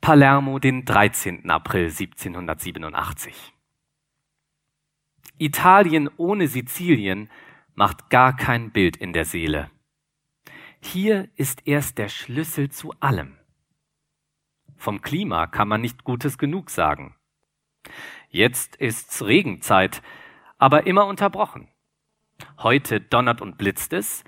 Palermo, 0.00 0.60
den 0.60 0.84
13. 0.84 1.50
April 1.50 1.86
1787. 1.86 3.51
Italien 5.38 6.08
ohne 6.16 6.48
Sizilien 6.48 7.30
macht 7.74 8.10
gar 8.10 8.36
kein 8.36 8.70
Bild 8.70 8.96
in 8.96 9.12
der 9.12 9.24
Seele. 9.24 9.70
Hier 10.80 11.28
ist 11.36 11.66
erst 11.66 11.98
der 11.98 12.08
Schlüssel 12.08 12.70
zu 12.70 12.92
allem. 13.00 13.38
Vom 14.76 15.00
Klima 15.00 15.46
kann 15.46 15.68
man 15.68 15.80
nicht 15.80 16.04
Gutes 16.04 16.38
genug 16.38 16.70
sagen. 16.70 17.14
Jetzt 18.28 18.76
ist's 18.76 19.22
Regenzeit, 19.22 20.02
aber 20.58 20.86
immer 20.86 21.06
unterbrochen. 21.06 21.68
Heute 22.58 23.00
donnert 23.00 23.40
und 23.40 23.58
blitzt 23.58 23.92
es, 23.92 24.24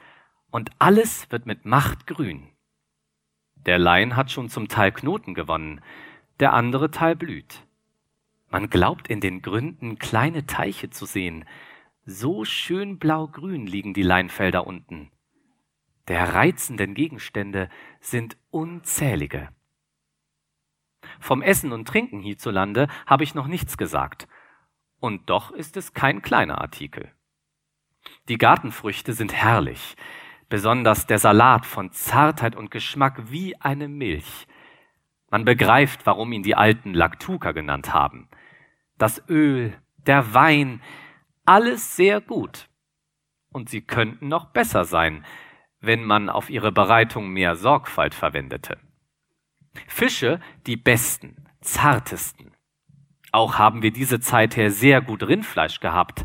und 0.50 0.70
alles 0.78 1.30
wird 1.32 1.46
mit 1.46 1.64
Macht 1.64 2.06
grün. 2.06 2.48
Der 3.56 3.78
Lein 3.78 4.14
hat 4.14 4.30
schon 4.30 4.48
zum 4.48 4.68
Teil 4.68 4.92
Knoten 4.92 5.34
gewonnen, 5.34 5.80
der 6.38 6.52
andere 6.52 6.92
Teil 6.92 7.16
blüht. 7.16 7.66
Man 8.54 8.70
glaubt 8.70 9.08
in 9.08 9.18
den 9.18 9.42
Gründen 9.42 9.98
kleine 9.98 10.46
Teiche 10.46 10.88
zu 10.88 11.06
sehen. 11.06 11.44
So 12.06 12.44
schön 12.44 13.00
blau-grün 13.00 13.66
liegen 13.66 13.94
die 13.94 14.02
Leinfelder 14.02 14.64
unten. 14.64 15.10
Der 16.06 16.34
reizenden 16.34 16.94
Gegenstände 16.94 17.68
sind 17.98 18.36
unzählige. 18.50 19.48
Vom 21.18 21.42
Essen 21.42 21.72
und 21.72 21.88
Trinken 21.88 22.20
hierzulande 22.20 22.86
habe 23.06 23.24
ich 23.24 23.34
noch 23.34 23.48
nichts 23.48 23.76
gesagt. 23.76 24.28
Und 25.00 25.30
doch 25.30 25.50
ist 25.50 25.76
es 25.76 25.92
kein 25.92 26.22
kleiner 26.22 26.60
Artikel. 26.60 27.10
Die 28.28 28.38
Gartenfrüchte 28.38 29.14
sind 29.14 29.32
herrlich, 29.32 29.96
besonders 30.48 31.08
der 31.08 31.18
Salat 31.18 31.66
von 31.66 31.90
Zartheit 31.90 32.54
und 32.54 32.70
Geschmack 32.70 33.32
wie 33.32 33.60
eine 33.60 33.88
Milch. 33.88 34.46
Man 35.28 35.44
begreift, 35.44 36.06
warum 36.06 36.30
ihn 36.30 36.44
die 36.44 36.54
Alten 36.54 36.94
Laktuka 36.94 37.50
genannt 37.50 37.92
haben. 37.92 38.28
Das 38.98 39.22
Öl, 39.28 39.76
der 40.06 40.34
Wein, 40.34 40.80
alles 41.44 41.96
sehr 41.96 42.20
gut. 42.20 42.68
Und 43.50 43.68
sie 43.68 43.82
könnten 43.82 44.28
noch 44.28 44.46
besser 44.46 44.84
sein, 44.84 45.24
wenn 45.80 46.04
man 46.04 46.28
auf 46.28 46.50
ihre 46.50 46.72
Bereitung 46.72 47.30
mehr 47.30 47.56
Sorgfalt 47.56 48.14
verwendete. 48.14 48.78
Fische 49.86 50.40
die 50.66 50.76
besten, 50.76 51.46
zartesten. 51.60 52.52
Auch 53.32 53.58
haben 53.58 53.82
wir 53.82 53.92
diese 53.92 54.20
Zeit 54.20 54.56
her 54.56 54.70
sehr 54.70 55.00
gut 55.00 55.24
Rindfleisch 55.24 55.80
gehabt, 55.80 56.24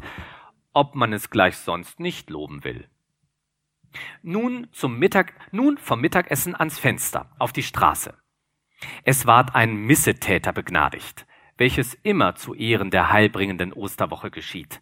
ob 0.74 0.96
man 0.96 1.12
es 1.12 1.30
gleich 1.30 1.58
sonst 1.58 2.00
nicht 2.00 2.30
loben 2.30 2.64
will. 2.64 2.88
Nun 4.22 4.68
zum 4.72 5.00
Mittag, 5.00 5.34
nun 5.52 5.78
vom 5.78 6.02
Mittagessen 6.02 6.56
ans 6.56 6.78
Fenster, 6.78 7.32
auf 7.40 7.52
die 7.52 7.64
Straße. 7.64 8.16
Es 9.04 9.26
ward 9.26 9.56
ein 9.56 9.76
Missetäter 9.76 10.54
begnadigt, 10.54 11.26
welches 11.60 11.94
immer 12.04 12.36
zu 12.36 12.56
Ehren 12.56 12.90
der 12.90 13.12
heilbringenden 13.12 13.74
Osterwoche 13.74 14.32
geschieht. 14.32 14.82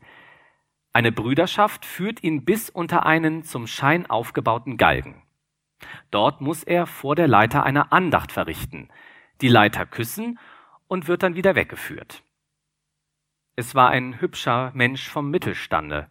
Eine 0.94 1.12
Brüderschaft 1.12 1.86
führt 1.86 2.24
ihn 2.24 2.46
bis 2.46 2.70
unter 2.70 3.06
einen 3.06 3.44
zum 3.44 3.66
Schein 3.68 4.06
aufgebauten 4.08 4.78
Galgen. 4.78 5.24
Dort 6.12 6.40
muss 6.40 6.64
er 6.64 6.86
vor 6.86 7.16
der 7.16 7.28
Leiter 7.28 7.64
eine 7.64 7.92
Andacht 7.92 8.32
verrichten, 8.32 8.90
die 9.42 9.48
Leiter 9.48 9.86
küssen 9.86 10.40
und 10.88 11.08
wird 11.08 11.24
dann 11.24 11.36
wieder 11.36 11.56
weggeführt. 11.56 12.24
Es 13.56 13.74
war 13.74 13.90
ein 13.90 14.22
hübscher 14.22 14.72
Mensch 14.76 15.10
vom 15.10 15.32
Mittelstande, 15.32 16.10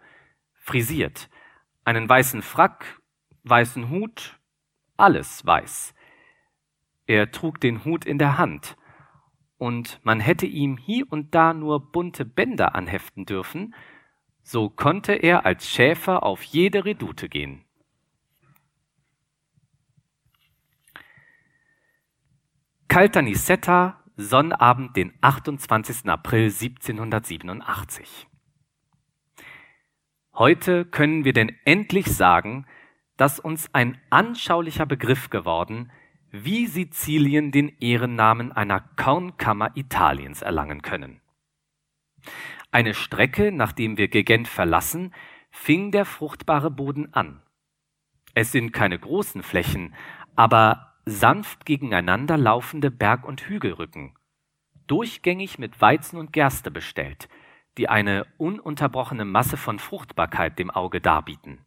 frisiert, 0.54 1.30
einen 1.84 2.08
weißen 2.08 2.42
Frack, 2.42 3.00
weißen 3.44 3.88
Hut, 3.88 4.40
alles 4.96 5.46
weiß. 5.46 5.94
Er 7.06 7.30
trug 7.30 7.60
den 7.60 7.84
Hut 7.84 8.04
in 8.04 8.18
der 8.18 8.36
Hand, 8.36 8.76
und 9.58 10.00
man 10.02 10.20
hätte 10.20 10.46
ihm 10.46 10.76
hier 10.76 11.10
und 11.10 11.34
da 11.34 11.54
nur 11.54 11.92
bunte 11.92 12.24
Bänder 12.24 12.74
anheften 12.74 13.24
dürfen, 13.26 13.74
so 14.42 14.68
konnte 14.68 15.12
er 15.12 15.44
als 15.44 15.68
Schäfer 15.68 16.22
auf 16.22 16.42
jede 16.42 16.84
Redoute 16.84 17.28
gehen. 17.28 17.64
Caltanissetta, 22.88 24.02
Sonnabend, 24.16 24.96
den 24.96 25.12
28. 25.20 26.08
April 26.08 26.44
1787. 26.44 28.26
Heute 30.32 30.84
können 30.84 31.24
wir 31.24 31.32
denn 31.32 31.54
endlich 31.64 32.06
sagen, 32.06 32.66
dass 33.16 33.40
uns 33.40 33.74
ein 33.74 34.00
anschaulicher 34.10 34.86
Begriff 34.86 35.28
geworden, 35.28 35.90
wie 36.30 36.66
Sizilien 36.66 37.52
den 37.52 37.68
Ehrennamen 37.80 38.52
einer 38.52 38.80
Kornkammer 38.80 39.76
Italiens 39.76 40.42
erlangen 40.42 40.82
können. 40.82 41.20
Eine 42.70 42.94
Strecke, 42.94 43.52
nachdem 43.52 43.96
wir 43.96 44.08
Gegent 44.08 44.48
verlassen, 44.48 45.14
fing 45.50 45.92
der 45.92 46.04
fruchtbare 46.04 46.70
Boden 46.70 47.12
an. 47.14 47.42
Es 48.34 48.52
sind 48.52 48.72
keine 48.72 48.98
großen 48.98 49.42
Flächen, 49.42 49.94
aber 50.34 50.94
sanft 51.06 51.64
gegeneinander 51.64 52.36
laufende 52.36 52.90
Berg- 52.90 53.24
und 53.24 53.48
Hügelrücken, 53.48 54.14
durchgängig 54.86 55.58
mit 55.58 55.80
Weizen 55.80 56.18
und 56.18 56.32
Gerste 56.32 56.70
bestellt, 56.70 57.28
die 57.78 57.88
eine 57.88 58.26
ununterbrochene 58.36 59.24
Masse 59.24 59.56
von 59.56 59.78
Fruchtbarkeit 59.78 60.58
dem 60.58 60.70
Auge 60.70 61.00
darbieten. 61.00 61.65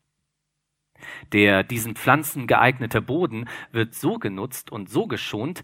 Der 1.33 1.63
diesen 1.63 1.95
Pflanzen 1.95 2.47
geeignete 2.47 3.01
Boden 3.01 3.47
wird 3.71 3.93
so 3.93 4.19
genutzt 4.19 4.71
und 4.71 4.89
so 4.89 5.07
geschont, 5.07 5.63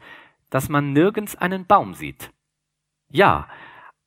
dass 0.50 0.70
man 0.70 0.94
nirgends 0.94 1.36
einen 1.36 1.66
Baum 1.66 1.94
sieht. 1.94 2.32
Ja, 3.10 3.48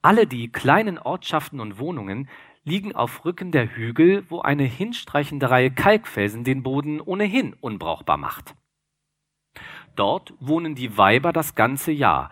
alle 0.03 0.27
die 0.27 0.51
kleinen 0.51 0.99
Ortschaften 0.99 1.61
und 1.61 1.79
Wohnungen 1.79 2.29
liegen 2.65 2.95
auf 2.95 3.25
Rücken 3.25 3.51
der 3.51 3.75
Hügel, 3.75 4.25
wo 4.29 4.41
eine 4.41 4.65
hinstreichende 4.65 5.51
Reihe 5.51 5.71
Kalkfelsen 5.71 6.45
den 6.45 6.63
Boden 6.63 7.01
ohnehin 7.01 7.55
unbrauchbar 7.55 8.19
macht. 8.19 8.55
Dort 9.97 10.35
wohnen 10.39 10.75
die 10.75 10.97
Weiber 10.97 11.33
das 11.33 11.55
ganze 11.55 11.91
Jahr, 11.91 12.31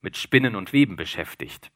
mit 0.00 0.16
Spinnen 0.16 0.54
und 0.54 0.72
Weben 0.72 0.96
beschäftigt. 0.96 1.72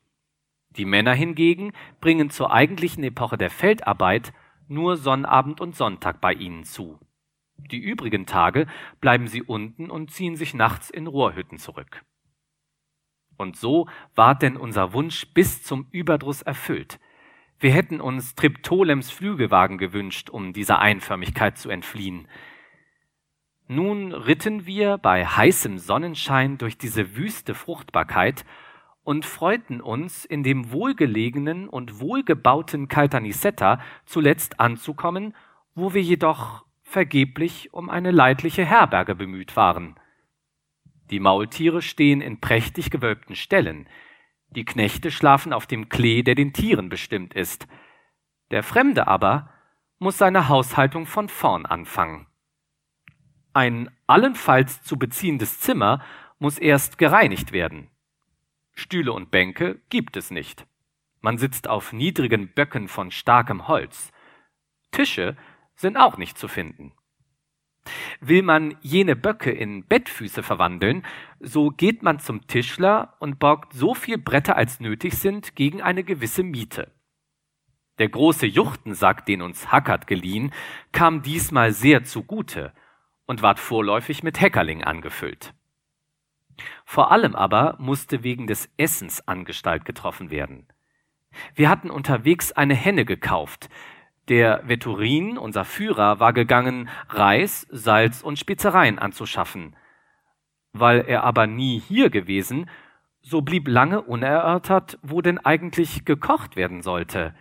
Die 0.70 0.85
Männer 0.85 1.14
hingegen 1.14 1.73
bringen 2.01 2.31
zur 2.31 2.53
eigentlichen 2.53 3.03
Epoche 3.03 3.37
der 3.37 3.51
Feldarbeit 3.51 4.33
nur 4.69 4.97
Sonnabend 4.97 5.61
und 5.61 5.77
Sonntag 5.77 6.21
bei 6.21 6.33
ihnen 6.33 6.65
zu. 6.65 6.99
Die 7.57 7.79
übrigen 7.79 8.27
Tage 8.27 8.67
bleiben 9.01 9.27
sie 9.27 9.43
unten 9.43 9.91
und 9.91 10.11
ziehen 10.11 10.37
sich 10.37 10.55
nachts 10.55 10.91
in 10.91 11.07
Rohrhütten 11.07 11.59
zurück. 11.59 12.05
Und 13.37 13.57
so 13.57 13.89
ward 14.15 14.43
denn 14.43 14.57
unser 14.57 14.93
Wunsch 14.93 15.27
bis 15.33 15.63
zum 15.63 15.87
Überdruss 15.91 16.43
erfüllt. 16.43 16.99
Wir 17.59 17.73
hätten 17.73 18.01
uns 18.01 18.35
Triptolems 18.35 19.11
Flügelwagen 19.11 19.79
gewünscht, 19.79 20.31
um 20.31 20.53
dieser 20.53 20.81
Einförmigkeit 20.81 21.59
zu 21.59 21.71
entfliehen. 21.71 22.27
Nun 23.69 24.13
ritten 24.13 24.67
wir 24.67 24.99
bei 24.99 25.25
heißem 25.25 25.79
Sonnenschein 25.79 26.59
durch 26.59 26.77
diese 26.77 27.17
wüste 27.17 27.55
Fruchtbarkeit 27.55 28.45
und 29.05 29.24
freuten 29.24 29.80
uns, 29.80 30.24
in 30.24 30.42
dem 30.42 30.70
wohlgelegenen 30.70 31.68
und 31.68 32.00
wohlgebauten 32.00 32.88
Caltanissetta 32.88 33.80
zuletzt 34.07 34.61
anzukommen, 34.61 35.34
wo 35.74 35.94
wir 35.94 36.03
jedoch 36.03 36.64
vergeblich 36.82 37.72
um 37.72 37.90
eine 37.90 38.11
leidliche 38.11 38.64
Herberge 38.64 39.14
bemüht 39.14 39.57
waren. 39.57 39.96
Die 41.11 41.20
Maultiere 41.20 41.82
stehen 41.82 42.20
in 42.20 42.40
prächtig 42.40 42.90
gewölbten 42.90 43.34
Ställen, 43.34 43.88
die 44.55 44.64
Knechte 44.64 45.11
schlafen 45.11 45.53
auf 45.53 45.66
dem 45.66 45.88
Klee, 45.88 46.22
der 46.22 46.34
den 46.34 46.53
Tieren 46.53 46.88
bestimmt 46.88 47.34
ist. 47.34 47.66
Der 48.50 48.62
Fremde 48.62 49.07
aber 49.07 49.48
muss 49.98 50.18
seine 50.18 50.48
Haushaltung 50.48 51.07
von 51.07 51.28
vorn 51.28 51.64
anfangen. 51.64 52.26
Ein 53.55 53.90
allenfalls 54.07 54.82
zu 54.82 54.98
beziehendes 54.98 55.61
Zimmer 55.61 56.03
muss 56.38 56.59
erst 56.59 56.98
gereinigt 56.98 57.53
werden. 57.53 57.88
Stühle 58.73 59.12
und 59.12 59.31
Bänke 59.31 59.81
gibt 59.89 60.16
es 60.16 60.31
nicht. 60.31 60.66
Man 61.20 61.39
sitzt 61.39 61.68
auf 61.68 61.92
niedrigen 61.92 62.53
Böcken 62.53 62.88
von 62.88 63.11
starkem 63.11 63.68
Holz. 63.68 64.11
Tische 64.91 65.37
sind 65.75 65.96
auch 65.96 66.18
nicht 66.18 66.38
zu 66.38 66.49
finden. 66.49 66.92
Will 68.21 68.42
man 68.42 68.76
jene 68.80 69.17
Böcke 69.17 69.51
in 69.51 69.87
Bettfüße 69.87 70.42
verwandeln, 70.42 71.05
so 71.41 71.71
geht 71.71 72.03
man 72.03 72.21
zum 72.21 72.46
Tischler 72.46 73.17
und 73.18 73.38
borgt 73.38 73.72
so 73.72 73.95
viel 73.95 74.18
Bretter 74.18 74.57
als 74.57 74.80
nötig 74.80 75.14
sind 75.14 75.57
gegen 75.57 75.83
eine 75.83 76.05
gewisse 76.05 76.42
Miete. 76.42 76.92
Der 77.99 78.09
große 78.09 78.46
Juchtensack, 78.46 79.26
den 79.26 79.42
uns 79.42 79.71
Hackert 79.71 80.07
geliehen, 80.07 80.53
kam 80.92 81.22
diesmal 81.22 81.72
sehr 81.72 82.05
zugute, 82.05 82.72
und 83.26 83.42
ward 83.42 83.59
vorläufig 83.59 84.22
mit 84.22 84.41
Heckerling 84.41 84.84
angefüllt. 84.84 85.55
Vor 86.84 87.11
allem 87.11 87.34
aber 87.34 87.76
musste 87.79 88.22
wegen 88.22 88.46
des 88.46 88.70
Essens 88.76 89.26
Angestalt 89.26 89.84
getroffen 89.84 90.30
werden. 90.30 90.66
Wir 91.54 91.68
hatten 91.68 91.91
unterwegs 91.91 92.53
eine 92.53 92.74
Henne 92.74 93.04
gekauft. 93.04 93.68
Der 94.29 94.62
Vetturin, 94.68 95.38
unser 95.38 95.64
Führer, 95.64 96.20
war 96.20 96.33
gegangen, 96.33 96.88
Reis, 97.08 97.66
Salz 97.70 98.22
und 98.22 98.38
Spezereien 98.38 98.99
anzuschaffen. 98.99 99.76
Weil 100.72 101.00
er 101.07 101.24
aber 101.24 101.46
nie 101.46 101.80
hier 101.80 102.11
gewesen, 102.11 102.70
so 103.20 103.42
blieb 103.42 103.68
lange 103.68 104.03
unerörtert, 104.03 104.99
wo 105.03 105.20
denn 105.20 105.38
eigentlich 105.38 106.04
gekocht 106.04 106.57
werden 106.57 106.83
sollte, 106.83 107.34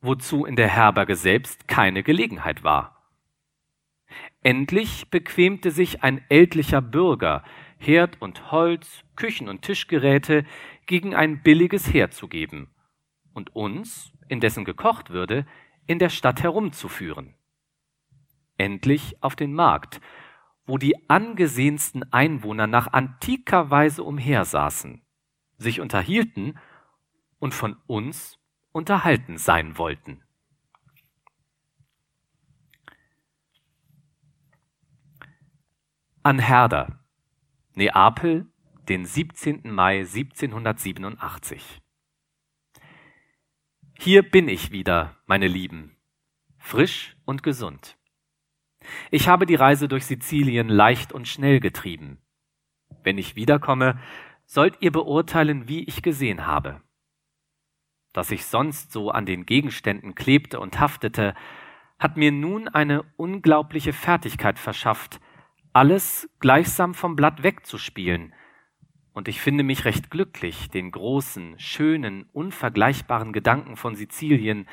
wozu 0.00 0.44
in 0.44 0.56
der 0.56 0.68
Herberge 0.68 1.16
selbst 1.16 1.66
keine 1.66 2.02
Gelegenheit 2.02 2.62
war. 2.62 2.94
Endlich 4.42 5.10
bequemte 5.10 5.70
sich 5.70 6.02
ein 6.02 6.22
ältlicher 6.28 6.82
Bürger, 6.82 7.42
Herd 7.86 8.20
und 8.20 8.50
Holz, 8.50 9.04
Küchen 9.16 9.48
und 9.48 9.62
Tischgeräte 9.62 10.44
gegen 10.86 11.14
ein 11.14 11.42
billiges 11.42 11.92
herzugeben 11.92 12.68
und 13.32 13.54
uns, 13.54 14.12
indessen 14.28 14.64
gekocht 14.64 15.10
würde, 15.10 15.46
in 15.86 15.98
der 15.98 16.08
Stadt 16.08 16.42
herumzuführen. 16.42 17.34
Endlich 18.56 19.22
auf 19.22 19.36
den 19.36 19.52
Markt, 19.52 20.00
wo 20.66 20.78
die 20.78 21.08
angesehensten 21.10 22.10
Einwohner 22.12 22.66
nach 22.66 22.92
antiker 22.92 23.70
Weise 23.70 24.02
umhersaßen, 24.02 25.02
sich 25.58 25.80
unterhielten 25.80 26.58
und 27.38 27.54
von 27.54 27.76
uns 27.86 28.38
unterhalten 28.72 29.36
sein 29.36 29.76
wollten. 29.76 30.22
An 36.22 36.38
Herder, 36.38 37.03
Neapel, 37.76 38.46
den 38.88 39.04
17. 39.04 39.62
Mai 39.64 39.98
1787. 40.02 41.82
Hier 43.98 44.22
bin 44.22 44.48
ich 44.48 44.70
wieder, 44.70 45.16
meine 45.26 45.48
Lieben, 45.48 45.96
frisch 46.56 47.16
und 47.24 47.42
gesund. 47.42 47.96
Ich 49.10 49.26
habe 49.26 49.44
die 49.44 49.56
Reise 49.56 49.88
durch 49.88 50.06
Sizilien 50.06 50.68
leicht 50.68 51.12
und 51.12 51.26
schnell 51.26 51.58
getrieben. 51.58 52.18
Wenn 53.02 53.18
ich 53.18 53.34
wiederkomme, 53.34 53.98
sollt 54.46 54.80
ihr 54.80 54.92
beurteilen, 54.92 55.66
wie 55.66 55.82
ich 55.82 56.00
gesehen 56.00 56.46
habe. 56.46 56.80
Dass 58.12 58.30
ich 58.30 58.46
sonst 58.46 58.92
so 58.92 59.10
an 59.10 59.26
den 59.26 59.46
Gegenständen 59.46 60.14
klebte 60.14 60.60
und 60.60 60.78
haftete, 60.78 61.34
hat 61.98 62.16
mir 62.16 62.30
nun 62.30 62.68
eine 62.68 63.02
unglaubliche 63.16 63.92
Fertigkeit 63.92 64.60
verschafft, 64.60 65.20
alles 65.74 66.30
gleichsam 66.38 66.94
vom 66.94 67.16
Blatt 67.16 67.42
wegzuspielen, 67.42 68.32
und 69.12 69.28
ich 69.28 69.40
finde 69.40 69.62
mich 69.62 69.84
recht 69.84 70.10
glücklich, 70.10 70.70
den 70.70 70.90
großen, 70.90 71.58
schönen, 71.58 72.24
unvergleichbaren 72.32 73.32
Gedanken 73.32 73.76
von 73.76 73.94
Sizilien 73.94 74.68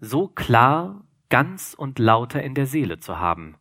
so 0.00 0.28
klar, 0.28 1.04
ganz 1.28 1.74
und 1.74 1.98
lauter 1.98 2.42
in 2.42 2.54
der 2.54 2.66
Seele 2.66 2.98
zu 2.98 3.18
haben. 3.18 3.56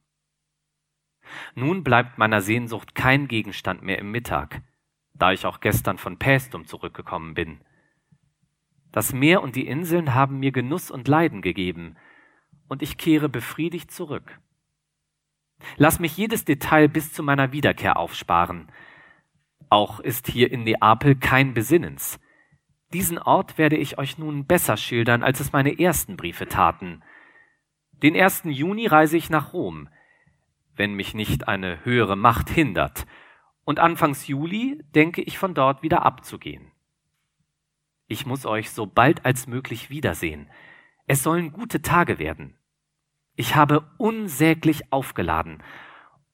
Nun 1.53 1.83
bleibt 1.83 2.17
meiner 2.17 2.41
Sehnsucht 2.41 2.95
kein 2.95 3.27
Gegenstand 3.27 3.83
mehr 3.83 3.99
im 3.99 4.11
Mittag, 4.11 4.61
da 5.13 5.31
ich 5.31 5.45
auch 5.45 5.59
gestern 5.59 5.97
von 5.97 6.17
Pästum 6.17 6.65
zurückgekommen 6.65 7.33
bin. 7.33 7.61
Das 8.91 9.13
Meer 9.13 9.43
und 9.43 9.55
die 9.55 9.67
Inseln 9.67 10.13
haben 10.13 10.39
mir 10.39 10.51
Genuss 10.51 10.89
und 10.91 11.07
Leiden 11.07 11.41
gegeben, 11.41 11.97
und 12.67 12.81
ich 12.81 12.97
kehre 12.97 13.29
befriedigt 13.29 13.91
zurück. 13.91 14.39
Lass 15.77 15.99
mich 15.99 16.15
jedes 16.17 16.45
Detail 16.45 16.87
bis 16.87 17.13
zu 17.13 17.23
meiner 17.23 17.51
Wiederkehr 17.51 17.97
aufsparen. 17.97 18.71
Auch 19.69 19.99
ist 19.99 20.27
hier 20.27 20.51
in 20.51 20.63
Neapel 20.63 21.15
kein 21.15 21.53
Besinnens. 21.53 22.19
Diesen 22.93 23.17
Ort 23.17 23.57
werde 23.57 23.77
ich 23.77 23.97
euch 23.97 24.17
nun 24.17 24.45
besser 24.45 24.77
schildern, 24.77 25.23
als 25.23 25.39
es 25.39 25.51
meine 25.51 25.79
ersten 25.79 26.17
Briefe 26.17 26.47
taten. 26.47 27.03
Den 28.03 28.15
ersten 28.15 28.49
Juni 28.49 28.87
reise 28.87 29.17
ich 29.17 29.29
nach 29.29 29.53
Rom, 29.53 29.89
wenn 30.75 30.93
mich 30.93 31.13
nicht 31.13 31.47
eine 31.47 31.83
höhere 31.83 32.15
Macht 32.15 32.49
hindert, 32.49 33.05
und 33.63 33.79
anfangs 33.79 34.27
Juli 34.27 34.83
denke 34.93 35.21
ich 35.21 35.37
von 35.37 35.53
dort 35.53 35.81
wieder 35.81 36.05
abzugehen. 36.05 36.71
Ich 38.07 38.25
muss 38.25 38.45
euch 38.45 38.69
so 38.69 38.85
bald 38.85 39.25
als 39.25 39.47
möglich 39.47 39.89
wiedersehen. 39.89 40.49
Es 41.07 41.23
sollen 41.23 41.51
gute 41.51 41.81
Tage 41.81 42.19
werden. 42.19 42.55
Ich 43.35 43.55
habe 43.55 43.89
unsäglich 43.97 44.93
aufgeladen 44.93 45.61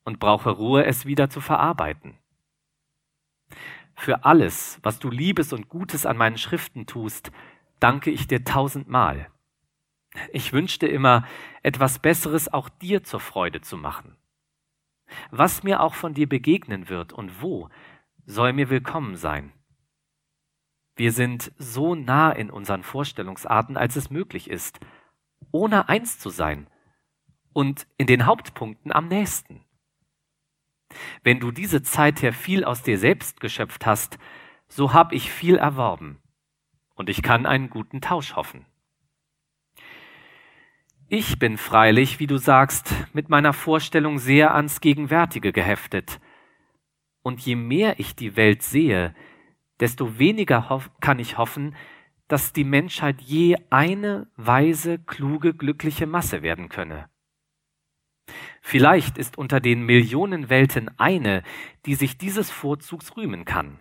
und 0.03 0.19
brauche 0.19 0.52
Ruhe, 0.52 0.86
es 0.86 1.06
wieder 1.06 1.30
zu 1.30 1.41
verarbeiten. 1.41 2.18
Für 3.95 4.23
alles, 4.26 4.80
was 4.84 4.99
du 4.99 5.10
Liebes 5.10 5.52
und 5.52 5.68
Gutes 5.68 6.06
an 6.06 6.18
meinen 6.18 6.38
Schriften 6.38 6.86
tust, 6.86 7.32
danke 7.80 8.11
ich 8.11 8.28
dir 8.28 8.44
tausendmal. 8.44 9.32
Ich 10.32 10.53
wünschte 10.53 10.88
immer, 10.88 11.26
etwas 11.64 11.99
Besseres 11.99 12.52
auch 12.52 12.69
dir 12.69 13.03
zur 13.03 13.19
Freude 13.19 13.61
zu 13.61 13.78
machen. 13.78 14.15
Was 15.32 15.64
mir 15.64 15.82
auch 15.82 15.95
von 15.95 16.14
dir 16.14 16.30
begegnen 16.30 16.88
wird 16.90 17.14
und 17.14 17.41
wo, 17.41 17.69
soll 18.26 18.53
mir 18.53 18.69
willkommen 18.69 19.15
sein. 19.15 19.52
Wir 20.95 21.11
sind 21.11 21.52
so 21.57 21.95
nah 21.95 22.32
in 22.32 22.52
unseren 22.52 22.84
Vorstellungsarten, 22.84 23.76
als 23.76 23.95
es 23.95 24.10
möglich 24.10 24.49
ist, 24.49 24.80
ohne 25.52 25.90
eins 25.90 26.19
zu 26.19 26.30
sein 26.30 26.68
und 27.53 27.88
in 27.98 28.07
den 28.07 28.26
Hauptpunkten 28.26 28.91
am 28.91 29.07
nächsten. 29.07 29.64
Wenn 31.23 31.40
du 31.40 31.52
diese 31.52 31.84
Zeit 31.84 32.22
her 32.22 32.34
viel 32.34 32.64
aus 32.64 32.84
dir 32.84 32.98
selbst 32.98 33.40
geschöpft 33.40 33.86
hast, 33.86 34.18
so 34.68 34.94
hab 34.94 35.14
ich 35.14 35.32
viel 35.32 35.57
erworben, 35.57 36.22
und 36.95 37.10
ich 37.10 37.22
kann 37.22 37.45
einen 37.45 37.69
guten 37.69 38.02
Tausch 38.02 38.36
hoffen. 38.36 38.65
Ich 41.07 41.40
bin 41.40 41.57
freilich, 41.57 42.19
wie 42.19 42.28
du 42.28 42.38
sagst, 42.38 42.94
mit 43.14 43.28
meiner 43.28 43.53
Vorstellung 43.53 44.18
sehr 44.18 44.56
ans 44.56 44.80
Gegenwärtige 44.80 45.52
geheftet, 45.52 46.19
und 47.22 47.41
je 47.41 47.56
mehr 47.56 47.99
ich 47.99 48.15
die 48.15 48.36
Welt 48.36 48.64
sehe, 48.64 49.14
desto 49.80 50.18
weniger 50.18 50.82
kann 51.02 51.19
ich 51.19 51.38
hoffen, 51.38 51.76
dass 52.28 52.53
die 52.53 52.64
Menschheit 52.64 53.22
je 53.22 53.57
eine 53.69 54.28
weise, 54.38 54.99
kluge, 54.99 55.53
glückliche 55.53 56.07
Masse 56.07 56.41
werden 56.41 56.69
könne. 56.69 57.10
Vielleicht 58.62 59.18
ist 59.18 59.38
unter 59.38 59.60
den 59.60 59.86
Millionen 59.86 60.49
Welten 60.49 60.90
eine, 60.99 61.44
die 61.86 61.95
sich 61.95 62.18
dieses 62.18 62.52
Vorzugs 62.52 63.16
rühmen 63.18 63.45
kann. 63.45 63.80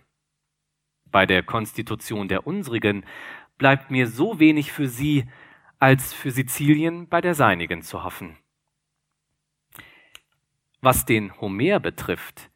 Bei 1.06 1.26
der 1.26 1.42
Konstitution 1.42 2.28
der 2.28 2.46
unsrigen 2.46 3.04
bleibt 3.58 3.90
mir 3.90 4.06
so 4.06 4.38
wenig 4.38 4.72
für 4.72 4.88
sie, 4.88 5.28
als 5.78 6.12
für 6.12 6.30
Sizilien 6.30 7.08
bei 7.08 7.20
der 7.20 7.34
seinigen 7.34 7.82
zu 7.82 8.04
hoffen. 8.04 8.36
Was 10.80 11.04
den 11.04 11.38
Homer 11.40 11.80
betrifft, 11.80 12.50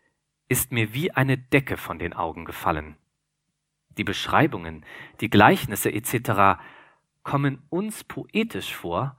ist 0.49 0.73
mir 0.73 0.95
wie 0.95 1.11
eine 1.11 1.37
Decke 1.37 1.77
von 1.77 1.99
den 1.99 2.13
Augen 2.13 2.45
gefallen. 2.45 2.97
Die 3.97 4.05
Beschreibungen, 4.05 4.85
die 5.21 5.31
Gleichnisse 5.31 5.93
etc. 5.93 6.61
kommen 7.23 7.63
uns 7.69 8.05
poetisch 8.05 8.75
vor 8.75 9.19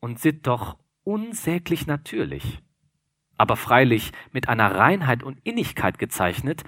und 0.00 0.18
sind 0.18 0.46
doch 0.46 0.78
unsäglich 1.10 1.88
natürlich, 1.88 2.62
aber 3.36 3.56
freilich 3.56 4.12
mit 4.30 4.48
einer 4.48 4.76
Reinheit 4.76 5.24
und 5.24 5.40
Innigkeit 5.42 5.98
gezeichnet, 5.98 6.62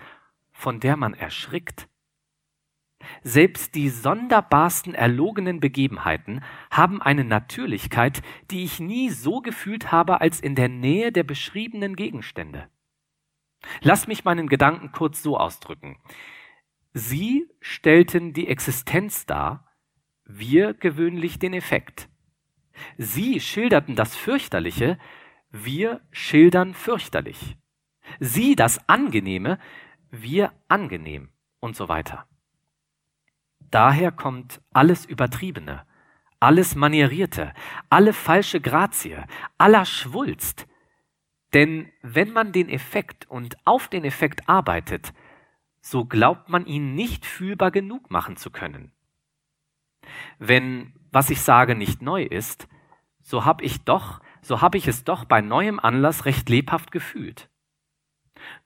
von 0.51 0.81
der 0.81 0.97
man 0.97 1.14
erschrickt. 1.14 1.89
Selbst 3.23 3.77
die 3.77 3.89
sonderbarsten 3.89 4.97
erlogenen 4.97 5.60
Begebenheiten 5.60 6.43
haben 6.73 7.01
eine 7.01 7.23
Natürlichkeit, 7.23 8.23
die 8.51 8.64
ich 8.64 8.81
nie 8.81 9.10
so 9.10 9.43
gefühlt 9.43 9.93
habe 9.93 10.20
als 10.20 10.40
in 10.40 10.56
der 10.56 10.69
Nähe 10.69 11.12
der 11.12 11.23
beschriebenen 11.23 11.94
Gegenstände. 11.94 12.69
Lass 13.81 14.09
mich 14.09 14.24
meinen 14.24 14.48
Gedanken 14.48 14.90
kurz 14.90 15.23
so 15.23 15.39
ausdrücken. 15.39 15.98
Sie 16.94 17.48
stellten 17.60 18.32
die 18.32 18.48
Existenz 18.48 19.24
dar, 19.24 19.69
wir 20.24 20.74
gewöhnlich 20.74 21.39
den 21.39 21.55
Effekt. 21.55 22.09
Sie 22.98 23.40
schilderten 23.40 23.96
das 23.96 24.16
Fürchterliche, 24.16 24.98
wir 25.50 26.00
schildern 26.10 26.74
fürchterlich. 26.74 27.56
Sie 28.20 28.56
das 28.56 28.88
Angenehme, 28.88 29.58
wir 30.10 30.52
angenehm 30.68 31.30
und 31.60 31.76
so 31.76 31.88
weiter. 31.88 32.26
Daher 33.70 34.12
kommt 34.12 34.60
alles 34.72 35.06
Übertriebene, 35.06 35.86
alles 36.40 36.74
Manierierte, 36.74 37.54
alle 37.88 38.12
falsche 38.12 38.60
Grazie, 38.60 39.24
aller 39.58 39.84
Schwulst. 39.84 40.66
Denn 41.54 41.90
wenn 42.02 42.32
man 42.32 42.52
den 42.52 42.68
Effekt 42.68 43.28
und 43.30 43.56
auf 43.64 43.88
den 43.88 44.04
Effekt 44.04 44.48
arbeitet, 44.48 45.12
so 45.80 46.04
glaubt 46.04 46.48
man 46.48 46.66
ihn 46.66 46.94
nicht 46.94 47.26
fühlbar 47.26 47.70
genug 47.70 48.10
machen 48.10 48.36
zu 48.36 48.50
können. 48.50 48.92
Wenn, 50.38 50.94
was 51.12 51.30
ich 51.30 51.43
sage, 51.43 51.74
nicht 51.74 52.02
neu 52.02 52.24
ist, 52.24 52.66
so 53.20 53.44
hab 53.44 53.62
ich 53.62 53.84
doch, 53.84 54.20
so 54.40 54.60
hab 54.60 54.74
ich 54.74 54.89
es 54.89 55.05
doch 55.05 55.24
bei 55.24 55.40
neuem 55.40 55.78
Anlass 55.78 56.24
recht 56.24 56.48
lebhaft 56.48 56.90
gefühlt. 56.90 57.48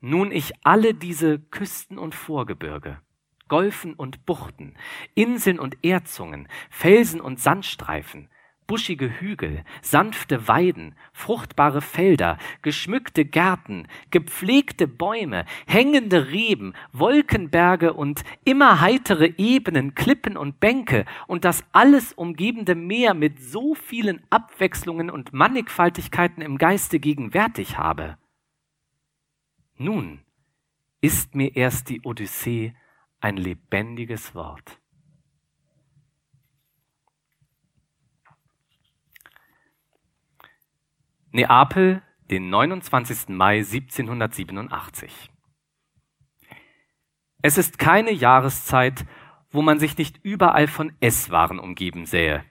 Nun 0.01 0.33
ich 0.33 0.55
alle 0.65 0.95
diese 0.95 1.39
Küsten 1.39 1.99
und 1.99 2.15
Vorgebirge, 2.15 3.01
Golfen 3.49 3.95
und 3.95 4.25
Buchten, 4.25 4.77
Inseln 5.15 5.59
und 5.59 5.85
Erdzungen, 5.85 6.49
Felsen 6.71 7.21
und 7.21 7.41
Sandstreifen, 7.41 8.31
buschige 8.67 9.21
Hügel, 9.21 9.65
sanfte 9.83 10.49
Weiden, 10.49 10.95
fruchtbare 11.13 11.81
Felder, 11.81 12.39
geschmückte 12.63 13.25
Gärten, 13.25 13.87
gepflegte 14.11 14.89
Bäume, 14.89 15.45
hängende 15.67 16.29
Reben, 16.31 16.75
Wolkenberge 16.93 17.93
und 17.93 18.25
immer 18.45 18.81
heitere 18.81 19.33
Ebenen, 19.37 19.95
Klippen 19.95 20.37
und 20.37 20.61
Bänke 20.61 21.05
und 21.27 21.45
das 21.45 21.65
alles 21.73 22.13
umgebende 22.13 22.75
Meer 22.75 23.15
mit 23.15 23.41
so 23.43 23.75
vielen 23.75 24.23
Abwechslungen 24.31 25.11
und 25.11 25.33
Mannigfaltigkeiten 25.33 26.43
im 26.43 26.59
Geiste 26.59 27.01
gegenwärtig 27.01 27.79
habe. 27.79 28.17
Nun 29.77 30.21
ist 31.01 31.35
mir 31.35 31.55
erst 31.55 31.89
die 31.91 32.01
Odyssee 32.03 32.75
ein 33.21 33.37
lebendiges 33.37 34.35
Wort. 34.35 34.81
Neapel, 41.37 42.01
den 42.31 42.49
29. 42.49 43.29
Mai 43.29 43.59
1787. 43.59 45.31
Es 47.43 47.59
ist 47.59 47.79
keine 47.79 48.11
Jahreszeit, 48.11 49.05
wo 49.51 49.61
man 49.61 49.79
sich 49.79 49.99
nicht 49.99 50.19
überall 50.23 50.67
von 50.67 50.97
Esswaren 51.01 51.59
umgeben 51.59 52.07
sähe. 52.07 52.43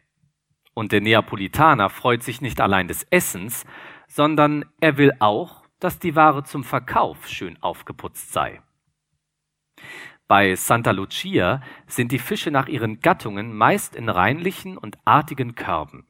Und 0.75 0.91
der 0.91 1.01
Neapolitaner 1.01 1.89
freut 1.89 2.21
sich 2.21 2.41
nicht 2.41 2.61
allein 2.61 2.87
des 2.87 3.07
Essens, 3.09 3.65
sondern 4.07 4.65
er 4.81 4.97
will 4.97 5.13
auch, 5.17 5.63
dass 5.79 5.97
die 5.97 6.15
Ware 6.15 6.43
zum 6.43 6.63
Verkauf 6.63 7.27
schön 7.27 7.57
aufgeputzt 7.63 8.33
sei. 8.33 8.61
Bei 10.27 10.53
Santa 10.53 10.91
Lucia 10.91 11.63
sind 11.87 12.11
die 12.11 12.19
Fische 12.19 12.51
nach 12.51 12.67
ihren 12.67 12.99
Gattungen 12.99 13.57
meist 13.57 13.95
in 13.95 14.09
reinlichen 14.09 14.77
und 14.77 14.99
artigen 15.05 15.55
Körben. 15.55 16.05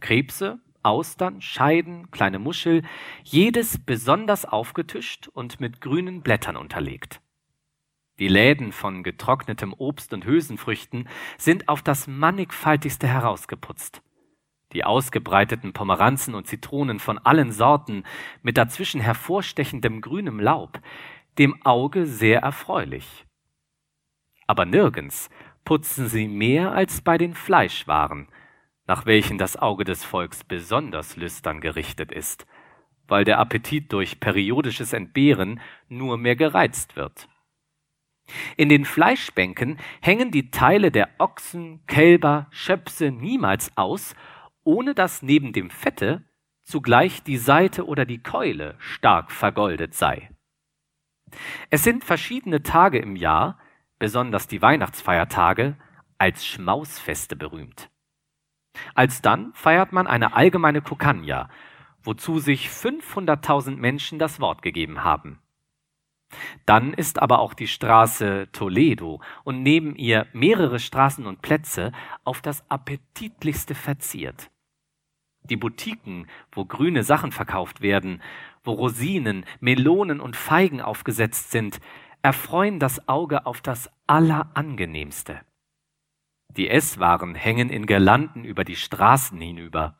Krebse, 0.00 0.62
Austern, 0.86 1.42
Scheiden, 1.42 2.10
kleine 2.12 2.38
Muschel, 2.38 2.82
jedes 3.24 3.78
besonders 3.84 4.44
aufgetischt 4.44 5.26
und 5.26 5.58
mit 5.58 5.80
grünen 5.80 6.22
Blättern 6.22 6.56
unterlegt. 6.56 7.20
Die 8.20 8.28
Läden 8.28 8.70
von 8.70 9.02
getrocknetem 9.02 9.74
Obst 9.74 10.14
und 10.14 10.24
Hülsenfrüchten 10.24 11.08
sind 11.36 11.68
auf 11.68 11.82
das 11.82 12.06
mannigfaltigste 12.06 13.08
herausgeputzt. 13.08 14.00
Die 14.72 14.84
ausgebreiteten 14.84 15.72
Pomeranzen 15.72 16.34
und 16.34 16.46
Zitronen 16.46 17.00
von 17.00 17.18
allen 17.18 17.50
Sorten 17.50 18.04
mit 18.42 18.56
dazwischen 18.56 19.00
hervorstechendem 19.00 20.00
grünem 20.00 20.38
Laub, 20.38 20.80
dem 21.38 21.60
Auge 21.64 22.06
sehr 22.06 22.40
erfreulich. 22.40 23.26
Aber 24.46 24.64
nirgends 24.64 25.30
putzen 25.64 26.08
sie 26.08 26.28
mehr 26.28 26.72
als 26.72 27.00
bei 27.00 27.18
den 27.18 27.34
Fleischwaren, 27.34 28.28
nach 28.86 29.06
welchen 29.06 29.38
das 29.38 29.56
Auge 29.56 29.84
des 29.84 30.04
Volks 30.04 30.44
besonders 30.44 31.16
lüstern 31.16 31.60
gerichtet 31.60 32.12
ist, 32.12 32.46
weil 33.08 33.24
der 33.24 33.38
Appetit 33.38 33.92
durch 33.92 34.20
periodisches 34.20 34.92
Entbehren 34.92 35.60
nur 35.88 36.18
mehr 36.18 36.36
gereizt 36.36 36.96
wird. 36.96 37.28
In 38.56 38.68
den 38.68 38.84
Fleischbänken 38.84 39.78
hängen 40.00 40.30
die 40.30 40.50
Teile 40.50 40.90
der 40.90 41.08
Ochsen, 41.18 41.84
Kälber, 41.86 42.48
Schöpse 42.50 43.10
niemals 43.10 43.76
aus, 43.76 44.16
ohne 44.64 44.94
dass 44.94 45.22
neben 45.22 45.52
dem 45.52 45.70
Fette 45.70 46.24
zugleich 46.64 47.22
die 47.22 47.36
Seite 47.36 47.86
oder 47.86 48.04
die 48.04 48.22
Keule 48.22 48.74
stark 48.78 49.30
vergoldet 49.30 49.94
sei. 49.94 50.30
Es 51.70 51.84
sind 51.84 52.04
verschiedene 52.04 52.62
Tage 52.62 52.98
im 52.98 53.14
Jahr, 53.14 53.58
besonders 53.98 54.48
die 54.48 54.60
Weihnachtsfeiertage, 54.60 55.76
als 56.18 56.44
Schmausfeste 56.44 57.36
berühmt. 57.36 57.90
Alsdann 58.94 59.52
feiert 59.54 59.92
man 59.92 60.06
eine 60.06 60.34
allgemeine 60.34 60.82
Kokanja, 60.82 61.48
wozu 62.02 62.38
sich 62.38 62.68
500.000 62.68 63.76
Menschen 63.76 64.18
das 64.18 64.40
Wort 64.40 64.62
gegeben 64.62 65.04
haben. 65.04 65.40
Dann 66.64 66.92
ist 66.92 67.20
aber 67.20 67.38
auch 67.38 67.54
die 67.54 67.68
Straße 67.68 68.48
Toledo 68.52 69.20
und 69.44 69.62
neben 69.62 69.94
ihr 69.94 70.26
mehrere 70.32 70.80
Straßen 70.80 71.26
und 71.26 71.42
Plätze 71.42 71.92
auf 72.24 72.40
das 72.42 72.68
appetitlichste 72.70 73.74
verziert. 73.74 74.50
Die 75.44 75.56
Boutiquen, 75.56 76.26
wo 76.50 76.64
grüne 76.64 77.04
Sachen 77.04 77.30
verkauft 77.30 77.80
werden, 77.80 78.20
wo 78.64 78.72
Rosinen, 78.72 79.44
Melonen 79.60 80.20
und 80.20 80.34
Feigen 80.34 80.80
aufgesetzt 80.80 81.52
sind, 81.52 81.80
erfreuen 82.22 82.80
das 82.80 83.08
Auge 83.08 83.46
auf 83.46 83.60
das 83.60 83.88
Allerangenehmste. 84.08 85.40
Die 86.56 86.70
Esswaren 86.70 87.34
hängen 87.34 87.70
in 87.70 87.86
Girlanden 87.86 88.44
über 88.44 88.64
die 88.64 88.76
Straßen 88.76 89.40
hinüber. 89.40 89.98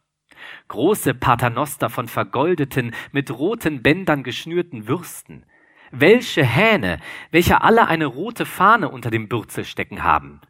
Große 0.68 1.14
Paternoster 1.14 1.90
von 1.90 2.08
vergoldeten, 2.08 2.94
mit 3.12 3.30
roten 3.30 3.82
Bändern 3.82 4.22
geschnürten 4.22 4.88
Würsten, 4.88 5.44
Welsche 5.92 6.44
Hähne, 6.44 6.98
welche 7.30 7.62
alle 7.62 7.86
eine 7.86 8.06
rote 8.06 8.44
Fahne 8.44 8.88
unter 8.88 9.10
dem 9.10 9.28
Bürzel 9.28 9.64
stecken 9.64 10.02
haben. 10.02 10.40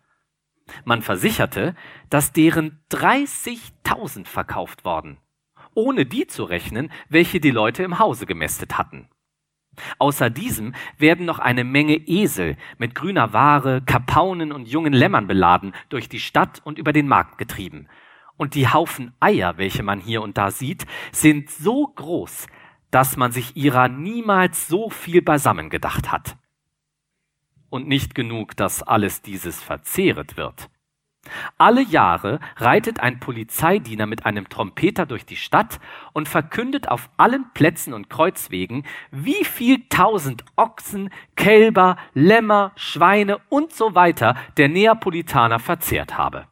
Man 0.84 1.02
versicherte, 1.02 1.74
dass 2.10 2.32
deren 2.32 2.82
30.000 2.90 4.26
verkauft 4.26 4.84
worden, 4.84 5.18
ohne 5.74 6.06
die 6.06 6.26
zu 6.26 6.44
rechnen, 6.44 6.90
welche 7.08 7.38
die 7.38 7.50
Leute 7.50 7.82
im 7.82 7.98
Hause 7.98 8.26
gemästet 8.26 8.78
hatten. 8.78 9.08
Außer 9.98 10.30
diesem 10.30 10.74
werden 10.98 11.26
noch 11.26 11.38
eine 11.38 11.64
Menge 11.64 11.96
Esel 11.96 12.56
mit 12.78 12.94
grüner 12.94 13.32
Ware, 13.32 13.82
Kapaunen 13.82 14.52
und 14.52 14.68
jungen 14.68 14.92
Lämmern 14.92 15.26
beladen 15.26 15.72
durch 15.88 16.08
die 16.08 16.20
Stadt 16.20 16.60
und 16.64 16.78
über 16.78 16.92
den 16.92 17.08
Markt 17.08 17.38
getrieben. 17.38 17.88
Und 18.36 18.54
die 18.54 18.68
Haufen 18.68 19.14
Eier, 19.20 19.56
welche 19.56 19.82
man 19.82 20.00
hier 20.00 20.22
und 20.22 20.36
da 20.36 20.50
sieht, 20.50 20.86
sind 21.12 21.50
so 21.50 21.86
groß, 21.86 22.46
dass 22.90 23.16
man 23.16 23.32
sich 23.32 23.56
ihrer 23.56 23.88
niemals 23.88 24.68
so 24.68 24.90
viel 24.90 25.22
beisammen 25.22 25.70
gedacht 25.70 26.12
hat. 26.12 26.36
Und 27.68 27.88
nicht 27.88 28.14
genug, 28.14 28.56
dass 28.56 28.82
alles 28.82 29.22
dieses 29.22 29.62
verzehret 29.62 30.36
wird. 30.36 30.70
Alle 31.58 31.82
Jahre 31.82 32.40
reitet 32.56 33.00
ein 33.00 33.20
Polizeidiener 33.20 34.06
mit 34.06 34.26
einem 34.26 34.48
Trompeter 34.48 35.06
durch 35.06 35.26
die 35.26 35.36
Stadt 35.36 35.80
und 36.12 36.28
verkündet 36.28 36.88
auf 36.88 37.10
allen 37.16 37.50
Plätzen 37.54 37.94
und 37.94 38.10
Kreuzwegen, 38.10 38.84
wie 39.10 39.44
viel 39.44 39.88
tausend 39.88 40.44
Ochsen, 40.56 41.10
Kälber, 41.36 41.96
Lämmer, 42.14 42.72
Schweine 42.76 43.38
und 43.48 43.72
so 43.72 43.94
weiter 43.94 44.36
der 44.56 44.68
Neapolitaner 44.68 45.58
verzehrt 45.58 46.16
habe. 46.18 46.46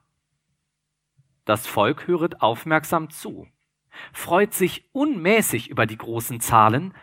Das 1.44 1.66
Volk 1.66 2.06
höret 2.06 2.40
aufmerksam 2.40 3.10
zu 3.10 3.46
freut 4.12 4.54
sich 4.54 4.84
unmäßig 4.92 5.70
über 5.70 5.86
die 5.86 5.98
großen 5.98 6.40
Zahlen 6.40 6.94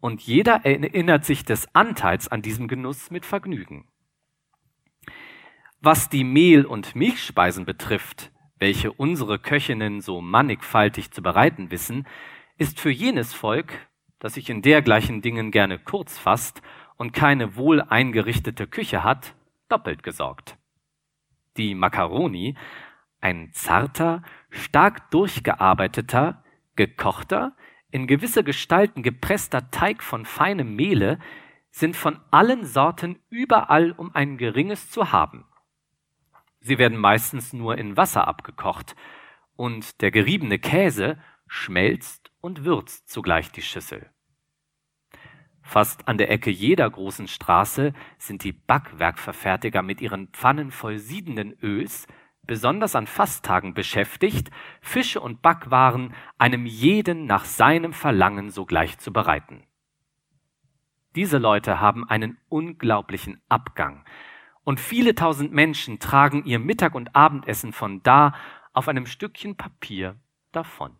und 0.00 0.22
jeder 0.22 0.64
erinnert 0.64 1.24
sich 1.24 1.44
des 1.44 1.72
Anteils 1.74 2.28
an 2.28 2.42
diesem 2.42 2.68
Genuss 2.68 3.10
mit 3.10 3.24
Vergnügen. 3.24 3.86
Was 5.84 6.08
die 6.08 6.22
Mehl- 6.22 6.64
und 6.64 6.94
Milchspeisen 6.94 7.64
betrifft, 7.64 8.30
welche 8.56 8.92
unsere 8.92 9.40
Köchinnen 9.40 10.00
so 10.00 10.20
mannigfaltig 10.20 11.10
zu 11.10 11.22
bereiten 11.22 11.72
wissen, 11.72 12.06
ist 12.56 12.78
für 12.78 12.92
jenes 12.92 13.34
Volk, 13.34 13.72
das 14.20 14.34
sich 14.34 14.48
in 14.48 14.62
dergleichen 14.62 15.22
Dingen 15.22 15.50
gerne 15.50 15.80
kurz 15.80 16.16
fasst 16.16 16.62
und 16.98 17.12
keine 17.12 17.56
wohl 17.56 17.80
eingerichtete 17.80 18.68
Küche 18.68 19.02
hat, 19.02 19.34
doppelt 19.68 20.04
gesorgt. 20.04 20.56
Die 21.56 21.74
Macaroni 21.74 22.56
ein 23.20 23.50
zarter, 23.52 24.22
stark 24.50 25.10
durchgearbeiteter, 25.10 26.44
gekochter, 26.76 27.56
in 27.90 28.06
gewisse 28.06 28.44
Gestalten 28.44 29.02
gepresster 29.02 29.72
Teig 29.72 30.04
von 30.04 30.26
feinem 30.26 30.76
Mehle 30.76 31.18
sind 31.72 31.96
von 31.96 32.20
allen 32.30 32.66
Sorten 32.66 33.18
überall 33.30 33.90
um 33.90 34.14
ein 34.14 34.38
geringes 34.38 34.88
zu 34.88 35.10
haben. 35.10 35.44
Sie 36.62 36.78
werden 36.78 36.96
meistens 36.96 37.52
nur 37.52 37.76
in 37.76 37.96
Wasser 37.96 38.28
abgekocht 38.28 38.94
und 39.56 40.00
der 40.00 40.12
geriebene 40.12 40.58
Käse 40.58 41.18
schmelzt 41.48 42.30
und 42.40 42.64
würzt 42.64 43.10
zugleich 43.10 43.50
die 43.50 43.62
Schüssel. 43.62 44.08
Fast 45.60 46.08
an 46.08 46.18
der 46.18 46.30
Ecke 46.30 46.50
jeder 46.50 46.88
großen 46.88 47.28
Straße 47.28 47.92
sind 48.18 48.44
die 48.44 48.52
Backwerkverfertiger 48.52 49.82
mit 49.82 50.00
ihren 50.00 50.28
Pfannen 50.28 50.70
voll 50.70 50.98
siedenden 50.98 51.52
Öls 51.62 52.06
besonders 52.44 52.96
an 52.96 53.06
Fasttagen 53.06 53.74
beschäftigt, 53.74 54.50
Fische 54.80 55.20
und 55.20 55.42
Backwaren 55.42 56.14
einem 56.38 56.66
jeden 56.66 57.26
nach 57.26 57.44
seinem 57.44 57.92
Verlangen 57.92 58.50
sogleich 58.50 58.98
zu 58.98 59.12
bereiten. 59.12 59.64
Diese 61.14 61.38
Leute 61.38 61.80
haben 61.80 62.08
einen 62.08 62.38
unglaublichen 62.48 63.40
Abgang, 63.48 64.04
und 64.64 64.80
viele 64.80 65.14
tausend 65.14 65.52
Menschen 65.52 65.98
tragen 65.98 66.44
ihr 66.44 66.58
Mittag- 66.58 66.94
und 66.94 67.14
Abendessen 67.14 67.72
von 67.72 68.02
da 68.02 68.34
auf 68.72 68.88
einem 68.88 69.06
Stückchen 69.06 69.56
Papier 69.56 70.16
davon. 70.52 70.96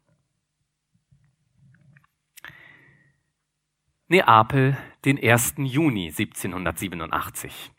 Neapel, 4.08 4.76
den 5.04 5.18
1. 5.22 5.54
Juni 5.58 6.08
1787. 6.08 7.72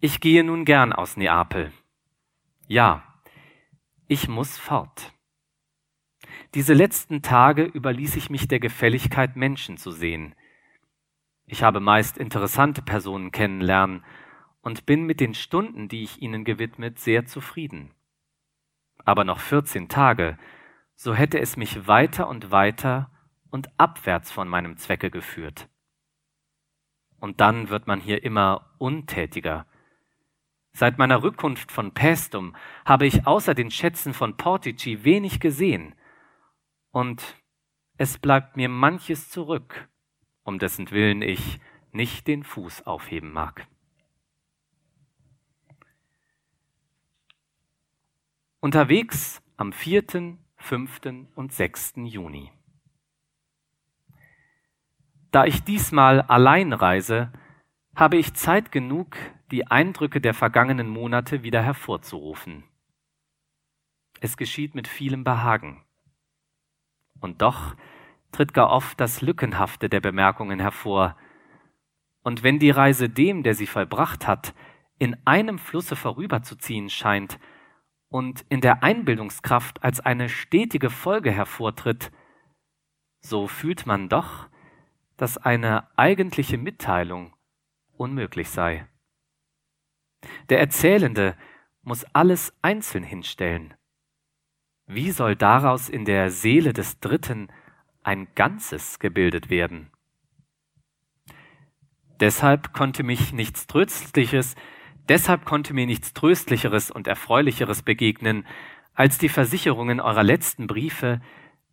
Ich 0.00 0.20
gehe 0.20 0.44
nun 0.44 0.64
gern 0.64 0.92
aus 0.92 1.16
Neapel. 1.16 1.72
Ja, 2.66 3.02
ich 4.08 4.28
muss 4.28 4.58
fort. 4.58 5.12
Diese 6.54 6.74
letzten 6.74 7.22
Tage 7.22 7.64
überließ 7.64 8.16
ich 8.16 8.28
mich 8.28 8.48
der 8.48 8.60
Gefälligkeit, 8.60 9.36
Menschen 9.36 9.76
zu 9.76 9.90
sehen. 9.90 10.34
Ich 11.52 11.64
habe 11.64 11.80
meist 11.80 12.16
interessante 12.16 12.80
Personen 12.80 13.32
kennenlernen 13.32 14.04
und 14.60 14.86
bin 14.86 15.02
mit 15.02 15.18
den 15.18 15.34
Stunden, 15.34 15.88
die 15.88 16.04
ich 16.04 16.22
ihnen 16.22 16.44
gewidmet, 16.44 17.00
sehr 17.00 17.26
zufrieden. 17.26 17.90
Aber 19.04 19.24
noch 19.24 19.40
vierzehn 19.40 19.88
Tage, 19.88 20.38
so 20.94 21.12
hätte 21.12 21.40
es 21.40 21.56
mich 21.56 21.88
weiter 21.88 22.28
und 22.28 22.52
weiter 22.52 23.10
und 23.50 23.68
abwärts 23.78 24.30
von 24.30 24.46
meinem 24.46 24.76
Zwecke 24.76 25.10
geführt. 25.10 25.68
Und 27.18 27.40
dann 27.40 27.68
wird 27.68 27.88
man 27.88 28.00
hier 28.00 28.22
immer 28.22 28.70
untätiger, 28.78 29.66
Seit 30.72 30.98
meiner 30.98 31.24
Rückkunft 31.24 31.72
von 31.72 31.94
Pestum 31.94 32.54
habe 32.84 33.04
ich 33.04 33.26
außer 33.26 33.54
den 33.54 33.72
Schätzen 33.72 34.14
von 34.14 34.36
Portici 34.36 35.02
wenig 35.02 35.40
gesehen, 35.40 35.96
und 36.92 37.36
es 37.96 38.18
bleibt 38.18 38.56
mir 38.56 38.68
manches 38.68 39.30
zurück, 39.30 39.88
um 40.50 40.58
dessen 40.58 40.90
Willen 40.90 41.22
ich 41.22 41.60
nicht 41.92 42.26
den 42.26 42.42
Fuß 42.42 42.84
aufheben 42.84 43.32
mag. 43.32 43.68
Unterwegs 48.58 49.40
am 49.56 49.72
4., 49.72 50.36
5. 50.56 51.00
und 51.36 51.52
6. 51.52 51.92
Juni. 51.98 52.50
Da 55.30 55.44
ich 55.44 55.62
diesmal 55.62 56.20
allein 56.22 56.72
reise, 56.72 57.32
habe 57.94 58.16
ich 58.16 58.34
Zeit 58.34 58.72
genug, 58.72 59.16
die 59.52 59.68
Eindrücke 59.68 60.20
der 60.20 60.34
vergangenen 60.34 60.88
Monate 60.88 61.44
wieder 61.44 61.62
hervorzurufen. 61.62 62.64
es 64.20 64.36
geschieht 64.36 64.74
mit 64.74 64.88
vielem 64.88 65.22
Behagen. 65.22 65.84
Und 67.20 67.40
doch 67.40 67.76
tritt 68.32 68.54
gar 68.54 68.70
oft 68.70 69.00
das 69.00 69.22
Lückenhafte 69.22 69.88
der 69.88 70.00
Bemerkungen 70.00 70.60
hervor. 70.60 71.16
Und 72.22 72.42
wenn 72.42 72.58
die 72.58 72.70
Reise 72.70 73.08
dem, 73.08 73.42
der 73.42 73.54
sie 73.54 73.66
vollbracht 73.66 74.26
hat, 74.26 74.54
in 74.98 75.16
einem 75.24 75.58
Flusse 75.58 75.96
vorüberzuziehen 75.96 76.90
scheint 76.90 77.38
und 78.08 78.44
in 78.48 78.60
der 78.60 78.82
Einbildungskraft 78.82 79.82
als 79.82 80.00
eine 80.00 80.28
stetige 80.28 80.90
Folge 80.90 81.30
hervortritt, 81.30 82.12
so 83.20 83.46
fühlt 83.46 83.86
man 83.86 84.08
doch, 84.08 84.48
dass 85.16 85.38
eine 85.38 85.88
eigentliche 85.98 86.58
Mitteilung 86.58 87.34
unmöglich 87.96 88.50
sei. 88.50 88.86
Der 90.48 90.60
Erzählende 90.60 91.36
muss 91.82 92.04
alles 92.12 92.54
einzeln 92.62 93.04
hinstellen. 93.04 93.74
Wie 94.86 95.12
soll 95.12 95.36
daraus 95.36 95.88
in 95.88 96.04
der 96.04 96.30
Seele 96.30 96.72
des 96.72 97.00
Dritten 97.00 97.48
ein 98.02 98.28
Ganzes 98.34 98.98
gebildet 98.98 99.50
werden? 99.50 99.90
Deshalb 102.20 102.72
konnte 102.72 103.02
mich 103.02 103.32
nichts 103.32 103.66
Tröstliches, 103.66 104.54
deshalb 105.08 105.44
konnte 105.44 105.72
mir 105.72 105.86
nichts 105.86 106.12
Tröstlicheres 106.12 106.90
und 106.90 107.06
Erfreulicheres 107.06 107.82
begegnen, 107.82 108.46
als 108.94 109.16
die 109.16 109.30
Versicherungen 109.30 110.00
eurer 110.00 110.22
letzten 110.22 110.66
Briefe, 110.66 111.20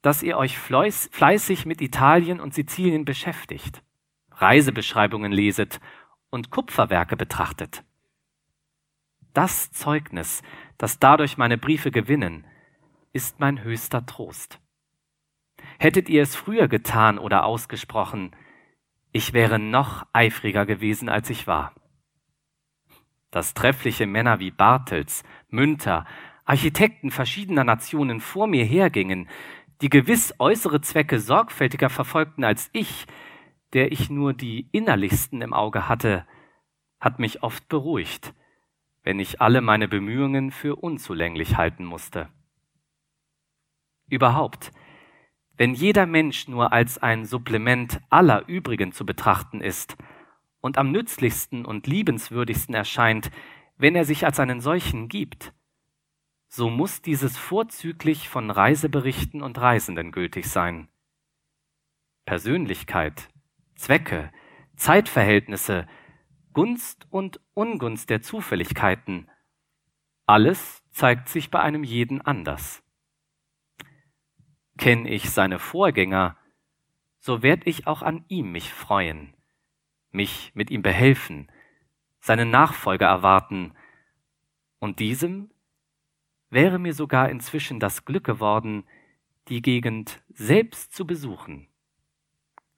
dass 0.01 0.23
ihr 0.23 0.37
euch 0.37 0.57
fleißig 0.57 1.65
mit 1.65 1.81
Italien 1.81 2.39
und 2.39 2.53
Sizilien 2.53 3.03
beschäftigt, 3.03 3.83
Reisebeschreibungen 4.31 5.31
leset 5.31 5.81
und 6.29 6.49
Kupferwerke 6.49 7.17
betrachtet. 7.17 7.83
Das 9.33 9.71
Zeugnis, 9.71 10.41
das 10.77 10.99
dadurch 10.99 11.37
meine 11.37 11.57
Briefe 11.57 11.91
gewinnen, 11.91 12.45
ist 13.11 13.39
mein 13.39 13.63
höchster 13.63 14.05
Trost. 14.05 14.59
Hättet 15.79 16.09
ihr 16.09 16.23
es 16.23 16.35
früher 16.35 16.67
getan 16.67 17.19
oder 17.19 17.45
ausgesprochen, 17.45 18.35
ich 19.11 19.33
wäre 19.33 19.59
noch 19.59 20.05
eifriger 20.13 20.65
gewesen, 20.65 21.09
als 21.09 21.29
ich 21.29 21.47
war. 21.47 21.73
Dass 23.31 23.53
treffliche 23.53 24.07
Männer 24.07 24.39
wie 24.39 24.51
Bartels, 24.51 25.23
Münter, 25.49 26.05
Architekten 26.45 27.11
verschiedener 27.11 27.63
Nationen 27.63 28.21
vor 28.21 28.47
mir 28.47 28.63
hergingen, 28.63 29.29
die 29.81 29.89
gewiss 29.89 30.33
äußere 30.39 30.81
Zwecke 30.81 31.19
sorgfältiger 31.19 31.89
verfolgten 31.89 32.43
als 32.43 32.69
ich, 32.73 33.05
der 33.73 33.91
ich 33.91 34.09
nur 34.09 34.33
die 34.33 34.69
innerlichsten 34.71 35.41
im 35.41 35.53
Auge 35.53 35.87
hatte, 35.87 36.25
hat 36.99 37.19
mich 37.19 37.43
oft 37.43 37.67
beruhigt, 37.67 38.33
wenn 39.03 39.19
ich 39.19 39.41
alle 39.41 39.61
meine 39.61 39.87
Bemühungen 39.87 40.51
für 40.51 40.75
unzulänglich 40.75 41.57
halten 41.57 41.85
musste. 41.85 42.29
Überhaupt, 44.09 44.71
wenn 45.57 45.73
jeder 45.73 46.05
Mensch 46.05 46.47
nur 46.47 46.71
als 46.71 46.97
ein 46.99 47.25
Supplement 47.25 47.99
aller 48.09 48.47
übrigen 48.47 48.91
zu 48.91 49.05
betrachten 49.05 49.61
ist 49.61 49.97
und 50.61 50.77
am 50.77 50.91
nützlichsten 50.91 51.65
und 51.65 51.87
liebenswürdigsten 51.87 52.75
erscheint, 52.75 53.31
wenn 53.77 53.95
er 53.95 54.05
sich 54.05 54.25
als 54.25 54.39
einen 54.39 54.61
solchen 54.61 55.07
gibt, 55.07 55.53
so 56.47 56.69
muss 56.69 57.01
dieses 57.01 57.37
vorzüglich 57.37 58.29
von 58.29 58.51
Reiseberichten 58.51 59.41
und 59.41 59.59
Reisenden 59.59 60.11
gültig 60.11 60.47
sein. 60.47 60.87
Persönlichkeit, 62.25 63.29
Zwecke, 63.75 64.31
Zeitverhältnisse, 64.75 65.87
Gunst 66.53 67.07
und 67.09 67.39
Ungunst 67.53 68.09
der 68.09 68.21
Zufälligkeiten, 68.21 69.29
alles 70.25 70.83
zeigt 70.91 71.29
sich 71.29 71.51
bei 71.51 71.61
einem 71.61 71.83
jeden 71.83 72.21
anders. 72.21 72.83
Kenn 74.77 75.05
ich 75.05 75.29
seine 75.31 75.59
Vorgänger, 75.59 76.37
so 77.19 77.41
werd 77.41 77.65
ich 77.65 77.87
auch 77.87 78.01
an 78.03 78.25
ihm 78.27 78.51
mich 78.51 78.71
freuen, 78.71 79.33
mich 80.11 80.51
mit 80.53 80.69
ihm 80.69 80.81
behelfen, 80.81 81.51
seinen 82.19 82.49
Nachfolger 82.49 83.07
erwarten, 83.07 83.73
und 84.79 84.99
diesem 84.99 85.49
wäre 86.49 86.77
mir 86.77 86.93
sogar 86.93 87.29
inzwischen 87.29 87.79
das 87.79 88.05
Glück 88.05 88.23
geworden, 88.23 88.85
die 89.47 89.61
Gegend 89.61 90.21
selbst 90.29 90.93
zu 90.93 91.07
besuchen, 91.07 91.67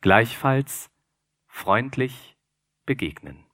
gleichfalls 0.02 0.90
freundlich 1.48 2.38
begegnen. 2.86 3.49